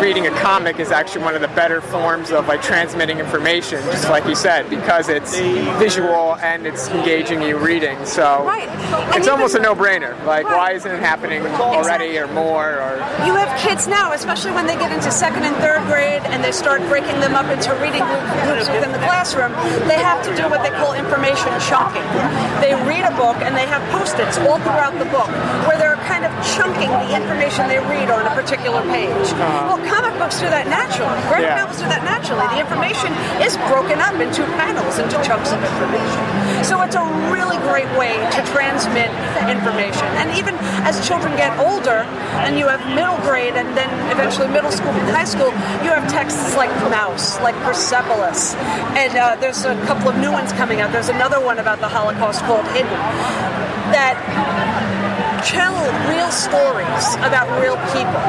reading 0.00 0.26
a 0.26 0.30
comic 0.40 0.78
is 0.78 0.90
actually 0.90 1.22
one 1.24 1.34
of 1.34 1.40
the 1.40 1.48
better 1.48 1.80
forms 1.80 2.30
of 2.30 2.46
like 2.48 2.62
transmitting 2.62 3.18
information, 3.18 3.80
just 3.84 4.08
like 4.08 4.24
you 4.26 4.34
said, 4.34 4.68
because 4.70 5.08
it's 5.08 5.36
visual 5.78 6.36
and 6.36 6.66
it's 6.66 6.88
engaging 6.88 7.42
you 7.42 7.56
reading. 7.58 8.04
So 8.06 8.44
Right. 8.44 8.68
It's 9.16 9.28
almost 9.28 9.54
a 9.54 9.58
no-brainer. 9.60 10.14
Like, 10.24 10.46
Right. 10.46 10.56
why 10.56 10.72
isn't 10.72 10.90
it 10.90 11.00
happening 11.00 11.44
already 11.46 11.78
Exactly. 12.16 12.18
or 12.18 12.26
more? 12.28 12.68
Or 12.70 12.96
You 13.26 13.34
have 13.34 13.58
kids 13.58 13.86
now, 13.88 14.12
especially 14.12 14.52
when 14.52 14.66
they 14.66 14.76
get 14.76 14.92
into 14.92 15.10
second 15.10 15.44
and 15.44 15.56
third 15.56 15.82
grade 15.86 16.22
and 16.26 16.42
they 16.42 16.52
start 16.52 16.80
breaking 16.88 17.20
them 17.20 17.34
up 17.34 17.46
into 17.50 17.72
reading 17.76 18.04
groups 18.44 18.68
within 18.68 18.92
the 18.92 18.98
classroom, 18.98 19.52
they 19.88 19.98
have 20.00 20.22
to 20.24 20.34
do 20.36 20.48
what 20.48 20.62
they 20.62 20.70
call 20.70 20.94
information 20.94 21.48
chunking. 21.60 22.02
They 22.60 22.74
read 22.86 23.04
a 23.04 23.14
book 23.16 23.36
and 23.42 23.56
they 23.56 23.66
have 23.66 23.82
post-its 23.90 24.38
all 24.38 24.58
throughout 24.60 24.98
the 24.98 25.04
book 25.06 25.28
where 25.66 25.76
they're 25.78 25.97
chunking 26.58 26.90
the 26.90 27.14
information 27.14 27.68
they 27.70 27.78
read 27.78 28.10
on 28.10 28.26
a 28.26 28.34
particular 28.34 28.82
page. 28.90 29.30
Well, 29.70 29.78
comic 29.86 30.18
books 30.18 30.42
do 30.42 30.50
that 30.50 30.66
naturally. 30.66 31.14
Graphic 31.30 31.54
Yeah. 31.54 31.62
novels 31.62 31.78
do 31.78 31.86
that 31.86 32.02
naturally. 32.02 32.46
The 32.50 32.58
information 32.58 33.14
is 33.38 33.54
broken 33.70 34.02
up 34.02 34.18
into 34.18 34.42
panels, 34.58 34.98
into 34.98 35.14
chunks 35.22 35.52
of 35.54 35.62
information. 35.62 36.22
So 36.66 36.82
it's 36.82 36.98
a 36.98 37.06
really 37.30 37.58
great 37.70 37.86
way 37.94 38.18
to 38.34 38.40
transmit 38.50 39.06
information. 39.46 40.06
And 40.18 40.34
even 40.34 40.58
as 40.82 40.98
children 41.06 41.36
get 41.38 41.54
older, 41.62 42.02
and 42.42 42.58
you 42.58 42.66
have 42.66 42.82
middle 42.98 43.18
grade, 43.22 43.54
and 43.54 43.76
then 43.78 43.90
eventually 44.10 44.48
middle 44.48 44.72
school 44.72 44.90
and 44.90 45.08
high 45.14 45.24
school, 45.30 45.54
you 45.86 45.90
have 45.94 46.10
texts 46.10 46.56
like 46.56 46.70
Maus, 46.90 47.38
like 47.40 47.54
Persepolis, 47.62 48.54
and 48.98 49.14
uh, 49.16 49.36
there's 49.38 49.64
a 49.64 49.74
couple 49.86 50.08
of 50.10 50.16
new 50.18 50.32
ones 50.32 50.50
coming 50.52 50.80
out. 50.80 50.90
There's 50.90 51.08
another 51.08 51.38
one 51.40 51.58
about 51.58 51.78
the 51.78 51.88
Holocaust 51.88 52.42
called 52.42 52.66
Hidden 52.74 52.98
that 53.94 54.16
tell 55.44 55.74
real 56.10 56.30
stories 56.30 57.14
about 57.16 57.48
real 57.60 57.76
people. 57.92 58.20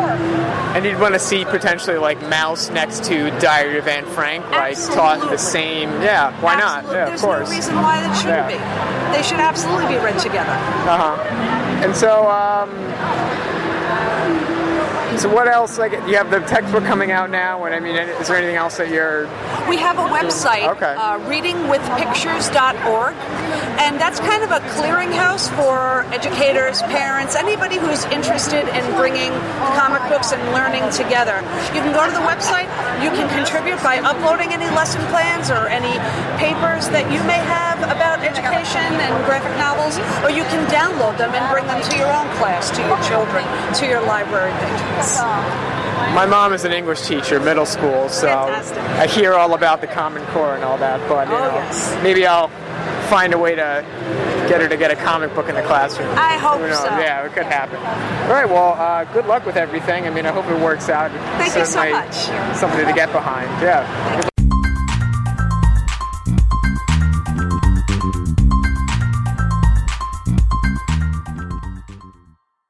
and 0.75 0.85
you'd 0.85 0.99
want 0.99 1.13
to 1.13 1.19
see 1.19 1.45
potentially 1.45 1.97
like 1.97 2.19
Maus 2.21 2.71
next 2.73 3.03
to 3.05 3.29
Diary 3.39 3.77
of 3.77 3.87
Anne 3.87 4.05
Frank, 4.05 4.49
like 4.51 4.75
taught 4.77 5.15
Absolutely. 5.17 5.29
the 5.29 5.37
same. 5.37 5.89
Yeah, 6.01 6.39
why 6.41 6.55
not? 6.55 6.85
Absolutely. 6.85 6.95
Yeah, 6.97 7.13
of 7.13 7.21
course. 7.21 7.21
There's 7.21 7.21
course. 7.21 7.49
no 7.49 7.55
reason 7.55 7.75
why 7.75 8.01
that 8.01 8.13
shouldn't 8.21 8.47
be. 8.47 9.17
They 9.17 9.23
should 9.23 9.39
absolutely 9.39 9.87
be 9.95 9.99
read 10.03 10.19
together. 10.19 10.51
Uh 10.51 11.15
huh. 11.15 11.85
And 11.85 11.95
so, 11.95 12.29
um, 12.29 12.69
so 15.19 15.33
what 15.33 15.47
else? 15.47 15.77
Like, 15.77 15.91
you 16.07 16.15
have 16.15 16.31
the 16.31 16.39
textbook 16.39 16.83
coming 16.85 17.11
out 17.11 17.29
now, 17.29 17.65
and 17.65 17.75
I 17.75 17.79
mean, 17.79 17.95
is 17.95 18.27
there 18.27 18.37
anything 18.37 18.55
else 18.55 18.77
that 18.77 18.89
you're? 18.89 19.27
We 19.67 19.77
have 19.77 19.97
a 19.99 20.07
website, 20.07 20.67
Okay. 20.75 20.95
uh, 20.95 21.19
readingwithpictures.org, 21.27 23.13
and 23.83 23.99
that's 23.99 24.19
kind 24.19 24.43
of 24.43 24.51
a 24.51 24.59
clearinghouse 24.79 25.49
for 25.59 26.03
educators, 26.13 26.81
parents, 26.83 27.35
anybody 27.35 27.77
who's 27.77 28.05
interested 28.05 28.67
in 28.71 28.83
bringing 28.95 29.31
comic 29.75 30.01
books 30.09 30.31
and 30.31 30.41
learning 30.53 30.89
together. 30.91 31.43
You 31.75 31.81
can 31.83 31.93
go 31.93 32.05
to 32.07 32.11
the 32.11 32.23
website, 32.23 32.71
you 33.03 33.11
can 33.11 33.27
contribute 33.35 33.81
by 33.83 33.99
uploading 33.99 34.53
any 34.53 34.67
lesson 34.75 35.01
plans 35.11 35.51
or 35.51 35.67
any 35.67 35.99
papers 36.39 36.87
that 36.89 37.11
you 37.11 37.19
may 37.27 37.39
have 37.43 37.79
about 37.83 38.19
education 38.23 38.81
and 39.03 39.13
graphic 39.25 39.51
novels, 39.59 39.97
or 40.23 40.31
you 40.31 40.43
can 40.47 40.63
download 40.71 41.17
them 41.17 41.31
and 41.35 41.43
bring 41.51 41.65
them 41.67 41.81
to 41.83 41.97
your 41.97 42.11
own 42.11 42.27
class, 42.39 42.71
to 42.71 42.81
your 42.87 42.99
children, 43.03 43.43
to 43.75 43.85
your 43.85 44.01
library 44.07 44.51
My 45.17 46.25
mom 46.25 46.53
is 46.53 46.65
an 46.65 46.71
English 46.73 47.01
teacher, 47.07 47.39
middle 47.39 47.65
school, 47.65 48.09
so 48.09 48.27
Fantastic. 48.27 48.77
I 48.77 49.07
hear 49.07 49.33
all 49.33 49.53
about 49.53 49.81
the 49.81 49.87
Common 49.87 50.25
Core 50.27 50.55
and 50.55 50.63
all 50.63 50.77
that. 50.77 50.99
But 51.07 51.27
you 51.27 51.35
Oh, 51.35 51.39
know, 51.39 51.53
yes. 51.55 51.97
maybe 52.03 52.25
I'll 52.25 52.49
find 53.09 53.33
a 53.33 53.37
way 53.37 53.55
to 53.55 53.85
get 54.47 54.61
her 54.61 54.67
to 54.67 54.77
get 54.77 54.91
a 54.91 54.95
comic 54.95 55.33
book 55.35 55.49
in 55.49 55.55
the 55.55 55.61
classroom. 55.63 56.09
I 56.17 56.37
hope 56.37 56.59
so. 56.73 56.85
Yeah, 56.99 57.25
it 57.25 57.33
could 57.33 57.45
happen. 57.45 57.77
All 57.77 58.33
right. 58.33 58.47
Well, 58.49 58.73
uh, 58.73 59.03
good 59.13 59.25
luck 59.27 59.45
with 59.45 59.55
everything. 59.57 60.05
I 60.07 60.09
mean, 60.09 60.25
I 60.25 60.31
hope 60.31 60.45
it 60.47 60.59
works 60.59 60.89
out. 60.89 61.11
Thank 61.37 61.55
you 61.55 61.65
so 61.65 61.89
much. 61.89 62.15
Something 62.57 62.85
to 62.85 62.93
get 62.93 63.11
behind. 63.11 63.49
Yeah. 63.61 64.29